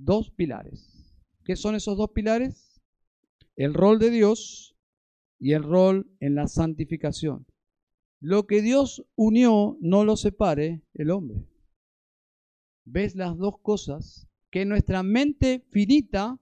dos 0.04 0.30
pilares. 0.30 1.12
¿Qué 1.44 1.56
son 1.56 1.74
esos 1.74 1.96
dos 1.96 2.10
pilares? 2.10 2.80
El 3.56 3.74
rol 3.74 3.98
de 3.98 4.10
Dios 4.10 4.76
y 5.38 5.52
el 5.52 5.62
rol 5.62 6.10
en 6.20 6.34
la 6.34 6.46
santificación. 6.46 7.46
Lo 8.20 8.46
que 8.46 8.62
Dios 8.62 9.04
unió 9.16 9.76
no 9.80 10.04
lo 10.04 10.16
separe 10.16 10.82
el 10.94 11.10
hombre. 11.10 11.46
¿Ves 12.84 13.14
las 13.14 13.36
dos 13.36 13.60
cosas 13.60 14.28
que 14.50 14.64
nuestra 14.64 15.02
mente 15.02 15.64
finita 15.70 16.38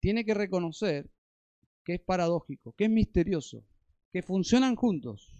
tiene 0.00 0.24
que 0.24 0.34
reconocer 0.34 1.10
que 1.84 1.94
es 1.94 2.00
paradójico, 2.00 2.72
que 2.72 2.84
es 2.84 2.90
misterioso, 2.90 3.64
que 4.12 4.22
funcionan 4.22 4.76
juntos? 4.76 5.38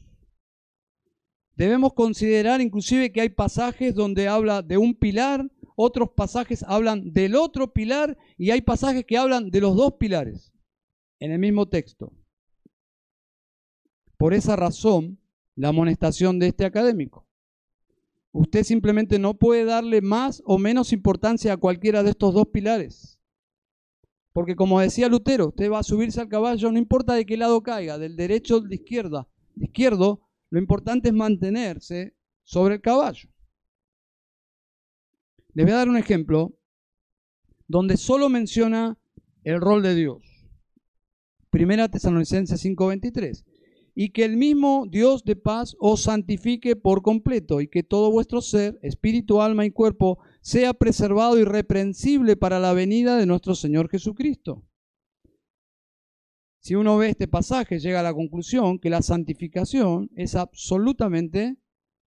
Debemos 1.55 1.93
considerar 1.93 2.61
inclusive 2.61 3.13
que 3.13 3.21
hay 3.21 3.29
pasajes 3.29 3.95
donde 3.95 4.29
habla 4.29 4.63
de 4.63 4.79
un 4.79 4.95
pilar 4.95 5.51
otros 5.77 6.11
pasajes 6.15 6.63
hablan 6.63 7.13
del 7.13 7.35
otro 7.35 7.73
pilar 7.73 8.17
y 8.37 8.51
hay 8.51 8.61
pasajes 8.61 9.05
que 9.05 9.17
hablan 9.17 9.51
de 9.51 9.61
los 9.61 9.77
dos 9.77 9.95
pilares 9.95 10.53
en 11.19 11.33
el 11.33 11.39
mismo 11.39 11.69
texto. 11.69 12.13
Por 14.17 14.35
esa 14.35 14.57
razón, 14.57 15.19
la 15.57 15.69
amonestación 15.69 16.39
de 16.39 16.49
este 16.49 16.65
académico. 16.65 17.27
Usted 18.33 18.65
simplemente 18.65 19.19
no 19.19 19.35
puede 19.35 19.65
darle 19.65 20.01
más 20.01 20.43
o 20.47 20.59
menos 20.59 20.93
importancia 20.93 21.53
a 21.53 21.57
cualquiera 21.57 22.03
de 22.03 22.11
estos 22.11 22.33
dos 22.33 22.49
pilares. 22.49 23.19
Porque 24.33 24.57
como 24.57 24.81
decía 24.81 25.09
Lutero, 25.09 25.49
usted 25.49 25.71
va 25.71 25.81
a 25.81 25.83
subirse 25.83 26.21
al 26.21 26.29
caballo, 26.29 26.73
no 26.73 26.79
importa 26.79 27.15
de 27.15 27.27
qué 27.27 27.37
lado 27.37 27.63
caiga, 27.63 27.99
del 27.99 28.17
derecho 28.17 28.57
o 28.57 28.61
de 28.61 28.77
izquierda, 28.77 29.29
de 29.55 29.67
izquierdo, 29.67 30.23
lo 30.51 30.59
importante 30.59 31.09
es 31.09 31.15
mantenerse 31.15 32.15
sobre 32.43 32.75
el 32.77 32.81
caballo. 32.81 33.29
Les 35.55 35.67
voy 35.67 35.73
a 35.73 35.77
dar 35.77 35.89
un 35.89 35.99
ejemplo 35.99 36.59
donde 37.69 37.97
solo 37.97 38.29
menciona 38.29 38.99
el 39.45 39.61
rol 39.61 39.83
de 39.83 39.95
Dios. 39.95 40.23
Primera 41.51 41.91
Tesalonicenses 41.91 42.61
5:23. 42.65 43.45
Y 43.95 44.11
que 44.11 44.25
el 44.25 44.39
mismo 44.39 44.87
Dios 44.91 45.23
de 45.25 45.37
paz 45.37 45.77
os 45.79 46.05
santifique 46.05 46.77
por 46.77 47.03
completo 47.03 47.61
y 47.61 47.69
que 47.69 47.83
todo 47.83 48.11
vuestro 48.11 48.41
ser, 48.41 48.79
espíritu, 48.83 49.43
alma 49.43 49.67
y 49.67 49.71
cuerpo, 49.71 50.19
sea 50.43 50.75
preservado 50.75 51.39
irreprensible 51.39 52.37
para 52.37 52.59
la 52.59 52.73
venida 52.73 53.17
de 53.17 53.27
nuestro 53.27 53.55
Señor 53.55 53.89
Jesucristo. 53.89 54.65
Si 56.59 56.75
uno 56.75 56.99
ve 56.99 57.11
este 57.11 57.29
pasaje, 57.29 57.79
llega 57.79 58.01
a 58.01 58.05
la 58.05 58.15
conclusión 58.15 58.79
que 58.79 58.91
la 58.91 59.03
santificación 59.03 60.11
es 60.15 60.35
absolutamente 60.35 61.57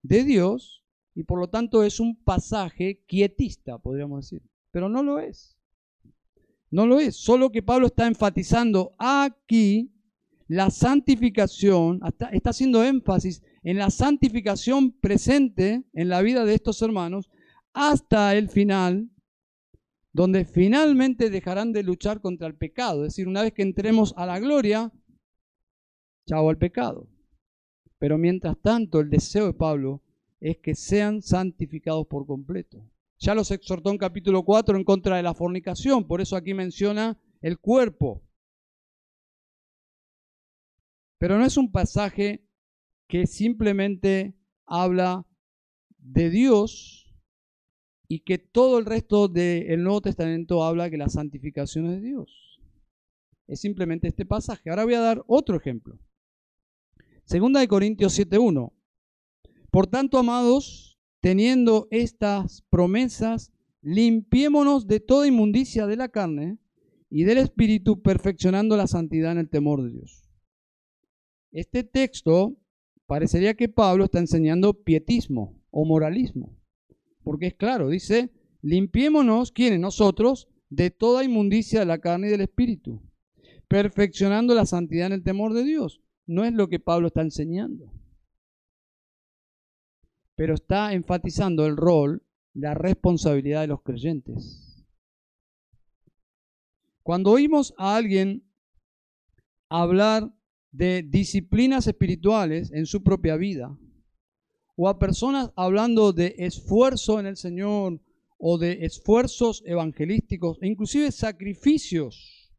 de 0.01 0.23
Dios 0.23 0.86
y 1.13 1.23
por 1.23 1.39
lo 1.39 1.49
tanto 1.49 1.83
es 1.83 1.99
un 1.99 2.21
pasaje 2.23 3.03
quietista, 3.07 3.77
podríamos 3.79 4.25
decir, 4.29 4.47
pero 4.71 4.89
no 4.89 5.01
lo 5.01 5.19
es. 5.19 5.57
No 6.71 6.86
lo 6.86 6.99
es, 6.99 7.15
solo 7.15 7.51
que 7.51 7.63
Pablo 7.63 7.88
está 7.88 8.05
enfatizando 8.05 8.95
aquí 8.97 9.93
la 10.47 10.69
santificación, 10.69 12.01
está 12.31 12.49
haciendo 12.49 12.83
énfasis 12.83 13.41
en 13.63 13.77
la 13.77 13.89
santificación 13.89 14.91
presente 14.91 15.83
en 15.93 16.09
la 16.09 16.21
vida 16.21 16.43
de 16.43 16.53
estos 16.53 16.81
hermanos 16.81 17.29
hasta 17.76 18.34
el 18.36 18.49
final, 18.49 19.11
donde 20.13 20.45
finalmente 20.45 21.30
dejarán 21.30 21.73
de 21.73 21.84
luchar 21.84 22.21
contra 22.21 22.47
el 22.47 22.55
pecado. 22.55 23.03
Es 23.03 23.11
decir, 23.11 23.28
una 23.28 23.41
vez 23.41 23.51
que 23.51 23.63
entremos 23.63 24.13
a 24.15 24.26
la 24.26 24.39
gloria, 24.39 24.93
chao 26.26 26.49
al 26.49 26.57
pecado. 26.57 27.09
Pero 27.99 28.17
mientras 28.17 28.57
tanto, 28.61 29.01
el 29.01 29.09
deseo 29.09 29.47
de 29.47 29.53
Pablo 29.53 30.01
es 30.39 30.57
que 30.59 30.73
sean 30.73 31.21
santificados 31.21 32.07
por 32.07 32.26
completo. 32.26 32.89
Ya 33.19 33.36
los 33.36 33.51
exhortó 33.51 33.91
en 33.91 33.97
capítulo 33.97 34.43
4 34.43 34.78
en 34.78 34.86
contra 34.86 35.17
de 35.17 35.23
la 35.23 35.34
fornicación, 35.34 36.07
por 36.07 36.21
eso 36.21 36.38
aquí 36.38 36.53
menciona 36.53 37.19
el 37.41 37.59
cuerpo. 37.59 38.23
Pero 41.17 41.38
no 41.38 41.45
es 41.45 41.57
un 41.57 41.73
pasaje 41.73 42.47
que 43.09 43.28
simplemente 43.28 44.34
habla 44.65 45.26
de 45.97 46.30
Dios 46.30 47.04
y 48.07 48.19
que 48.19 48.37
todo 48.37 48.79
el 48.79 48.85
resto 48.85 49.27
del 49.27 49.83
Nuevo 49.83 50.01
Testamento 50.01 50.63
habla 50.63 50.89
que 50.89 50.97
la 50.97 51.09
santificación 51.09 51.87
es 51.87 52.01
de 52.01 52.07
Dios. 52.07 52.61
Es 53.47 53.61
simplemente 53.61 54.07
este 54.07 54.25
pasaje. 54.25 54.69
Ahora 54.69 54.85
voy 54.85 54.95
a 54.95 55.01
dar 55.01 55.23
otro 55.27 55.55
ejemplo. 55.55 55.99
Segunda 57.25 57.59
de 57.59 57.67
Corintios 57.67 58.17
7.1. 58.17 58.71
Por 59.71 59.87
tanto, 59.87 60.17
amados, 60.17 60.99
teniendo 61.21 61.87
estas 61.91 62.63
promesas, 62.69 63.51
limpiémonos 63.81 64.87
de 64.87 64.99
toda 64.99 65.27
inmundicia 65.27 65.87
de 65.87 65.95
la 65.95 66.09
carne 66.09 66.59
y 67.09 67.23
del 67.23 67.37
espíritu, 67.39 68.01
perfeccionando 68.01 68.77
la 68.77 68.87
santidad 68.87 69.31
en 69.31 69.39
el 69.39 69.49
temor 69.49 69.83
de 69.83 69.91
Dios. 69.91 70.29
Este 71.51 71.83
texto 71.83 72.57
parecería 73.05 73.53
que 73.53 73.69
Pablo 73.69 74.05
está 74.05 74.19
enseñando 74.19 74.73
pietismo 74.73 75.61
o 75.71 75.85
moralismo, 75.85 76.57
porque 77.26 77.47
es 77.47 77.55
claro, 77.55 77.89
dice, 77.89 78.32
limpiémonos, 78.61 79.51
¿quiénes? 79.51 79.82
Nosotros, 79.82 80.47
de 80.69 80.91
toda 80.91 81.26
inmundicia 81.26 81.82
de 81.82 81.86
la 81.86 81.99
carne 81.99 82.28
y 82.28 82.32
del 82.32 82.41
espíritu, 82.41 83.01
perfeccionando 83.67 84.55
la 84.55 84.65
santidad 84.65 85.07
en 85.07 85.13
el 85.13 85.23
temor 85.23 85.53
de 85.53 85.65
Dios. 85.65 86.01
No 86.26 86.45
es 86.45 86.53
lo 86.53 86.69
que 86.69 86.80
Pablo 86.80 87.07
está 87.07 87.21
enseñando 87.21 87.91
pero 90.36 90.53
está 90.53 90.93
enfatizando 90.93 91.65
el 91.65 91.78
rol, 91.78 92.23
la 92.53 92.73
responsabilidad 92.73 93.61
de 93.61 93.67
los 93.67 93.82
creyentes. 93.82 94.86
Cuando 97.03 97.32
oímos 97.32 97.73
a 97.78 97.95
alguien 97.95 98.43
hablar 99.69 100.34
de 100.71 101.03
disciplinas 101.03 101.88
espirituales 101.88 102.71
en 102.71 102.86
su 102.86 103.01
propia 103.03 103.38
vida, 103.38 103.78
o 104.76 104.89
a 104.89 104.99
personas 104.99 105.51
hablando 105.55 106.13
de 106.13 106.36
esfuerzo 106.38 107.19
en 107.19 107.26
el 107.26 107.38
Señor, 107.38 108.01
o 108.38 108.57
de 108.57 108.86
esfuerzos 108.86 109.63
evangelísticos, 109.65 110.57
e 110.61 110.67
inclusive 110.67 111.11
sacrificios 111.11 112.51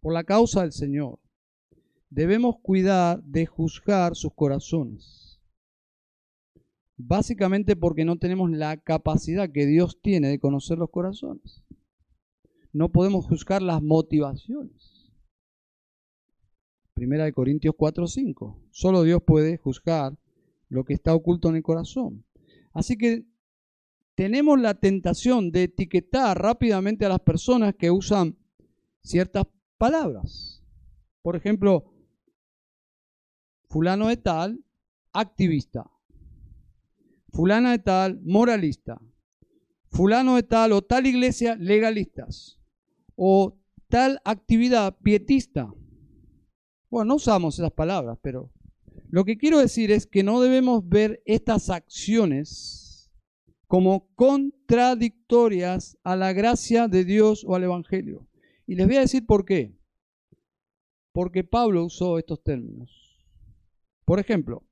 por 0.00 0.12
la 0.12 0.24
causa 0.24 0.62
del 0.62 0.72
Señor, 0.72 1.18
debemos 2.10 2.56
cuidar 2.62 3.22
de 3.22 3.46
juzgar 3.46 4.14
sus 4.14 4.34
corazones 4.34 5.22
Básicamente 7.04 7.74
porque 7.74 8.04
no 8.04 8.16
tenemos 8.16 8.50
la 8.50 8.76
capacidad 8.76 9.50
que 9.50 9.66
Dios 9.66 10.00
tiene 10.00 10.28
de 10.28 10.38
conocer 10.38 10.78
los 10.78 10.90
corazones. 10.90 11.64
No 12.72 12.90
podemos 12.90 13.26
juzgar 13.26 13.60
las 13.60 13.82
motivaciones. 13.82 15.10
Primera 16.94 17.24
de 17.24 17.32
Corintios 17.32 17.74
4:5. 17.76 18.56
Solo 18.70 19.02
Dios 19.02 19.22
puede 19.26 19.56
juzgar 19.56 20.16
lo 20.72 20.84
que 20.84 20.94
está 20.94 21.14
oculto 21.14 21.50
en 21.50 21.56
el 21.56 21.62
corazón. 21.62 22.24
Así 22.72 22.96
que 22.96 23.26
tenemos 24.14 24.58
la 24.58 24.74
tentación 24.74 25.52
de 25.52 25.64
etiquetar 25.64 26.40
rápidamente 26.40 27.04
a 27.04 27.10
las 27.10 27.20
personas 27.20 27.74
que 27.78 27.90
usan 27.90 28.38
ciertas 29.02 29.44
palabras. 29.76 30.64
Por 31.20 31.36
ejemplo, 31.36 31.92
fulano 33.68 34.08
de 34.08 34.16
tal, 34.16 34.64
activista. 35.12 35.90
Fulana 37.32 37.72
de 37.72 37.78
tal, 37.78 38.20
moralista. 38.22 39.00
Fulano 39.90 40.36
de 40.36 40.42
tal 40.42 40.72
o 40.72 40.80
tal 40.80 41.06
iglesia, 41.06 41.54
legalistas. 41.56 42.58
O 43.14 43.58
tal 43.88 44.20
actividad, 44.24 44.96
pietista. 45.02 45.70
Bueno, 46.88 47.08
no 47.08 47.14
usamos 47.16 47.58
esas 47.58 47.72
palabras, 47.72 48.18
pero 48.22 48.50
lo 49.12 49.26
que 49.26 49.36
quiero 49.36 49.58
decir 49.58 49.90
es 49.90 50.06
que 50.06 50.22
no 50.22 50.40
debemos 50.40 50.88
ver 50.88 51.22
estas 51.26 51.68
acciones 51.68 53.12
como 53.66 54.08
contradictorias 54.14 55.98
a 56.02 56.16
la 56.16 56.32
gracia 56.32 56.88
de 56.88 57.04
Dios 57.04 57.44
o 57.46 57.54
al 57.54 57.64
Evangelio. 57.64 58.26
Y 58.66 58.74
les 58.74 58.86
voy 58.86 58.96
a 58.96 59.00
decir 59.00 59.26
por 59.26 59.44
qué. 59.44 59.76
Porque 61.12 61.44
Pablo 61.44 61.84
usó 61.84 62.18
estos 62.18 62.42
términos. 62.42 63.22
Por 64.06 64.18
ejemplo, 64.18 64.66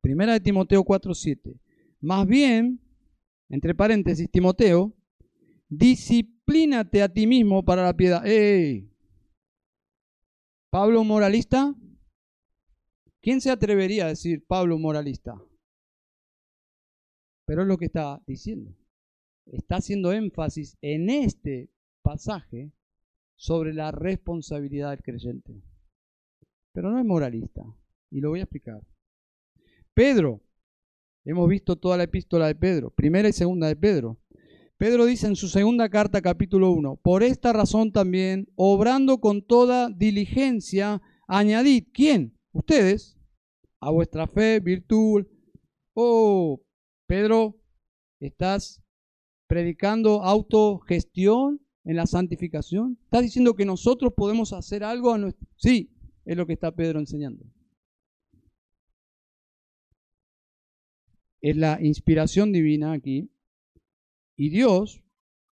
Primera 0.00 0.34
de 0.34 0.40
Timoteo 0.40 0.84
4:7. 0.84 1.58
Más 2.00 2.28
bien, 2.28 2.80
entre 3.48 3.74
paréntesis, 3.74 4.30
Timoteo, 4.30 4.94
disciplínate 5.68 7.02
a 7.02 7.12
ti 7.12 7.26
mismo 7.26 7.64
para 7.64 7.82
la 7.82 7.96
piedad. 7.96 8.24
¡Ey! 8.24 8.88
¿Pablo 10.70 11.02
moralista? 11.02 11.74
¿Quién 13.26 13.40
se 13.40 13.50
atrevería 13.50 14.04
a 14.04 14.10
decir 14.10 14.46
Pablo 14.46 14.78
moralista? 14.78 15.34
Pero 17.44 17.62
es 17.62 17.66
lo 17.66 17.76
que 17.76 17.86
está 17.86 18.22
diciendo. 18.24 18.72
Está 19.46 19.78
haciendo 19.78 20.12
énfasis 20.12 20.78
en 20.80 21.10
este 21.10 21.68
pasaje 22.02 22.70
sobre 23.34 23.74
la 23.74 23.90
responsabilidad 23.90 24.90
del 24.90 25.02
creyente. 25.02 25.60
Pero 26.70 26.92
no 26.92 27.00
es 27.00 27.04
moralista. 27.04 27.64
Y 28.12 28.20
lo 28.20 28.28
voy 28.28 28.38
a 28.38 28.44
explicar. 28.44 28.80
Pedro, 29.92 30.40
hemos 31.24 31.48
visto 31.48 31.74
toda 31.74 31.96
la 31.96 32.04
epístola 32.04 32.46
de 32.46 32.54
Pedro, 32.54 32.90
primera 32.90 33.28
y 33.28 33.32
segunda 33.32 33.66
de 33.66 33.74
Pedro. 33.74 34.20
Pedro 34.76 35.04
dice 35.04 35.26
en 35.26 35.34
su 35.34 35.48
segunda 35.48 35.88
carta, 35.88 36.22
capítulo 36.22 36.70
1, 36.70 37.00
por 37.02 37.24
esta 37.24 37.52
razón 37.52 37.90
también, 37.90 38.46
obrando 38.54 39.18
con 39.18 39.42
toda 39.42 39.88
diligencia, 39.88 41.02
añadid, 41.26 41.88
¿quién? 41.92 42.38
Ustedes, 42.52 43.15
a 43.86 43.90
vuestra 43.92 44.26
fe, 44.26 44.58
virtud. 44.58 45.24
Oh, 45.94 46.60
Pedro, 47.06 47.56
¿estás 48.18 48.82
predicando 49.46 50.24
autogestión 50.24 51.60
en 51.84 51.94
la 51.94 52.06
santificación? 52.06 52.98
¿Estás 53.04 53.22
diciendo 53.22 53.54
que 53.54 53.64
nosotros 53.64 54.12
podemos 54.16 54.52
hacer 54.52 54.82
algo 54.82 55.12
a 55.12 55.18
nuestro... 55.18 55.46
Sí, 55.54 55.92
es 56.24 56.36
lo 56.36 56.46
que 56.46 56.54
está 56.54 56.74
Pedro 56.74 56.98
enseñando. 56.98 57.44
es 61.40 61.56
la 61.56 61.78
inspiración 61.80 62.50
divina 62.50 62.92
aquí 62.92 63.30
y 64.36 64.48
Dios 64.48 65.04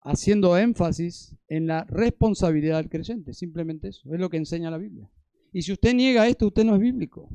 haciendo 0.01 0.55
énfasis 0.55 1.35
en 1.47 1.65
la 1.65 1.83
responsabilidad 1.85 2.77
del 2.77 2.89
creyente, 2.89 3.33
simplemente 3.33 3.87
eso, 3.87 4.13
es 4.13 4.19
lo 4.19 4.29
que 4.29 4.37
enseña 4.37 4.69
la 4.69 4.77
Biblia. 4.77 5.09
Y 5.51 5.63
si 5.63 5.71
usted 5.71 5.95
niega 5.95 6.27
esto, 6.27 6.45
usted 6.45 6.63
no 6.63 6.75
es 6.75 6.81
bíblico. 6.81 7.27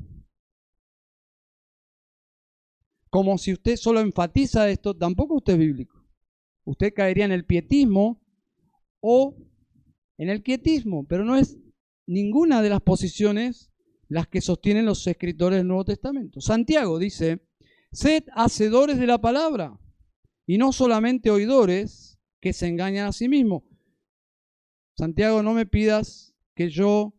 Como 3.14 3.38
si 3.38 3.52
usted 3.52 3.76
solo 3.76 4.00
enfatiza 4.00 4.68
esto, 4.68 4.92
tampoco 4.92 5.36
usted 5.36 5.52
es 5.52 5.58
bíblico. 5.60 6.04
Usted 6.64 6.92
caería 6.92 7.24
en 7.24 7.30
el 7.30 7.44
pietismo 7.44 8.20
o 8.98 9.36
en 10.18 10.30
el 10.30 10.42
quietismo, 10.42 11.06
pero 11.06 11.24
no 11.24 11.36
es 11.36 11.56
ninguna 12.08 12.60
de 12.60 12.70
las 12.70 12.80
posiciones 12.80 13.70
las 14.08 14.26
que 14.26 14.40
sostienen 14.40 14.84
los 14.84 15.06
escritores 15.06 15.58
del 15.60 15.68
Nuevo 15.68 15.84
Testamento. 15.84 16.40
Santiago 16.40 16.98
dice, 16.98 17.46
Sed 17.92 18.24
hacedores 18.34 18.98
de 18.98 19.06
la 19.06 19.20
palabra 19.20 19.78
y 20.44 20.58
no 20.58 20.72
solamente 20.72 21.30
oidores 21.30 22.18
que 22.40 22.52
se 22.52 22.66
engañan 22.66 23.06
a 23.06 23.12
sí 23.12 23.28
mismos. 23.28 23.62
Santiago, 24.98 25.44
no 25.44 25.52
me 25.52 25.66
pidas 25.66 26.34
que 26.56 26.68
yo 26.68 27.14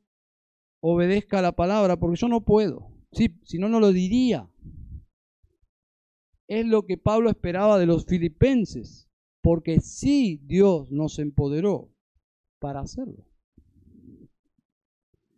obedezca 0.81 1.39
a 1.39 1.41
la 1.41 1.55
palabra 1.55 1.97
porque 1.97 2.19
yo 2.19 2.27
no 2.27 2.43
puedo. 2.43 2.91
Sí, 3.13 3.39
si 3.45 3.59
no, 3.59 3.69
no 3.69 3.79
lo 3.79 3.93
diría. 3.93 4.51
Es 6.47 6.65
lo 6.65 6.85
que 6.85 6.97
Pablo 6.97 7.29
esperaba 7.29 7.79
de 7.79 7.85
los 7.85 8.05
filipenses, 8.05 9.09
porque 9.41 9.79
sí 9.79 10.39
Dios 10.43 10.91
nos 10.91 11.19
empoderó 11.19 11.89
para 12.59 12.81
hacerlo. 12.81 13.25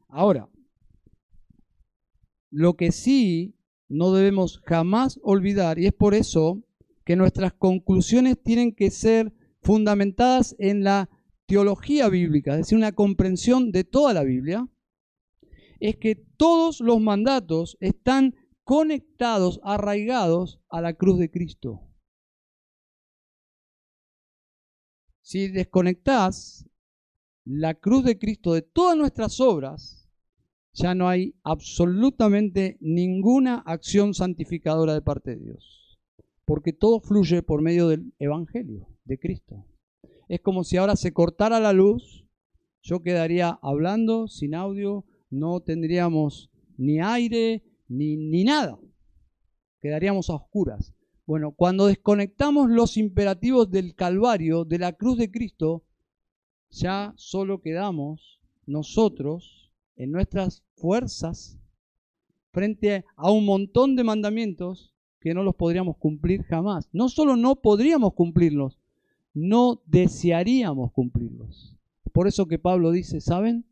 Ahora, 0.10 0.50
lo 2.50 2.76
que 2.76 2.92
sí 2.92 3.56
no 3.90 4.14
debemos 4.14 4.60
jamás 4.66 5.20
olvidar, 5.24 5.80
y 5.80 5.86
es 5.86 5.94
por 5.94 6.14
eso 6.14 6.64
que 7.06 7.16
nuestras 7.16 7.54
conclusiones 7.54 8.42
tienen 8.42 8.74
que 8.74 8.92
ser 8.92 9.34
fundamentadas 9.62 10.56
en 10.60 10.84
la 10.84 11.10
teología 11.46 12.10
bíblica, 12.10 12.52
es 12.52 12.60
decir, 12.60 12.78
una 12.78 12.92
comprensión 12.92 13.72
de 13.72 13.84
toda 13.84 14.14
la 14.14 14.24
Biblia, 14.24 14.68
es 15.80 15.96
que 15.98 16.16
todos 16.16 16.82
los 16.82 17.00
mandatos 17.00 17.78
están 17.80 18.36
conectados, 18.68 19.62
arraigados 19.64 20.60
a 20.68 20.82
la 20.82 20.94
cruz 20.94 21.18
de 21.20 21.32
Cristo. 21.32 21.88
Si 25.22 25.48
desconectás 25.48 26.70
la 27.46 27.76
cruz 27.76 28.04
de 28.04 28.20
Cristo 28.20 28.54
de 28.54 28.64
todas 28.64 28.98
nuestras 28.98 29.40
obras, 29.40 30.10
ya 30.74 30.94
no 30.96 31.08
hay 31.08 31.34
absolutamente 31.44 32.78
ninguna 32.82 33.60
acción 33.66 34.14
santificadora 34.14 34.94
de 34.94 35.02
parte 35.02 35.38
de 35.38 35.46
Dios. 35.46 35.98
Porque 36.44 36.74
todo 36.74 37.00
fluye 37.00 37.44
por 37.44 37.62
medio 37.62 37.88
del 37.88 38.14
Evangelio 38.20 38.90
de 39.06 39.18
Cristo. 39.18 39.66
Es 40.28 40.42
como 40.42 40.66
si 40.66 40.76
ahora 40.76 40.98
se 40.98 41.14
cortara 41.14 41.62
la 41.62 41.72
luz, 41.72 42.26
yo 42.82 43.02
quedaría 43.02 43.58
hablando 43.62 44.28
sin 44.28 44.56
audio, 44.56 45.06
no 45.30 45.62
tendríamos 45.62 46.52
ni 46.76 47.00
aire 47.00 47.64
ni, 47.88 48.18
ni 48.18 48.44
nada. 48.44 48.78
Quedaríamos 49.82 50.30
a 50.30 50.36
oscuras. 50.36 50.94
Bueno, 51.26 51.52
cuando 51.52 51.88
desconectamos 51.88 52.70
los 52.70 52.98
imperativos 52.98 53.70
del 53.70 53.96
Calvario, 53.96 54.64
de 54.64 54.80
la 54.80 54.94
cruz 54.94 55.18
de 55.18 55.30
Cristo, 55.30 55.84
ya 56.70 57.14
solo 57.18 57.62
quedamos 57.62 58.40
nosotros 58.66 59.72
en 59.96 60.12
nuestras 60.12 60.64
fuerzas 60.76 61.60
frente 62.52 63.06
a 63.16 63.32
un 63.32 63.46
montón 63.46 63.96
de 63.96 64.04
mandamientos 64.04 64.94
que 65.20 65.34
no 65.34 65.44
los 65.44 65.56
podríamos 65.56 65.98
cumplir 65.98 66.44
jamás. 66.44 66.88
No 66.94 67.10
solo 67.10 67.36
no 67.36 67.56
podríamos 67.56 68.14
cumplirlos, 68.14 68.80
no 69.34 69.82
desearíamos 69.86 70.92
cumplirlos. 70.92 71.76
Por 72.14 72.28
eso 72.28 72.48
que 72.48 72.58
Pablo 72.58 72.92
dice, 72.92 73.22
¿saben? 73.22 73.66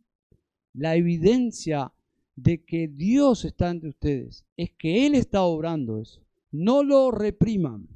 La 0.73 0.95
evidencia 0.95 1.93
de 2.35 2.63
que 2.65 2.87
Dios 2.87 3.45
está 3.45 3.69
entre 3.69 3.89
ustedes 3.89 4.45
es 4.57 4.71
que 4.77 5.05
Él 5.05 5.15
está 5.15 5.43
obrando 5.43 6.01
eso. 6.01 6.21
No 6.51 6.83
lo 6.83 7.11
repriman, 7.11 7.87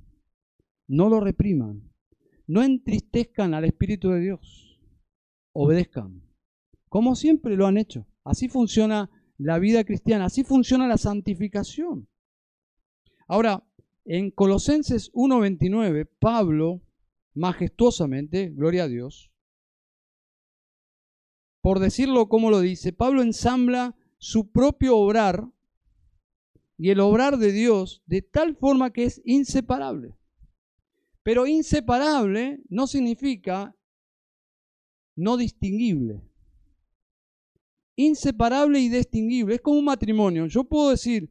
no 0.87 1.09
lo 1.09 1.19
repriman, 1.19 1.91
no 2.47 2.63
entristezcan 2.63 3.53
al 3.53 3.65
Espíritu 3.65 4.09
de 4.09 4.21
Dios, 4.21 4.79
obedezcan, 5.53 6.23
como 6.87 7.15
siempre 7.15 7.55
lo 7.55 7.67
han 7.67 7.77
hecho. 7.77 8.07
Así 8.23 8.49
funciona 8.49 9.09
la 9.37 9.59
vida 9.59 9.83
cristiana, 9.83 10.25
así 10.25 10.43
funciona 10.43 10.87
la 10.87 10.97
santificación. 10.97 12.09
Ahora, 13.27 13.63
en 14.05 14.31
Colosenses 14.31 15.11
1.29, 15.13 16.09
Pablo, 16.19 16.81
majestuosamente, 17.33 18.49
gloria 18.49 18.85
a 18.85 18.87
Dios, 18.87 19.31
por 21.61 21.79
decirlo 21.79 22.27
como 22.29 22.49
lo 22.49 22.61
dice, 22.61 22.93
Pablo 22.93 23.21
ensambla 23.21 23.95
su 24.19 24.51
propio 24.51 24.97
obrar 24.97 25.51
y 26.77 26.91
el 26.91 26.99
obrar 26.99 27.37
de 27.37 27.51
Dios 27.51 28.03
de 28.05 28.21
tal 28.21 28.55
forma 28.55 28.91
que 28.91 29.05
es 29.05 29.21
inseparable. 29.25 30.15
Pero 31.23 31.47
inseparable 31.47 32.61
no 32.69 32.85
significa 32.85 33.75
no 35.15 35.35
distinguible 35.35 36.29
inseparable 37.99 38.79
y 38.79 38.87
distinguible. 38.87 39.55
Es 39.55 39.61
como 39.61 39.79
un 39.79 39.85
matrimonio. 39.85 40.47
Yo 40.47 40.63
puedo 40.63 40.91
decir 40.91 41.29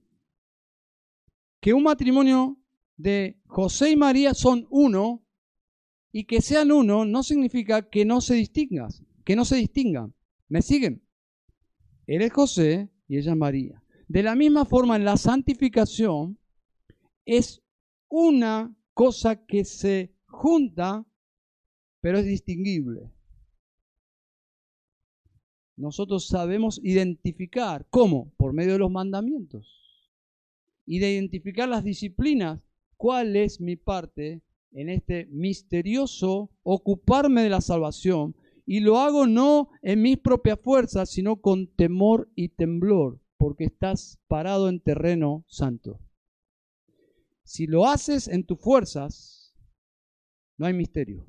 que 1.61 1.73
un 1.73 1.83
matrimonio 1.83 2.59
de 2.97 3.41
José 3.47 3.93
y 3.93 3.97
María 3.97 4.35
son 4.35 4.67
uno 4.69 5.25
y 6.13 6.25
que 6.25 6.43
sean 6.43 6.71
uno 6.71 7.07
no 7.07 7.23
significa 7.23 7.89
que 7.89 8.05
no 8.05 8.21
se 8.21 8.35
distingan, 8.35 8.91
que 9.25 9.35
no 9.35 9.47
se 9.47 9.57
distingan. 9.57 10.15
¿Me 10.49 10.61
siguen? 10.61 11.03
Él 12.09 12.23
es 12.23 12.33
José 12.33 12.89
y 13.07 13.19
ella 13.19 13.33
es 13.33 13.39
María. 13.39 13.83
De 14.09 14.23
la 14.23 14.35
misma 14.35 14.65
forma, 14.65 14.97
en 14.97 15.05
la 15.05 15.19
santificación 15.19 16.39
es 17.27 17.63
una 18.09 18.75
cosa 18.95 19.45
que 19.45 19.67
se 19.67 20.15
junta, 20.27 21.07
pero 22.01 22.19
es 22.19 22.25
distinguible. 22.25 23.13
nosotros 25.77 26.27
sabemos 26.27 26.81
identificar. 26.83 27.87
¿Cómo? 27.91 28.33
Por 28.37 28.53
medio 28.53 28.73
de 28.73 28.79
los 28.81 28.91
mandamientos. 28.91 30.11
Y 30.87 30.99
de 30.99 31.13
identificar 31.13 31.69
las 31.69 31.85
disciplinas. 31.85 32.61
¿Cuál 32.97 33.37
es 33.37 33.61
mi 33.61 33.77
parte 33.77 34.43
en 34.73 34.89
este 34.89 35.27
misterioso 35.27 36.51
ocuparme 36.65 37.43
de 37.43 37.51
la 37.51 37.61
salvación? 37.61 38.35
Y 38.71 38.81
lo 38.81 38.99
hago 38.99 39.27
no 39.27 39.71
en 39.81 40.03
mis 40.03 40.19
propias 40.19 40.61
fuerzas, 40.61 41.09
sino 41.09 41.41
con 41.41 41.69
temor 41.69 42.31
y 42.35 42.51
temblor, 42.51 43.19
porque 43.39 43.65
estás 43.65 44.21
parado 44.29 44.69
en 44.69 44.81
terreno 44.81 45.43
santo. 45.49 45.99
Si 47.45 47.67
lo 47.67 47.87
haces 47.87 48.29
en 48.29 48.45
tus 48.45 48.61
fuerzas, 48.61 49.55
no 50.59 50.67
hay 50.67 50.75
misterio. 50.75 51.25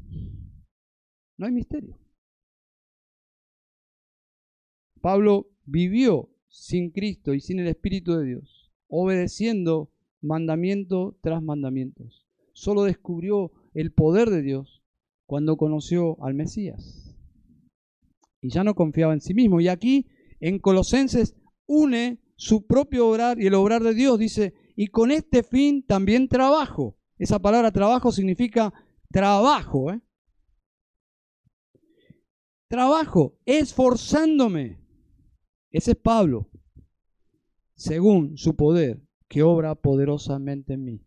No 1.38 1.46
hay 1.46 1.54
misterio. 1.54 1.98
Pablo 5.00 5.48
vivió 5.64 6.30
sin 6.50 6.92
Cristo 6.92 7.34
y 7.34 7.40
sin 7.40 7.60
el 7.60 7.68
Espíritu 7.68 8.16
de 8.16 8.26
Dios, 8.26 8.70
obedeciendo 8.90 9.94
mandamiento 10.20 11.18
tras 11.22 11.42
mandamientos. 11.42 12.28
Solo 12.52 12.84
descubrió 12.84 13.54
el 13.74 13.94
poder 13.94 14.30
de 14.30 14.42
Dios 14.42 14.84
cuando 15.26 15.56
conoció 15.56 16.22
al 16.22 16.34
Mesías. 16.34 17.09
Y 18.42 18.50
ya 18.50 18.64
no 18.64 18.76
confiaba 18.76 19.14
en 19.14 19.22
sí 19.22 19.34
mismo. 19.34 19.60
Y 19.60 19.68
aquí 19.68 20.08
en 20.40 20.60
Colosenses 20.60 21.36
une 21.66 22.20
su 22.36 22.66
propio 22.66 23.10
obrar 23.10 23.42
y 23.42 23.48
el 23.48 23.54
obrar 23.54 23.84
de 23.84 23.94
Dios. 23.94 24.18
Dice, 24.18 24.54
y 24.76 24.88
con 24.88 25.12
este 25.12 25.44
fin 25.44 25.86
también 25.86 26.28
trabajo. 26.28 26.98
Esa 27.18 27.40
palabra 27.40 27.72
trabajo 27.72 28.12
significa 28.12 28.74
trabajo. 29.12 29.92
¿eh? 29.92 30.02
Trabajo, 32.70 33.38
esforzándome. 33.46 34.80
Ese 35.72 35.92
es 35.92 35.98
Pablo, 35.98 36.50
según 37.76 38.38
su 38.38 38.56
poder, 38.56 39.02
que 39.28 39.44
obra 39.44 39.76
poderosamente 39.76 40.74
en 40.74 40.84
mí. 40.84 41.06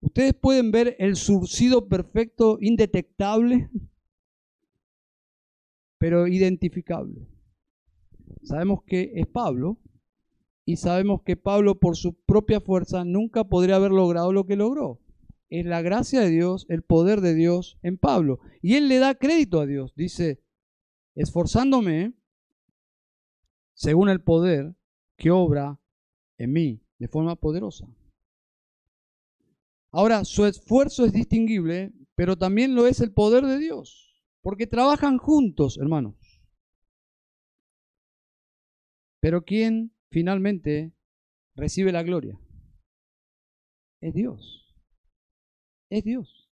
Ustedes 0.00 0.34
pueden 0.34 0.70
ver 0.70 0.96
el 0.98 1.16
surcido 1.16 1.88
perfecto, 1.88 2.58
indetectable, 2.60 3.70
pero 6.06 6.28
identificable. 6.28 7.26
Sabemos 8.44 8.84
que 8.86 9.10
es 9.16 9.26
Pablo 9.26 9.80
y 10.64 10.76
sabemos 10.76 11.22
que 11.22 11.36
Pablo 11.36 11.80
por 11.80 11.96
su 11.96 12.14
propia 12.14 12.60
fuerza 12.60 13.04
nunca 13.04 13.42
podría 13.42 13.74
haber 13.74 13.90
logrado 13.90 14.32
lo 14.32 14.46
que 14.46 14.54
logró. 14.54 15.00
Es 15.50 15.66
la 15.66 15.82
gracia 15.82 16.20
de 16.20 16.30
Dios, 16.30 16.64
el 16.68 16.84
poder 16.84 17.22
de 17.22 17.34
Dios 17.34 17.76
en 17.82 17.98
Pablo. 17.98 18.38
Y 18.62 18.74
él 18.74 18.86
le 18.86 19.00
da 19.00 19.16
crédito 19.16 19.58
a 19.58 19.66
Dios. 19.66 19.96
Dice, 19.96 20.44
esforzándome 21.16 22.14
según 23.74 24.08
el 24.08 24.20
poder 24.20 24.76
que 25.16 25.32
obra 25.32 25.80
en 26.38 26.52
mí 26.52 26.84
de 27.00 27.08
forma 27.08 27.34
poderosa. 27.34 27.84
Ahora, 29.90 30.24
su 30.24 30.46
esfuerzo 30.46 31.04
es 31.04 31.12
distinguible, 31.12 31.92
pero 32.14 32.38
también 32.38 32.76
lo 32.76 32.86
es 32.86 33.00
el 33.00 33.12
poder 33.12 33.44
de 33.44 33.58
Dios, 33.58 34.05
porque 34.46 34.68
trabajan 34.68 35.18
juntos, 35.18 35.76
hermanos. 35.76 36.14
Pero 39.20 39.44
¿quién 39.44 39.92
finalmente 40.08 40.94
recibe 41.56 41.90
la 41.90 42.04
gloria? 42.04 42.38
Es 44.00 44.14
Dios. 44.14 44.72
Es 45.90 46.04
Dios. 46.04 46.48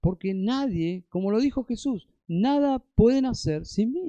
Porque 0.00 0.34
nadie, 0.34 1.04
como 1.08 1.32
lo 1.32 1.40
dijo 1.40 1.64
Jesús, 1.64 2.06
nada 2.28 2.78
pueden 2.78 3.26
hacer 3.26 3.66
sin 3.66 3.90
mí 3.90 4.08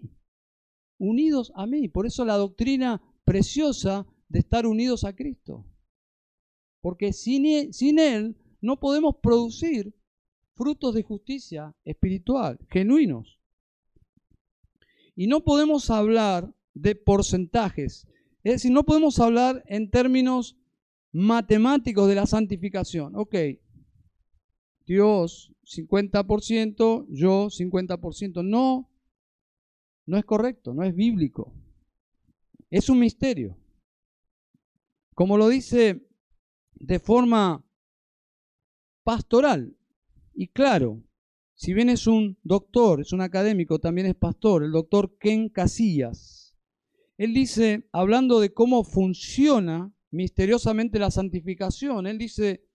unidos 0.99 1.51
a 1.55 1.65
mí. 1.65 1.87
Por 1.87 2.05
eso 2.05 2.23
la 2.23 2.37
doctrina 2.37 3.01
preciosa 3.23 4.05
de 4.29 4.37
estar 4.37 4.67
unidos 4.67 5.05
a 5.05 5.15
Cristo. 5.15 5.65
Porque 6.81 7.13
sin 7.13 7.47
él, 7.47 7.69
e, 7.69 7.73
sin 7.73 7.97
él 7.97 8.37
no 8.61 8.79
podemos 8.79 9.15
producir 9.23 9.91
frutos 10.61 10.93
de 10.93 11.01
justicia 11.01 11.75
espiritual, 11.83 12.59
genuinos. 12.69 13.39
Y 15.15 15.25
no 15.25 15.43
podemos 15.43 15.89
hablar 15.89 16.53
de 16.75 16.93
porcentajes. 16.93 18.07
Es 18.43 18.53
decir, 18.53 18.71
no 18.71 18.83
podemos 18.83 19.17
hablar 19.19 19.63
en 19.65 19.89
términos 19.89 20.55
matemáticos 21.11 22.07
de 22.07 22.13
la 22.13 22.27
santificación. 22.27 23.15
Ok, 23.15 23.35
Dios 24.85 25.51
50%, 25.63 27.07
yo 27.09 27.47
50%. 27.47 28.47
No, 28.47 28.87
no 30.05 30.17
es 30.19 30.25
correcto, 30.25 30.75
no 30.75 30.83
es 30.83 30.93
bíblico. 30.93 31.55
Es 32.69 32.87
un 32.87 32.99
misterio. 32.99 33.57
Como 35.15 35.39
lo 35.39 35.49
dice 35.49 36.07
de 36.75 36.99
forma 36.99 37.65
pastoral 39.03 39.75
y 40.33 40.47
claro, 40.47 41.01
si 41.55 41.73
bien 41.73 41.89
es 41.89 42.07
un 42.07 42.37
doctor, 42.43 43.01
es 43.01 43.13
un 43.13 43.21
académico, 43.21 43.79
también 43.79 44.07
es 44.07 44.15
pastor, 44.15 44.63
el 44.63 44.71
doctor 44.71 45.17
Ken 45.19 45.49
Casillas. 45.49 46.55
Él 47.17 47.33
dice, 47.33 47.87
hablando 47.91 48.39
de 48.39 48.53
cómo 48.53 48.83
funciona 48.83 49.93
misteriosamente 50.09 50.97
la 50.97 51.11
santificación, 51.11 52.07
él 52.07 52.17
dice, 52.17 52.65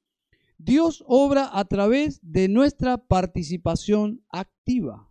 Dios 0.58 1.04
obra 1.06 1.50
a 1.52 1.64
través 1.64 2.20
de 2.22 2.48
nuestra 2.48 2.96
participación 2.96 4.24
activa. 4.28 5.10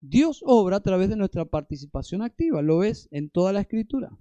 Dios 0.00 0.42
obra 0.44 0.76
a 0.76 0.82
través 0.82 1.08
de 1.08 1.16
nuestra 1.16 1.44
participación 1.46 2.22
activa, 2.22 2.62
lo 2.62 2.78
ves 2.78 3.08
en 3.10 3.30
toda 3.30 3.52
la 3.52 3.62
escritura. 3.62 4.16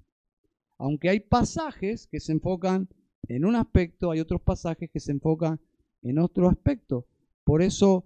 Aunque 0.78 1.10
hay 1.10 1.20
pasajes 1.20 2.08
que 2.08 2.20
se 2.20 2.32
enfocan 2.32 2.88
en 3.28 3.46
un 3.46 3.56
aspecto, 3.56 4.12
hay 4.12 4.20
otros 4.20 4.42
pasajes 4.42 4.90
que 4.90 5.00
se 5.00 5.12
enfocan 5.12 5.60
en 6.02 6.20
otro 6.20 6.50
aspecto. 6.50 7.08
Por 7.44 7.62
eso 7.62 8.06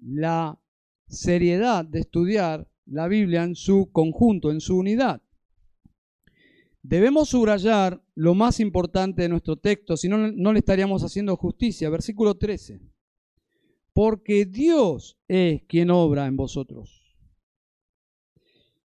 la 0.00 0.60
seriedad 1.06 1.84
de 1.84 2.00
estudiar 2.00 2.68
la 2.86 3.08
Biblia 3.08 3.44
en 3.44 3.54
su 3.54 3.90
conjunto, 3.92 4.50
en 4.50 4.60
su 4.60 4.76
unidad. 4.76 5.22
Debemos 6.82 7.30
subrayar 7.30 8.02
lo 8.14 8.34
más 8.34 8.60
importante 8.60 9.22
de 9.22 9.28
nuestro 9.28 9.56
texto, 9.56 9.96
si 9.96 10.08
no, 10.08 10.30
no 10.30 10.52
le 10.52 10.60
estaríamos 10.60 11.02
haciendo 11.02 11.36
justicia. 11.36 11.90
Versículo 11.90 12.36
13 12.36 12.80
porque 13.96 14.44
Dios 14.44 15.18
es 15.26 15.62
quien 15.62 15.88
obra 15.90 16.26
en 16.26 16.36
vosotros. 16.36 17.16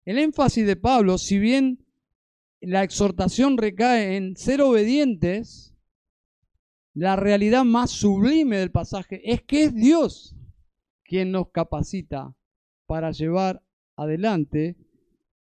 El 0.06 0.18
énfasis 0.18 0.66
de 0.66 0.78
Pablo, 0.78 1.18
si 1.18 1.38
bien 1.38 1.86
la 2.62 2.84
exhortación 2.84 3.58
recae 3.58 4.16
en 4.16 4.38
ser 4.38 4.62
obedientes, 4.62 5.71
la 6.94 7.16
realidad 7.16 7.64
más 7.64 7.92
sublime 7.92 8.58
del 8.58 8.72
pasaje 8.72 9.22
es 9.32 9.42
que 9.44 9.64
es 9.64 9.76
Dios 9.76 10.36
quien 11.04 11.32
nos 11.32 11.50
capacita 11.52 12.36
para 12.86 13.12
llevar 13.12 13.64
adelante 13.96 14.78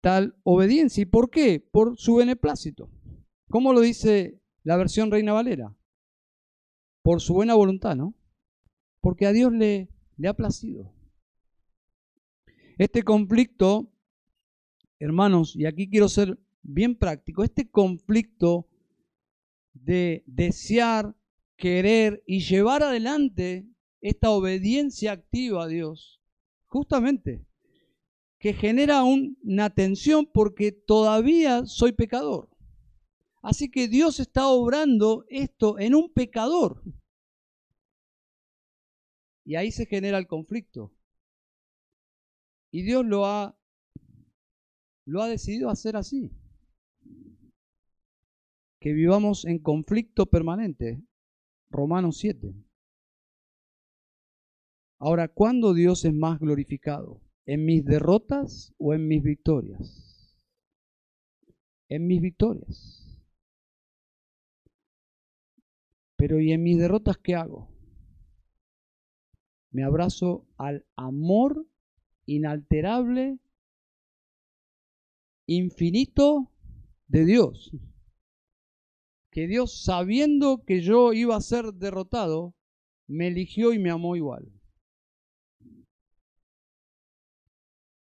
tal 0.01 0.35
obediencia. 0.43 1.01
¿Y 1.01 1.05
por 1.05 1.29
qué? 1.29 1.59
Por 1.59 1.97
su 1.97 2.15
beneplácito. 2.15 2.89
¿Cómo 3.49 3.73
lo 3.73 3.81
dice 3.81 4.39
la 4.63 4.77
versión 4.77 5.11
Reina 5.11 5.33
Valera? 5.33 5.75
Por 7.01 7.21
su 7.21 7.33
buena 7.33 7.55
voluntad, 7.55 7.95
¿no? 7.95 8.15
porque 9.01 9.25
a 9.25 9.31
Dios 9.31 9.51
le, 9.51 9.89
le 10.17 10.27
ha 10.27 10.33
placido. 10.33 10.93
Este 12.77 13.03
conflicto, 13.03 13.91
hermanos, 14.99 15.55
y 15.55 15.65
aquí 15.65 15.89
quiero 15.89 16.07
ser 16.07 16.39
bien 16.61 16.95
práctico, 16.95 17.43
este 17.43 17.69
conflicto 17.69 18.67
de 19.73 20.23
desear, 20.27 21.15
querer 21.59 22.23
y 22.25 22.39
llevar 22.39 22.81
adelante 22.81 23.67
esta 24.01 24.31
obediencia 24.31 25.11
activa 25.11 25.65
a 25.65 25.67
Dios, 25.67 26.21
justamente, 26.67 27.45
que 28.39 28.53
genera 28.53 29.03
una 29.03 29.69
tensión 29.69 30.25
porque 30.25 30.71
todavía 30.71 31.65
soy 31.65 31.91
pecador. 31.91 32.49
Así 33.41 33.69
que 33.69 33.89
Dios 33.89 34.21
está 34.21 34.47
obrando 34.47 35.25
esto 35.27 35.77
en 35.79 35.95
un 35.95 36.11
pecador. 36.11 36.81
Y 39.43 39.55
ahí 39.55 39.71
se 39.71 39.85
genera 39.85 40.17
el 40.17 40.27
conflicto. 40.27 40.93
Y 42.71 42.83
Dios 42.83 43.05
lo 43.05 43.25
ha, 43.25 43.57
lo 45.05 45.21
ha 45.21 45.27
decidido 45.27 45.69
hacer 45.69 45.97
así. 45.97 46.31
Que 48.79 48.93
vivamos 48.93 49.43
en 49.43 49.59
conflicto 49.59 50.25
permanente. 50.25 51.03
Romanos 51.69 52.17
7. 52.17 52.53
Ahora, 54.99 55.27
¿cuándo 55.27 55.73
Dios 55.73 56.05
es 56.05 56.13
más 56.13 56.39
glorificado? 56.39 57.21
¿En 57.45 57.65
mis 57.65 57.85
derrotas 57.85 58.73
o 58.77 58.93
en 58.93 59.07
mis 59.07 59.23
victorias? 59.23 60.37
En 61.87 62.05
mis 62.05 62.21
victorias. 62.21 63.19
Pero 66.17 66.39
¿y 66.41 66.51
en 66.51 66.63
mis 66.63 66.77
derrotas 66.77 67.17
qué 67.17 67.35
hago? 67.35 67.79
me 69.71 69.83
abrazo 69.83 70.47
al 70.57 70.85
amor 70.95 71.67
inalterable 72.25 73.39
infinito 75.45 76.51
de 77.07 77.25
Dios. 77.25 77.71
Que 79.31 79.47
Dios, 79.47 79.83
sabiendo 79.83 80.63
que 80.65 80.81
yo 80.81 81.13
iba 81.13 81.35
a 81.35 81.41
ser 81.41 81.73
derrotado, 81.73 82.55
me 83.07 83.27
eligió 83.27 83.73
y 83.73 83.79
me 83.79 83.91
amó 83.91 84.15
igual. 84.15 84.51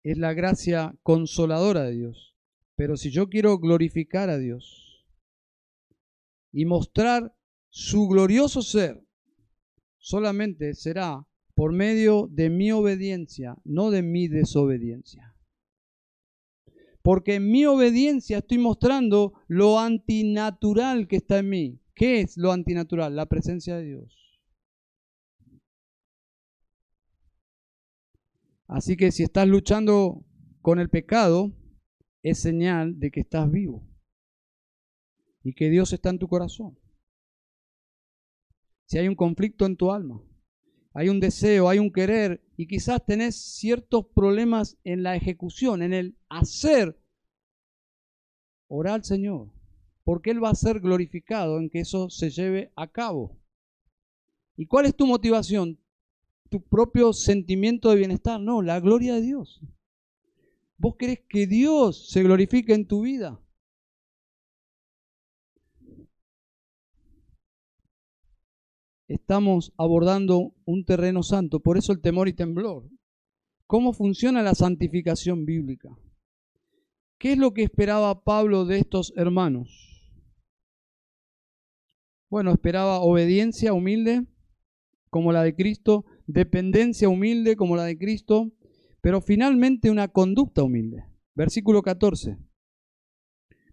Es 0.02 0.18
la 0.18 0.34
gracia 0.34 0.94
consoladora 1.02 1.84
de 1.84 1.92
Dios. 1.92 2.36
Pero 2.76 2.96
si 2.96 3.10
yo 3.10 3.28
quiero 3.28 3.58
glorificar 3.58 4.28
a 4.30 4.38
Dios 4.38 5.06
y 6.52 6.64
mostrar 6.64 7.34
su 7.70 8.08
glorioso 8.08 8.62
ser, 8.62 9.04
solamente 9.98 10.74
será 10.74 11.26
por 11.54 11.72
medio 11.72 12.28
de 12.30 12.50
mi 12.50 12.72
obediencia, 12.72 13.56
no 13.64 13.90
de 13.90 14.02
mi 14.02 14.28
desobediencia. 14.28 15.33
Porque 17.04 17.34
en 17.34 17.50
mi 17.50 17.66
obediencia 17.66 18.38
estoy 18.38 18.56
mostrando 18.56 19.34
lo 19.46 19.78
antinatural 19.78 21.06
que 21.06 21.16
está 21.16 21.40
en 21.40 21.50
mí. 21.50 21.80
¿Qué 21.94 22.22
es 22.22 22.38
lo 22.38 22.50
antinatural? 22.50 23.14
La 23.14 23.26
presencia 23.26 23.76
de 23.76 23.84
Dios. 23.84 24.40
Así 28.66 28.96
que 28.96 29.12
si 29.12 29.22
estás 29.22 29.46
luchando 29.46 30.24
con 30.62 30.78
el 30.78 30.88
pecado, 30.88 31.52
es 32.22 32.38
señal 32.38 32.98
de 32.98 33.10
que 33.10 33.20
estás 33.20 33.50
vivo 33.50 33.86
y 35.42 35.52
que 35.52 35.68
Dios 35.68 35.92
está 35.92 36.08
en 36.08 36.18
tu 36.18 36.26
corazón. 36.26 36.78
Si 38.86 38.96
hay 38.96 39.08
un 39.08 39.14
conflicto 39.14 39.66
en 39.66 39.76
tu 39.76 39.92
alma, 39.92 40.22
hay 40.94 41.08
un 41.08 41.18
deseo, 41.18 41.68
hay 41.68 41.80
un 41.80 41.90
querer 41.90 42.40
y 42.56 42.68
quizás 42.68 43.04
tenés 43.04 43.34
ciertos 43.34 44.06
problemas 44.14 44.78
en 44.84 45.02
la 45.02 45.16
ejecución, 45.16 45.82
en 45.82 45.92
el 45.92 46.16
hacer, 46.28 46.96
ora 48.68 48.94
al 48.94 49.04
Señor, 49.04 49.50
porque 50.04 50.30
Él 50.30 50.42
va 50.42 50.50
a 50.50 50.54
ser 50.54 50.78
glorificado 50.78 51.58
en 51.58 51.68
que 51.68 51.80
eso 51.80 52.10
se 52.10 52.30
lleve 52.30 52.72
a 52.76 52.86
cabo. 52.86 53.36
¿Y 54.56 54.66
cuál 54.66 54.86
es 54.86 54.94
tu 54.94 55.04
motivación? 55.04 55.80
¿Tu 56.48 56.62
propio 56.62 57.12
sentimiento 57.12 57.90
de 57.90 57.96
bienestar? 57.96 58.40
No, 58.40 58.62
la 58.62 58.78
gloria 58.78 59.14
de 59.14 59.22
Dios. 59.22 59.60
¿Vos 60.78 60.94
querés 60.96 61.20
que 61.28 61.48
Dios 61.48 62.08
se 62.10 62.22
glorifique 62.22 62.72
en 62.72 62.86
tu 62.86 63.02
vida? 63.02 63.40
Estamos 69.08 69.72
abordando 69.76 70.54
un 70.64 70.84
terreno 70.84 71.22
santo, 71.22 71.60
por 71.60 71.76
eso 71.76 71.92
el 71.92 72.00
temor 72.00 72.28
y 72.28 72.32
temblor. 72.32 72.88
¿Cómo 73.66 73.92
funciona 73.92 74.42
la 74.42 74.54
santificación 74.54 75.44
bíblica? 75.44 75.90
¿Qué 77.18 77.32
es 77.32 77.38
lo 77.38 77.54
que 77.54 77.62
esperaba 77.62 78.22
Pablo 78.22 78.64
de 78.66 78.78
estos 78.78 79.12
hermanos? 79.16 79.94
Bueno, 82.28 82.52
esperaba 82.52 83.00
obediencia 83.00 83.72
humilde 83.72 84.26
como 85.08 85.32
la 85.32 85.42
de 85.42 85.54
Cristo, 85.54 86.04
dependencia 86.26 87.08
humilde 87.08 87.56
como 87.56 87.76
la 87.76 87.84
de 87.84 87.96
Cristo, 87.96 88.50
pero 89.00 89.20
finalmente 89.20 89.90
una 89.90 90.08
conducta 90.08 90.62
humilde. 90.62 91.04
Versículo 91.34 91.82
14. 91.82 92.36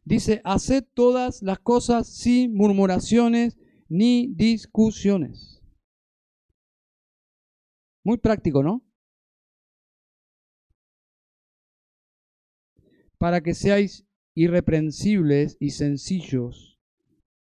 Dice, 0.04 0.42
haced 0.44 0.84
todas 0.94 1.42
las 1.42 1.60
cosas 1.60 2.08
sin 2.08 2.54
murmuraciones 2.54 3.58
ni 3.92 4.28
discusiones. 4.28 5.62
Muy 8.06 8.18
práctico, 8.20 8.64
¿no? 8.64 8.82
Para 13.18 13.42
que 13.42 13.54
seáis 13.54 14.06
irreprensibles 14.34 15.58
y 15.60 15.72
sencillos, 15.72 16.80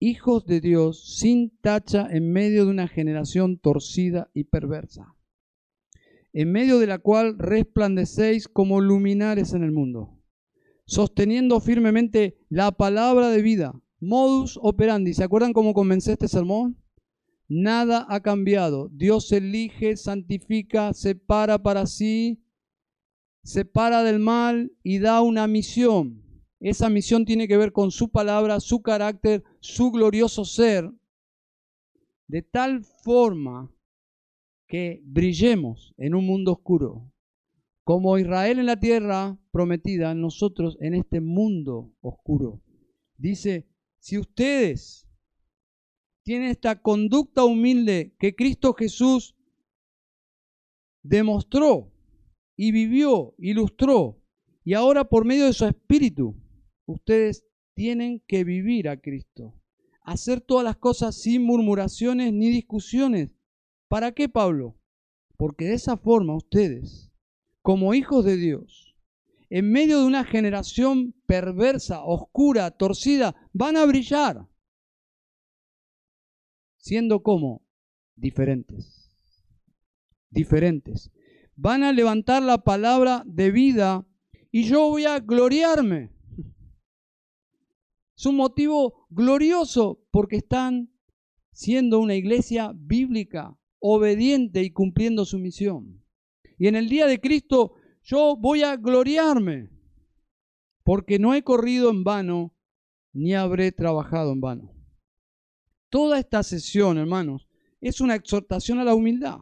hijos 0.01 0.45
de 0.45 0.59
Dios 0.59 1.17
sin 1.17 1.57
tacha 1.61 2.05
en 2.11 2.33
medio 2.33 2.65
de 2.65 2.71
una 2.71 2.89
generación 2.89 3.57
torcida 3.57 4.29
y 4.33 4.43
perversa, 4.43 5.15
en 6.33 6.51
medio 6.51 6.79
de 6.79 6.87
la 6.87 6.99
cual 6.99 7.39
resplandecéis 7.39 8.49
como 8.49 8.81
luminares 8.81 9.53
en 9.53 9.63
el 9.63 9.71
mundo, 9.71 10.19
sosteniendo 10.85 11.61
firmemente 11.61 12.37
la 12.49 12.73
palabra 12.73 13.29
de 13.29 13.41
vida 13.41 13.81
Modus 14.01 14.59
operandi. 14.61 15.13
¿Se 15.13 15.23
acuerdan 15.23 15.53
cómo 15.53 15.73
comencé 15.75 16.13
este 16.13 16.27
sermón? 16.27 16.75
Nada 17.47 18.07
ha 18.09 18.21
cambiado. 18.21 18.89
Dios 18.89 19.31
elige, 19.31 19.95
santifica, 19.95 20.93
separa 20.93 21.61
para 21.61 21.85
sí, 21.85 22.43
separa 23.43 24.03
del 24.03 24.19
mal 24.19 24.71
y 24.83 24.97
da 24.99 25.21
una 25.21 25.45
misión. 25.47 26.23
Esa 26.59 26.89
misión 26.89 27.25
tiene 27.25 27.47
que 27.47 27.57
ver 27.57 27.71
con 27.71 27.91
su 27.91 28.09
palabra, 28.09 28.59
su 28.59 28.81
carácter, 28.81 29.43
su 29.59 29.91
glorioso 29.91 30.45
ser, 30.45 30.91
de 32.27 32.41
tal 32.41 32.83
forma 33.03 33.71
que 34.67 35.01
brillemos 35.03 35.93
en 35.97 36.15
un 36.15 36.25
mundo 36.25 36.53
oscuro, 36.53 37.11
como 37.83 38.17
Israel 38.17 38.59
en 38.59 38.67
la 38.67 38.79
tierra 38.79 39.37
prometida, 39.51 40.15
nosotros 40.15 40.77
en 40.79 40.93
este 40.93 41.19
mundo 41.19 41.93
oscuro. 42.01 42.61
Dice, 43.17 43.70
si 44.01 44.17
ustedes 44.17 45.07
tienen 46.23 46.49
esta 46.49 46.81
conducta 46.81 47.45
humilde 47.45 48.15
que 48.17 48.35
Cristo 48.35 48.73
Jesús 48.73 49.35
demostró 51.03 51.93
y 52.55 52.71
vivió, 52.71 53.35
ilustró, 53.37 54.19
y 54.63 54.73
ahora 54.73 55.07
por 55.07 55.23
medio 55.23 55.45
de 55.45 55.53
su 55.53 55.65
espíritu, 55.65 56.35
ustedes 56.87 57.45
tienen 57.75 58.23
que 58.27 58.43
vivir 58.43 58.89
a 58.89 58.99
Cristo. 58.99 59.53
Hacer 60.01 60.41
todas 60.41 60.63
las 60.63 60.77
cosas 60.77 61.15
sin 61.15 61.43
murmuraciones 61.43 62.33
ni 62.33 62.49
discusiones. 62.49 63.29
¿Para 63.87 64.13
qué, 64.13 64.27
Pablo? 64.27 64.79
Porque 65.37 65.65
de 65.65 65.73
esa 65.73 65.95
forma 65.95 66.35
ustedes, 66.35 67.11
como 67.61 67.93
hijos 67.93 68.25
de 68.25 68.37
Dios, 68.37 68.90
en 69.51 69.69
medio 69.69 69.99
de 69.99 70.05
una 70.05 70.23
generación 70.23 71.13
perversa, 71.25 72.05
oscura, 72.05 72.71
torcida, 72.71 73.35
van 73.51 73.75
a 73.75 73.85
brillar. 73.85 74.47
Siendo 76.77 77.21
como 77.21 77.61
diferentes. 78.15 79.13
Diferentes. 80.29 81.11
Van 81.57 81.83
a 81.83 81.91
levantar 81.91 82.41
la 82.41 82.59
palabra 82.59 83.23
de 83.25 83.51
vida 83.51 84.07
y 84.51 84.63
yo 84.63 84.87
voy 84.87 85.03
a 85.03 85.19
gloriarme. 85.19 86.13
Es 88.15 88.25
un 88.25 88.37
motivo 88.37 89.05
glorioso 89.09 90.01
porque 90.11 90.37
están 90.37 90.93
siendo 91.51 91.99
una 91.99 92.15
iglesia 92.15 92.71
bíblica, 92.73 93.59
obediente 93.79 94.63
y 94.63 94.71
cumpliendo 94.71 95.25
su 95.25 95.39
misión. 95.39 96.05
Y 96.57 96.67
en 96.67 96.77
el 96.77 96.87
día 96.87 97.05
de 97.05 97.19
Cristo 97.19 97.73
yo 98.03 98.35
voy 98.35 98.63
a 98.63 98.77
gloriarme, 98.77 99.69
porque 100.83 101.19
no 101.19 101.33
he 101.33 101.43
corrido 101.43 101.89
en 101.89 102.03
vano, 102.03 102.53
ni 103.13 103.33
habré 103.33 103.71
trabajado 103.71 104.31
en 104.31 104.41
vano. 104.41 104.73
Toda 105.89 106.19
esta 106.19 106.43
sesión, 106.43 106.97
hermanos, 106.97 107.47
es 107.81 108.01
una 108.01 108.15
exhortación 108.15 108.79
a 108.79 108.83
la 108.83 108.95
humildad. 108.95 109.39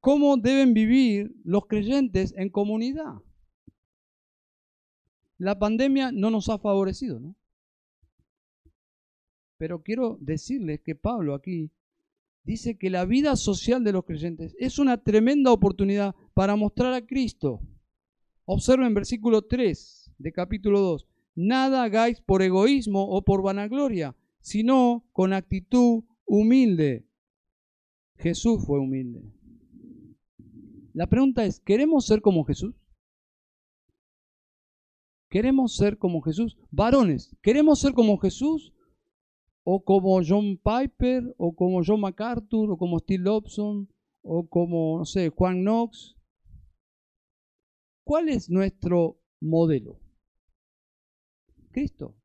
¿Cómo 0.00 0.36
deben 0.36 0.74
vivir 0.74 1.34
los 1.44 1.66
creyentes 1.66 2.34
en 2.36 2.50
comunidad? 2.50 3.14
La 5.38 5.58
pandemia 5.58 6.10
no 6.12 6.30
nos 6.30 6.48
ha 6.48 6.58
favorecido, 6.58 7.20
¿no? 7.20 7.36
Pero 9.56 9.82
quiero 9.82 10.18
decirles 10.20 10.80
que 10.84 10.94
Pablo 10.94 11.34
aquí 11.34 11.72
dice 12.44 12.78
que 12.78 12.90
la 12.90 13.04
vida 13.04 13.36
social 13.36 13.84
de 13.84 13.92
los 13.92 14.04
creyentes 14.04 14.54
es 14.58 14.78
una 14.78 15.02
tremenda 15.02 15.52
oportunidad 15.52 16.14
para 16.34 16.56
mostrar 16.56 16.94
a 16.94 17.04
Cristo. 17.04 17.60
Observen 18.50 18.94
versículo 18.94 19.42
3 19.42 20.10
de 20.16 20.32
capítulo 20.32 20.80
2. 20.80 21.06
Nada 21.34 21.82
hagáis 21.82 22.22
por 22.22 22.40
egoísmo 22.40 23.04
o 23.04 23.20
por 23.20 23.42
vanagloria, 23.42 24.16
sino 24.40 25.04
con 25.12 25.34
actitud 25.34 26.04
humilde. 26.24 27.06
Jesús 28.16 28.64
fue 28.64 28.78
humilde. 28.78 29.22
La 30.94 31.06
pregunta 31.06 31.44
es, 31.44 31.60
¿queremos 31.60 32.06
ser 32.06 32.22
como 32.22 32.42
Jesús? 32.44 32.74
¿Queremos 35.28 35.76
ser 35.76 35.98
como 35.98 36.22
Jesús? 36.22 36.56
Varones, 36.70 37.36
¿queremos 37.42 37.78
ser 37.80 37.92
como 37.92 38.16
Jesús? 38.16 38.72
¿O 39.62 39.84
como 39.84 40.20
John 40.26 40.56
Piper? 40.56 41.34
¿O 41.36 41.54
como 41.54 41.82
John 41.84 42.00
MacArthur? 42.00 42.70
¿O 42.70 42.78
como 42.78 42.98
Steve 42.98 43.24
Lobson? 43.24 43.92
¿O 44.22 44.48
como, 44.48 45.00
no 45.00 45.04
sé, 45.04 45.28
Juan 45.28 45.60
Knox? 45.60 46.17
¿Cuál 48.08 48.30
es 48.30 48.48
nuestro 48.48 49.20
modelo? 49.38 50.00
Cristo. 51.70 52.16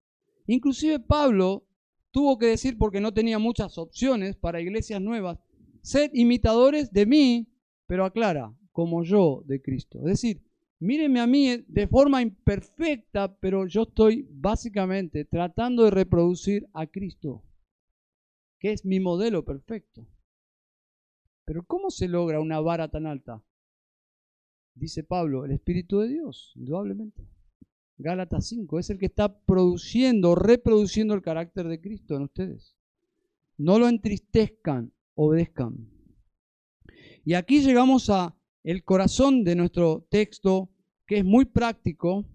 Inclusive 0.47 1.01
Pablo 1.01 1.67
tuvo 2.09 2.37
que 2.37 2.45
decir, 2.45 2.77
porque 2.77 3.01
no 3.01 3.13
tenía 3.13 3.37
muchas 3.37 3.77
opciones 3.77 4.37
para 4.37 4.61
iglesias 4.61 5.01
nuevas, 5.01 5.39
sed 5.81 6.11
imitadores 6.13 6.93
de 6.93 7.05
mí, 7.05 7.53
pero 7.85 8.05
aclara, 8.05 8.57
como 8.71 9.03
yo 9.03 9.43
de 9.45 9.61
Cristo. 9.61 9.99
Es 9.99 10.05
decir, 10.05 10.41
Mírenme 10.79 11.19
a 11.19 11.27
mí 11.27 11.65
de 11.67 11.87
forma 11.87 12.21
imperfecta, 12.21 13.37
pero 13.39 13.67
yo 13.67 13.81
estoy 13.81 14.25
básicamente 14.31 15.25
tratando 15.25 15.83
de 15.83 15.91
reproducir 15.91 16.65
a 16.73 16.87
Cristo, 16.87 17.43
que 18.57 18.71
es 18.71 18.85
mi 18.85 19.01
modelo 19.01 19.43
perfecto. 19.43 20.07
Pero 21.45 21.65
¿cómo 21.65 21.89
se 21.89 22.07
logra 22.07 22.39
una 22.39 22.61
vara 22.61 22.89
tan 22.89 23.05
alta? 23.05 23.43
Dice 24.75 25.03
Pablo, 25.03 25.45
el 25.45 25.51
Espíritu 25.51 25.99
de 25.99 26.09
Dios, 26.09 26.51
indudablemente. 26.55 27.27
Gálatas 27.97 28.47
5, 28.47 28.79
es 28.79 28.89
el 28.89 28.97
que 28.97 29.05
está 29.05 29.39
produciendo, 29.45 30.35
reproduciendo 30.35 31.13
el 31.13 31.21
carácter 31.21 31.67
de 31.67 31.79
Cristo 31.79 32.15
en 32.15 32.23
ustedes. 32.23 32.75
No 33.57 33.77
lo 33.77 33.87
entristezcan, 33.87 34.91
obedezcan. 35.13 35.89
Y 37.23 37.35
aquí 37.35 37.61
llegamos 37.61 38.09
a 38.09 38.35
el 38.63 38.83
corazón 38.83 39.43
de 39.43 39.55
nuestro 39.55 40.07
texto, 40.09 40.71
que 41.05 41.19
es 41.19 41.25
muy 41.25 41.45
práctico 41.45 42.25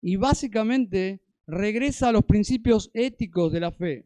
y 0.00 0.16
básicamente 0.16 1.22
regresa 1.46 2.08
a 2.08 2.12
los 2.12 2.24
principios 2.24 2.90
éticos 2.92 3.52
de 3.52 3.60
la 3.60 3.72
fe. 3.72 4.04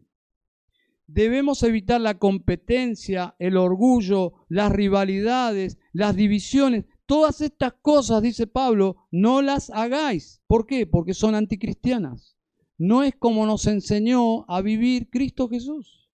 Debemos 1.06 1.62
evitar 1.62 2.00
la 2.00 2.18
competencia, 2.18 3.34
el 3.38 3.56
orgullo, 3.56 4.32
las 4.48 4.72
rivalidades, 4.72 5.78
las 5.92 6.16
divisiones. 6.16 6.86
Todas 7.12 7.42
estas 7.42 7.74
cosas, 7.74 8.22
dice 8.22 8.46
Pablo, 8.46 8.96
no 9.10 9.42
las 9.42 9.68
hagáis. 9.68 10.40
¿Por 10.46 10.66
qué? 10.66 10.86
Porque 10.86 11.12
son 11.12 11.34
anticristianas. 11.34 12.38
No 12.78 13.02
es 13.02 13.14
como 13.14 13.44
nos 13.44 13.66
enseñó 13.66 14.50
a 14.50 14.62
vivir 14.62 15.10
Cristo 15.10 15.46
Jesús. 15.50 16.08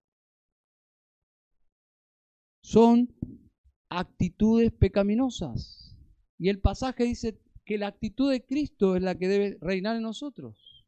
Son 2.64 3.14
actitudes 3.88 4.72
pecaminosas. 4.72 5.96
Y 6.36 6.48
el 6.48 6.58
pasaje 6.58 7.04
dice 7.04 7.38
que 7.64 7.78
la 7.78 7.86
actitud 7.86 8.28
de 8.28 8.44
Cristo 8.44 8.96
es 8.96 9.02
la 9.02 9.16
que 9.16 9.28
debe 9.28 9.56
reinar 9.60 9.94
en 9.94 10.02
nosotros. 10.02 10.84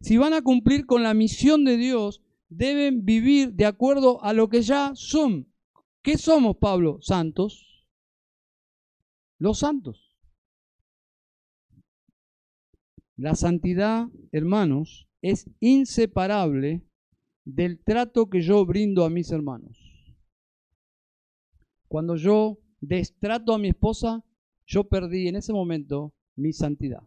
Si 0.00 0.16
van 0.16 0.32
a 0.32 0.42
cumplir 0.42 0.84
con 0.84 1.04
la 1.04 1.14
misión 1.14 1.64
de 1.64 1.76
Dios, 1.76 2.22
deben 2.48 3.04
vivir 3.04 3.52
de 3.52 3.66
acuerdo 3.66 4.20
a 4.24 4.32
lo 4.32 4.48
que 4.48 4.62
ya 4.62 4.90
son. 4.96 5.46
¿Qué 6.02 6.18
somos, 6.18 6.56
Pablo? 6.56 6.98
Santos. 7.02 7.71
Los 9.42 9.58
santos. 9.58 10.16
La 13.16 13.34
santidad, 13.34 14.06
hermanos, 14.30 15.08
es 15.20 15.50
inseparable 15.58 16.86
del 17.44 17.82
trato 17.82 18.30
que 18.30 18.40
yo 18.40 18.64
brindo 18.64 19.04
a 19.04 19.10
mis 19.10 19.32
hermanos. 19.32 19.76
Cuando 21.88 22.14
yo 22.14 22.60
destrato 22.80 23.52
a 23.52 23.58
mi 23.58 23.70
esposa, 23.70 24.24
yo 24.64 24.84
perdí 24.84 25.26
en 25.26 25.34
ese 25.34 25.52
momento 25.52 26.14
mi 26.36 26.52
santidad. 26.52 27.02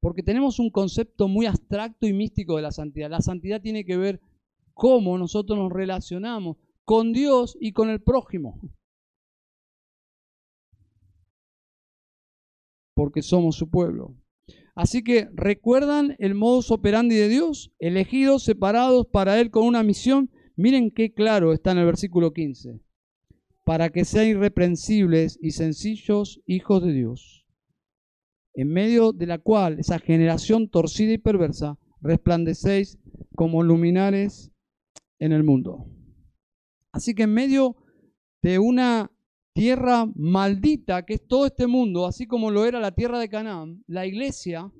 Porque 0.00 0.22
tenemos 0.22 0.58
un 0.60 0.70
concepto 0.70 1.28
muy 1.28 1.44
abstracto 1.44 2.06
y 2.06 2.14
místico 2.14 2.56
de 2.56 2.62
la 2.62 2.72
santidad. 2.72 3.10
La 3.10 3.20
santidad 3.20 3.60
tiene 3.60 3.84
que 3.84 3.98
ver 3.98 4.22
cómo 4.72 5.18
nosotros 5.18 5.58
nos 5.58 5.70
relacionamos 5.70 6.56
con 6.86 7.12
Dios 7.12 7.54
y 7.60 7.72
con 7.72 7.90
el 7.90 8.00
prójimo. 8.00 8.58
Porque 12.94 13.22
somos 13.22 13.56
su 13.56 13.68
pueblo. 13.68 14.14
Así 14.74 15.04
que 15.04 15.28
recuerdan 15.34 16.16
el 16.18 16.34
modus 16.34 16.70
operandi 16.70 17.14
de 17.14 17.28
Dios, 17.28 17.72
elegidos, 17.78 18.44
separados 18.44 19.06
para 19.06 19.40
Él 19.40 19.50
con 19.50 19.64
una 19.64 19.82
misión 19.82 20.30
Miren 20.56 20.92
qué 20.92 21.12
claro 21.12 21.52
está 21.52 21.72
en 21.72 21.78
el 21.78 21.86
versículo 21.86 22.32
15. 22.32 22.80
Para 23.64 23.90
que 23.90 24.04
sean 24.04 24.28
irreprensibles 24.28 25.38
y 25.40 25.50
sencillos 25.50 26.40
hijos 26.46 26.84
de 26.84 26.92
Dios, 26.92 27.46
en 28.54 28.68
medio 28.68 29.12
de 29.12 29.26
la 29.26 29.38
cual 29.38 29.80
esa 29.80 29.98
generación 29.98 30.68
torcida 30.68 31.12
y 31.12 31.18
perversa 31.18 31.78
resplandecéis 32.00 32.98
como 33.34 33.62
luminares 33.62 34.52
en 35.18 35.32
el 35.32 35.42
mundo. 35.42 35.86
Así 36.92 37.14
que 37.14 37.24
en 37.24 37.34
medio 37.34 37.76
de 38.42 38.60
una 38.60 39.10
tierra 39.54 40.06
maldita 40.16 41.06
que 41.06 41.14
es 41.14 41.26
todo 41.26 41.46
este 41.46 41.66
mundo, 41.66 42.06
así 42.06 42.26
como 42.26 42.50
lo 42.50 42.66
era 42.66 42.80
la 42.80 42.92
tierra 42.92 43.18
de 43.18 43.30
Canaán, 43.30 43.82
la 43.86 44.04
iglesia, 44.04 44.70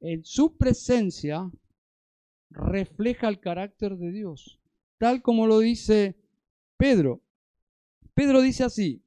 en 0.00 0.24
su 0.24 0.56
presencia, 0.56 1.50
refleja 2.50 3.28
el 3.28 3.40
carácter 3.40 3.96
de 3.96 4.12
Dios, 4.12 4.60
tal 4.98 5.22
como 5.22 5.46
lo 5.46 5.58
dice 5.58 6.16
Pedro. 6.76 7.22
Pedro 8.14 8.42
dice 8.42 8.62
así, 8.62 9.02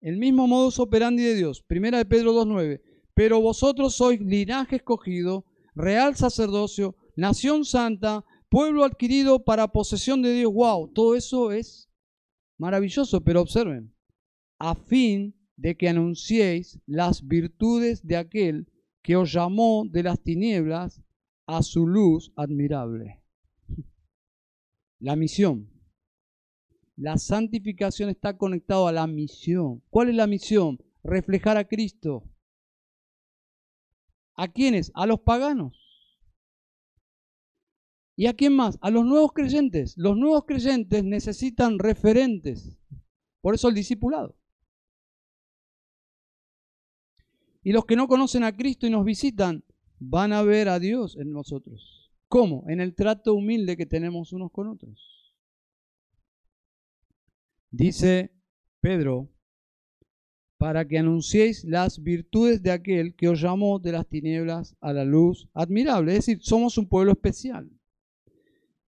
el 0.00 0.16
mismo 0.16 0.46
modus 0.46 0.78
operandi 0.78 1.22
de 1.22 1.34
Dios, 1.34 1.62
primera 1.62 1.98
de 1.98 2.06
Pedro 2.06 2.32
2.9, 2.32 2.80
pero 3.12 3.40
vosotros 3.40 3.94
sois 3.94 4.18
linaje 4.20 4.76
escogido, 4.76 5.44
real 5.74 6.16
sacerdocio, 6.16 6.96
nación 7.16 7.66
santa, 7.66 8.24
pueblo 8.48 8.82
adquirido 8.82 9.44
para 9.44 9.68
posesión 9.68 10.22
de 10.22 10.32
Dios. 10.32 10.52
Wow, 10.54 10.88
todo 10.88 11.14
eso 11.14 11.52
es 11.52 11.89
maravilloso, 12.60 13.22
pero 13.24 13.40
observen, 13.40 13.94
a 14.58 14.74
fin 14.74 15.34
de 15.56 15.76
que 15.78 15.88
anunciéis 15.88 16.78
las 16.86 17.26
virtudes 17.26 18.06
de 18.06 18.16
aquel 18.16 18.68
que 19.02 19.16
os 19.16 19.32
llamó 19.32 19.84
de 19.90 20.02
las 20.02 20.22
tinieblas 20.22 21.02
a 21.46 21.62
su 21.62 21.86
luz 21.86 22.32
admirable. 22.36 23.22
La 24.98 25.16
misión. 25.16 25.70
La 26.96 27.16
santificación 27.16 28.10
está 28.10 28.36
conectada 28.36 28.90
a 28.90 28.92
la 28.92 29.06
misión. 29.06 29.82
¿Cuál 29.88 30.10
es 30.10 30.16
la 30.16 30.26
misión? 30.26 30.78
Reflejar 31.02 31.56
a 31.56 31.66
Cristo. 31.66 32.24
¿A 34.34 34.48
quiénes? 34.48 34.92
A 34.94 35.06
los 35.06 35.20
paganos. 35.20 35.89
¿Y 38.20 38.26
a 38.26 38.34
quién 38.34 38.54
más? 38.54 38.76
A 38.82 38.90
los 38.90 39.06
nuevos 39.06 39.32
creyentes. 39.32 39.96
Los 39.96 40.14
nuevos 40.14 40.44
creyentes 40.44 41.02
necesitan 41.02 41.78
referentes. 41.78 42.78
Por 43.40 43.54
eso 43.54 43.70
el 43.70 43.74
discipulado. 43.74 44.36
Y 47.62 47.72
los 47.72 47.86
que 47.86 47.96
no 47.96 48.08
conocen 48.08 48.44
a 48.44 48.54
Cristo 48.54 48.86
y 48.86 48.90
nos 48.90 49.06
visitan 49.06 49.64
van 49.98 50.34
a 50.34 50.42
ver 50.42 50.68
a 50.68 50.78
Dios 50.78 51.16
en 51.16 51.32
nosotros. 51.32 52.12
¿Cómo? 52.28 52.68
En 52.68 52.82
el 52.82 52.94
trato 52.94 53.32
humilde 53.32 53.78
que 53.78 53.86
tenemos 53.86 54.34
unos 54.34 54.52
con 54.52 54.68
otros. 54.68 55.34
Dice 57.70 58.34
Pedro, 58.80 59.30
para 60.58 60.86
que 60.86 60.98
anunciéis 60.98 61.64
las 61.64 62.02
virtudes 62.02 62.62
de 62.62 62.72
aquel 62.72 63.14
que 63.14 63.30
os 63.30 63.40
llamó 63.40 63.78
de 63.78 63.92
las 63.92 64.06
tinieblas 64.06 64.76
a 64.82 64.92
la 64.92 65.06
luz 65.06 65.48
admirable. 65.54 66.12
Es 66.12 66.26
decir, 66.26 66.42
somos 66.42 66.76
un 66.76 66.86
pueblo 66.86 67.12
especial. 67.12 67.79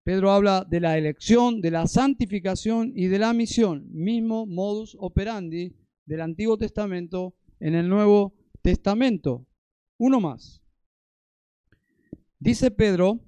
Pedro 0.03 0.31
habla 0.31 0.67
de 0.69 0.81
la 0.81 0.97
elección, 0.97 1.61
de 1.61 1.71
la 1.71 1.87
santificación 1.87 2.93
y 2.95 3.09
de 3.09 3.19
la 3.19 3.33
misión, 3.33 3.87
mismo 3.93 4.47
modus 4.47 4.97
operandi 4.99 5.77
del 6.07 6.23
Antiguo 6.23 6.57
Testamento 6.57 7.35
en 7.61 7.75
el 7.75 7.89
Nuevo 7.89 8.35
Testamento. 8.63 9.47
Uno 9.99 10.21
más. 10.21 10.63
Dice 12.39 12.71
Pedro 12.71 13.21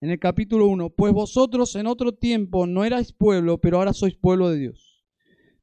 en 0.00 0.10
el 0.10 0.20
capítulo 0.20 0.66
1, 0.66 0.90
pues 0.90 1.12
vosotros 1.12 1.74
en 1.74 1.86
otro 1.86 2.12
tiempo 2.12 2.66
no 2.66 2.84
erais 2.84 3.12
pueblo, 3.12 3.58
pero 3.58 3.78
ahora 3.78 3.92
sois 3.92 4.14
pueblo 4.14 4.50
de 4.50 4.58
Dios. 4.58 5.04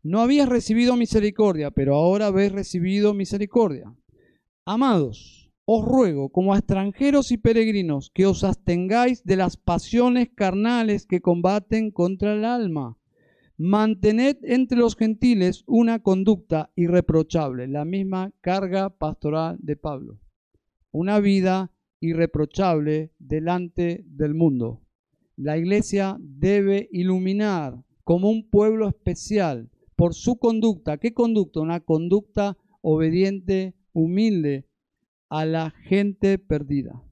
No 0.01 0.21
habíais 0.21 0.49
recibido 0.49 0.95
misericordia, 0.95 1.71
pero 1.71 1.95
ahora 1.95 2.27
habéis 2.27 2.51
recibido 2.51 3.13
misericordia. 3.13 3.95
Amados, 4.65 5.44
os 5.65 5.83
ruego, 5.83 6.29
como 6.29 6.53
a 6.53 6.59
extranjeros 6.59 7.31
y 7.31 7.37
peregrinos, 7.37 8.11
que 8.13 8.27
os 8.27 8.43
abstengáis 8.43 9.23
de 9.23 9.35
las 9.35 9.57
pasiones 9.57 10.29
carnales 10.29 11.07
que 11.07 11.21
combaten 11.21 11.91
contra 11.91 12.33
el 12.33 12.45
alma. 12.45 12.97
Mantened 13.57 14.37
entre 14.43 14.77
los 14.77 14.95
gentiles 14.95 15.63
una 15.65 15.99
conducta 15.99 16.71
irreprochable, 16.75 17.67
la 17.67 17.83
misma 17.83 18.31
carga 18.41 18.89
pastoral 18.91 19.57
de 19.59 19.75
Pablo. 19.75 20.19
Una 20.91 21.19
vida 21.19 21.71
irreprochable 21.99 23.11
delante 23.17 24.03
del 24.05 24.35
mundo. 24.35 24.81
La 25.35 25.57
iglesia 25.57 26.17
debe 26.19 26.89
iluminar 26.91 27.83
como 28.03 28.29
un 28.29 28.47
pueblo 28.49 28.87
especial 28.87 29.69
por 29.95 30.13
su 30.13 30.37
conducta. 30.37 30.97
¿Qué 30.97 31.13
conducta? 31.13 31.59
Una 31.59 31.79
conducta 31.79 32.57
obediente, 32.81 33.73
humilde 33.93 34.65
a 35.30 35.45
la 35.45 35.72
gente 35.72 36.38
perdida. 36.39 37.03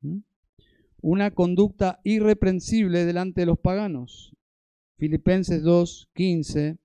¿Mm? 0.00 0.20
Una 1.00 1.30
conducta 1.30 2.00
irreprensible 2.04 3.04
delante 3.04 3.42
de 3.42 3.46
los 3.46 3.58
paganos. 3.58 4.34
Filipenses 4.96 5.62
2.15 5.62 6.78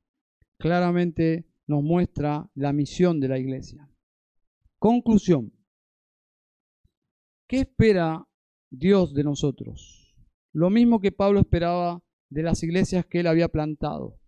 claramente 0.57 1.45
nos 1.67 1.83
muestra 1.83 2.49
la 2.55 2.73
misión 2.73 3.19
de 3.19 3.27
la 3.27 3.37
iglesia. 3.37 3.89
Conclusión. 4.77 5.53
¿Qué 7.47 7.61
espera 7.61 8.27
Dios 8.69 9.13
de 9.13 9.23
nosotros? 9.23 10.15
Lo 10.53 10.69
mismo 10.69 10.99
que 10.99 11.11
Pablo 11.11 11.39
esperaba 11.39 12.03
de 12.29 12.43
las 12.43 12.63
iglesias 12.63 13.05
que 13.05 13.21
él 13.21 13.27
había 13.27 13.47
plantado. 13.47 14.19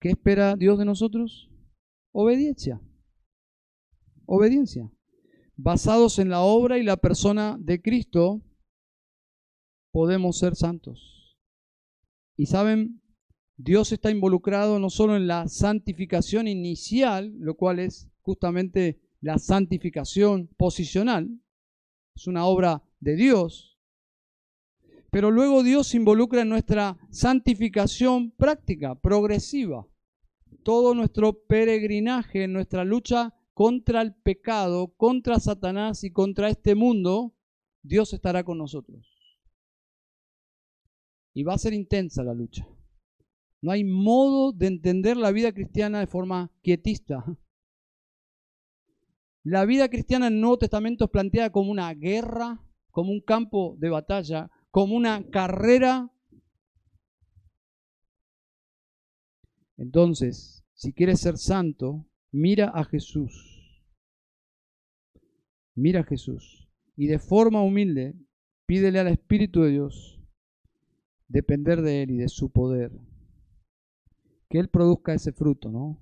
¿Qué 0.00 0.10
espera 0.10 0.54
Dios 0.54 0.78
de 0.78 0.84
nosotros? 0.84 1.50
Obediencia. 2.12 2.80
Obediencia. 4.30 4.92
Basados 5.56 6.18
en 6.18 6.28
la 6.28 6.42
obra 6.42 6.76
y 6.76 6.82
la 6.82 6.98
persona 6.98 7.56
de 7.58 7.80
Cristo, 7.80 8.42
podemos 9.90 10.38
ser 10.38 10.54
santos. 10.54 11.34
Y 12.36 12.44
saben, 12.44 13.00
Dios 13.56 13.90
está 13.90 14.10
involucrado 14.10 14.78
no 14.78 14.90
solo 14.90 15.16
en 15.16 15.26
la 15.26 15.48
santificación 15.48 16.46
inicial, 16.46 17.32
lo 17.38 17.54
cual 17.54 17.78
es 17.78 18.10
justamente 18.20 19.00
la 19.22 19.38
santificación 19.38 20.48
posicional, 20.58 21.40
es 22.14 22.26
una 22.26 22.44
obra 22.44 22.84
de 23.00 23.16
Dios, 23.16 23.80
pero 25.10 25.30
luego 25.30 25.62
Dios 25.62 25.86
se 25.86 25.96
involucra 25.96 26.42
en 26.42 26.50
nuestra 26.50 26.98
santificación 27.10 28.30
práctica, 28.32 28.94
progresiva. 28.94 29.86
Todo 30.62 30.94
nuestro 30.94 31.32
peregrinaje, 31.32 32.46
nuestra 32.46 32.84
lucha 32.84 33.34
contra 33.58 34.02
el 34.02 34.14
pecado, 34.14 34.94
contra 34.96 35.40
Satanás 35.40 36.04
y 36.04 36.12
contra 36.12 36.48
este 36.48 36.76
mundo, 36.76 37.34
Dios 37.82 38.12
estará 38.12 38.44
con 38.44 38.56
nosotros. 38.56 39.04
Y 41.34 41.42
va 41.42 41.54
a 41.54 41.58
ser 41.58 41.72
intensa 41.72 42.22
la 42.22 42.34
lucha. 42.34 42.68
No 43.60 43.72
hay 43.72 43.82
modo 43.82 44.52
de 44.52 44.68
entender 44.68 45.16
la 45.16 45.32
vida 45.32 45.50
cristiana 45.50 45.98
de 45.98 46.06
forma 46.06 46.52
quietista. 46.62 47.24
La 49.42 49.64
vida 49.64 49.88
cristiana 49.88 50.28
en 50.28 50.34
el 50.34 50.40
Nuevo 50.40 50.58
Testamento 50.58 51.06
es 51.06 51.10
planteada 51.10 51.50
como 51.50 51.72
una 51.72 51.92
guerra, 51.94 52.64
como 52.92 53.10
un 53.10 53.22
campo 53.22 53.74
de 53.80 53.90
batalla, 53.90 54.52
como 54.70 54.94
una 54.94 55.28
carrera. 55.30 56.12
Entonces, 59.76 60.64
si 60.74 60.92
quieres 60.92 61.18
ser 61.18 61.38
santo, 61.38 62.07
mira 62.32 62.68
a 62.68 62.84
Jesús. 62.84 63.82
Mira 65.74 66.00
a 66.00 66.04
Jesús. 66.04 66.68
Y 66.96 67.06
de 67.06 67.18
forma 67.18 67.62
humilde, 67.62 68.14
pídele 68.66 68.98
al 68.98 69.08
Espíritu 69.08 69.62
de 69.62 69.70
Dios 69.70 70.20
depender 71.28 71.82
de 71.82 72.02
Él 72.02 72.10
y 72.10 72.16
de 72.18 72.28
su 72.28 72.50
poder. 72.50 72.90
Que 74.48 74.58
Él 74.58 74.68
produzca 74.68 75.14
ese 75.14 75.32
fruto, 75.32 75.70
¿no? 75.70 76.00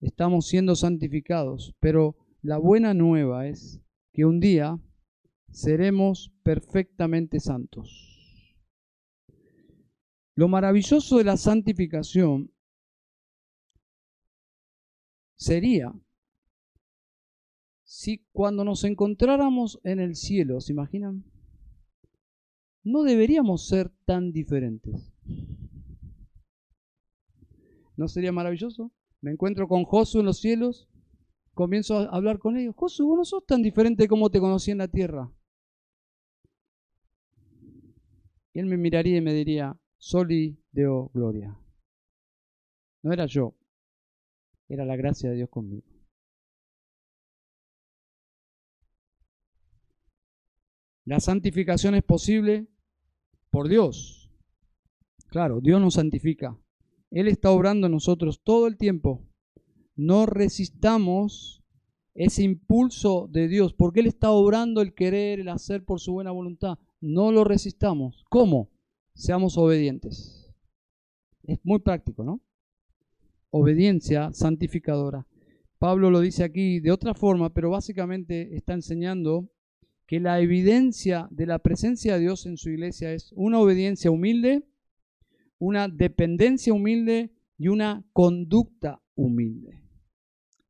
Estamos 0.00 0.46
siendo 0.46 0.76
santificados, 0.76 1.74
pero 1.80 2.16
la 2.42 2.58
buena 2.58 2.94
nueva 2.94 3.48
es 3.48 3.80
que 4.12 4.24
un 4.24 4.40
día 4.40 4.78
seremos 5.50 6.32
perfectamente 6.42 7.40
santos. 7.40 8.56
Lo 10.34 10.48
maravilloso 10.48 11.18
de 11.18 11.24
la 11.24 11.36
santificación 11.36 12.51
sería 15.42 15.92
si 17.84 18.24
cuando 18.32 18.64
nos 18.64 18.84
encontráramos 18.84 19.80
en 19.84 20.00
el 20.00 20.16
cielo, 20.16 20.60
¿se 20.60 20.72
imaginan? 20.72 21.24
No 22.84 23.02
deberíamos 23.02 23.66
ser 23.66 23.90
tan 24.06 24.32
diferentes. 24.32 25.12
¿No 27.96 28.08
sería 28.08 28.32
maravilloso? 28.32 28.90
Me 29.20 29.30
encuentro 29.30 29.68
con 29.68 29.84
Josué 29.84 30.20
en 30.20 30.26
los 30.26 30.40
cielos, 30.40 30.88
comienzo 31.54 31.98
a 31.98 32.04
hablar 32.06 32.38
con 32.38 32.56
ellos. 32.56 32.74
Josué, 32.74 33.04
vos 33.04 33.18
no 33.18 33.24
sos 33.24 33.44
tan 33.44 33.62
diferente 33.62 34.08
como 34.08 34.30
te 34.30 34.40
conocí 34.40 34.70
en 34.70 34.78
la 34.78 34.88
tierra. 34.88 35.30
Él 38.54 38.66
me 38.66 38.76
miraría 38.76 39.18
y 39.18 39.20
me 39.20 39.34
diría, 39.34 39.78
Soli 39.98 40.58
Deo 40.72 41.10
Gloria. 41.14 41.56
No 43.02 43.12
era 43.12 43.26
yo, 43.26 43.54
era 44.68 44.84
la 44.84 44.96
gracia 44.96 45.30
de 45.30 45.36
Dios 45.36 45.48
conmigo. 45.48 45.86
La 51.04 51.20
santificación 51.20 51.94
es 51.94 52.04
posible 52.04 52.68
por 53.50 53.68
Dios. 53.68 54.30
Claro, 55.28 55.60
Dios 55.60 55.80
nos 55.80 55.94
santifica. 55.94 56.56
Él 57.10 57.28
está 57.28 57.50
obrando 57.50 57.86
en 57.86 57.92
nosotros 57.92 58.42
todo 58.42 58.66
el 58.66 58.76
tiempo. 58.76 59.28
No 59.96 60.26
resistamos 60.26 61.62
ese 62.14 62.42
impulso 62.42 63.28
de 63.30 63.48
Dios, 63.48 63.74
porque 63.74 64.00
Él 64.00 64.06
está 64.06 64.30
obrando 64.30 64.80
el 64.80 64.94
querer, 64.94 65.40
el 65.40 65.48
hacer 65.48 65.84
por 65.84 66.00
su 66.00 66.12
buena 66.12 66.30
voluntad 66.30 66.78
no 67.02 67.32
lo 67.32 67.44
resistamos. 67.44 68.24
¿Cómo? 68.30 68.70
Seamos 69.14 69.58
obedientes. 69.58 70.50
Es 71.42 71.58
muy 71.64 71.80
práctico, 71.80 72.24
¿no? 72.24 72.40
Obediencia 73.54 74.32
santificadora. 74.32 75.26
Pablo 75.78 76.10
lo 76.10 76.20
dice 76.20 76.42
aquí 76.42 76.80
de 76.80 76.90
otra 76.90 77.14
forma, 77.14 77.52
pero 77.52 77.70
básicamente 77.70 78.56
está 78.56 78.72
enseñando 78.72 79.50
que 80.06 80.20
la 80.20 80.40
evidencia 80.40 81.28
de 81.30 81.46
la 81.46 81.58
presencia 81.58 82.14
de 82.14 82.20
Dios 82.20 82.46
en 82.46 82.56
su 82.56 82.70
iglesia 82.70 83.12
es 83.12 83.32
una 83.36 83.60
obediencia 83.60 84.10
humilde, 84.10 84.64
una 85.58 85.88
dependencia 85.88 86.72
humilde 86.72 87.32
y 87.58 87.68
una 87.68 88.04
conducta 88.12 89.02
humilde. 89.14 89.82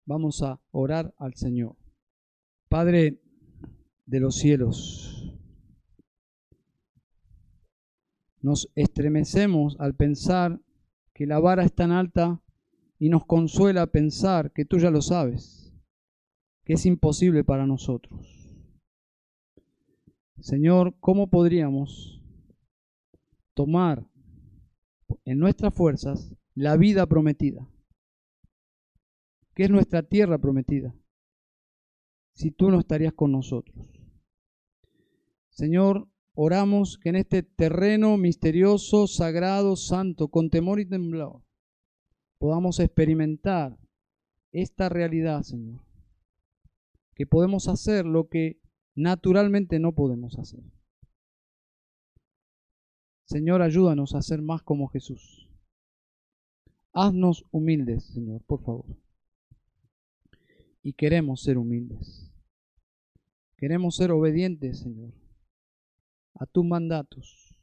Vamos 0.05 0.43
a 0.43 0.61
orar 0.73 1.15
al 1.19 1.35
Señor. 1.35 1.77
Padre 2.69 3.21
de 4.07 4.21
los 4.21 4.37
cielos, 4.37 5.13
Nos 8.43 8.69
estremecemos 8.75 9.77
al 9.79 9.95
pensar 9.95 10.61
que 11.15 11.27
la 11.27 11.39
vara 11.39 11.65
es 11.65 11.73
tan 11.73 11.93
alta 11.93 12.43
y 13.03 13.09
nos 13.09 13.27
consuela 13.27 13.89
pensar 13.89 14.53
que 14.53 14.65
tú 14.65 14.79
ya 14.79 14.89
lo 14.89 15.03
sabes, 15.03 15.75
que 16.63 16.75
es 16.75 16.87
imposible 16.87 17.43
para 17.43 17.67
nosotros. 17.67 18.49
Señor, 20.39 20.95
¿cómo 21.01 21.29
podríamos 21.29 22.23
tomar 23.55 24.09
en 25.25 25.41
nuestras 25.41 25.75
fuerzas 25.75 26.33
la 26.55 26.77
vida 26.77 27.05
prometida? 27.07 27.69
que 29.53 29.65
es 29.65 29.71
nuestra 29.71 30.05
tierra 30.05 30.39
prometida? 30.39 30.95
Si 32.37 32.53
tú 32.53 32.71
no 32.71 32.79
estarías 32.79 33.15
con 33.15 33.33
nosotros. 33.33 33.91
Señor, 35.51 36.07
Oramos 36.35 36.97
que 36.97 37.11
en 37.11 37.17
este 37.17 37.43
terreno 37.43 38.17
misterioso, 38.17 39.07
sagrado, 39.07 39.77
santo, 39.77 40.29
con 40.29 40.49
temor 40.49 40.81
y 40.81 40.87
temblor, 40.87 41.43
podamos 42.43 42.81
experimentar 42.81 43.79
esta 44.51 44.89
realidad, 44.89 45.43
Señor. 45.43 45.81
Que 47.15 47.25
podemos 47.25 47.69
hacer 47.69 48.05
lo 48.05 48.29
que 48.29 48.61
naturalmente 48.97 49.79
no 49.79 49.95
podemos 49.95 50.37
hacer. 50.37 50.65
Señor, 53.29 53.63
ayúdanos 53.63 54.17
a 54.17 54.23
ser 54.23 54.43
más 54.43 54.63
como 54.63 54.89
Jesús. 54.89 55.49
Haznos 56.93 57.47
humildes, 57.53 58.07
Señor, 58.07 58.43
por 58.43 58.65
favor. 58.65 58.97
Y 60.83 60.95
queremos 60.95 61.43
ser 61.43 61.59
humildes. 61.59 62.35
Queremos 63.57 63.95
ser 63.95 64.11
obedientes, 64.11 64.81
Señor 64.81 65.23
a 66.43 66.47
tus 66.47 66.65
mandatos. 66.65 67.57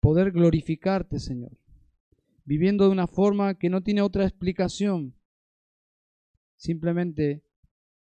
Poder 0.00 0.30
glorificarte, 0.32 1.18
Señor, 1.18 1.57
viviendo 2.48 2.86
de 2.86 2.92
una 2.92 3.06
forma 3.06 3.58
que 3.58 3.68
no 3.68 3.82
tiene 3.82 4.00
otra 4.00 4.24
explicación, 4.24 5.14
simplemente 6.56 7.44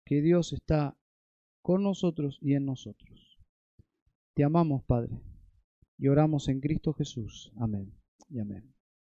que 0.07 0.23
Dios 0.23 0.55
está 0.55 0.97
con 1.61 1.83
nosotros 1.83 2.39
y 2.41 2.55
en 2.55 2.65
nosotros. 2.65 3.39
Te 4.33 4.43
amamos, 4.43 4.83
Padre, 4.85 5.21
y 5.99 6.09
oramos 6.09 6.49
en 6.49 6.61
Cristo 6.61 6.95
Jesús. 6.95 7.53
Amén 7.59 7.93
y 8.31 8.39
amén. 8.39 8.80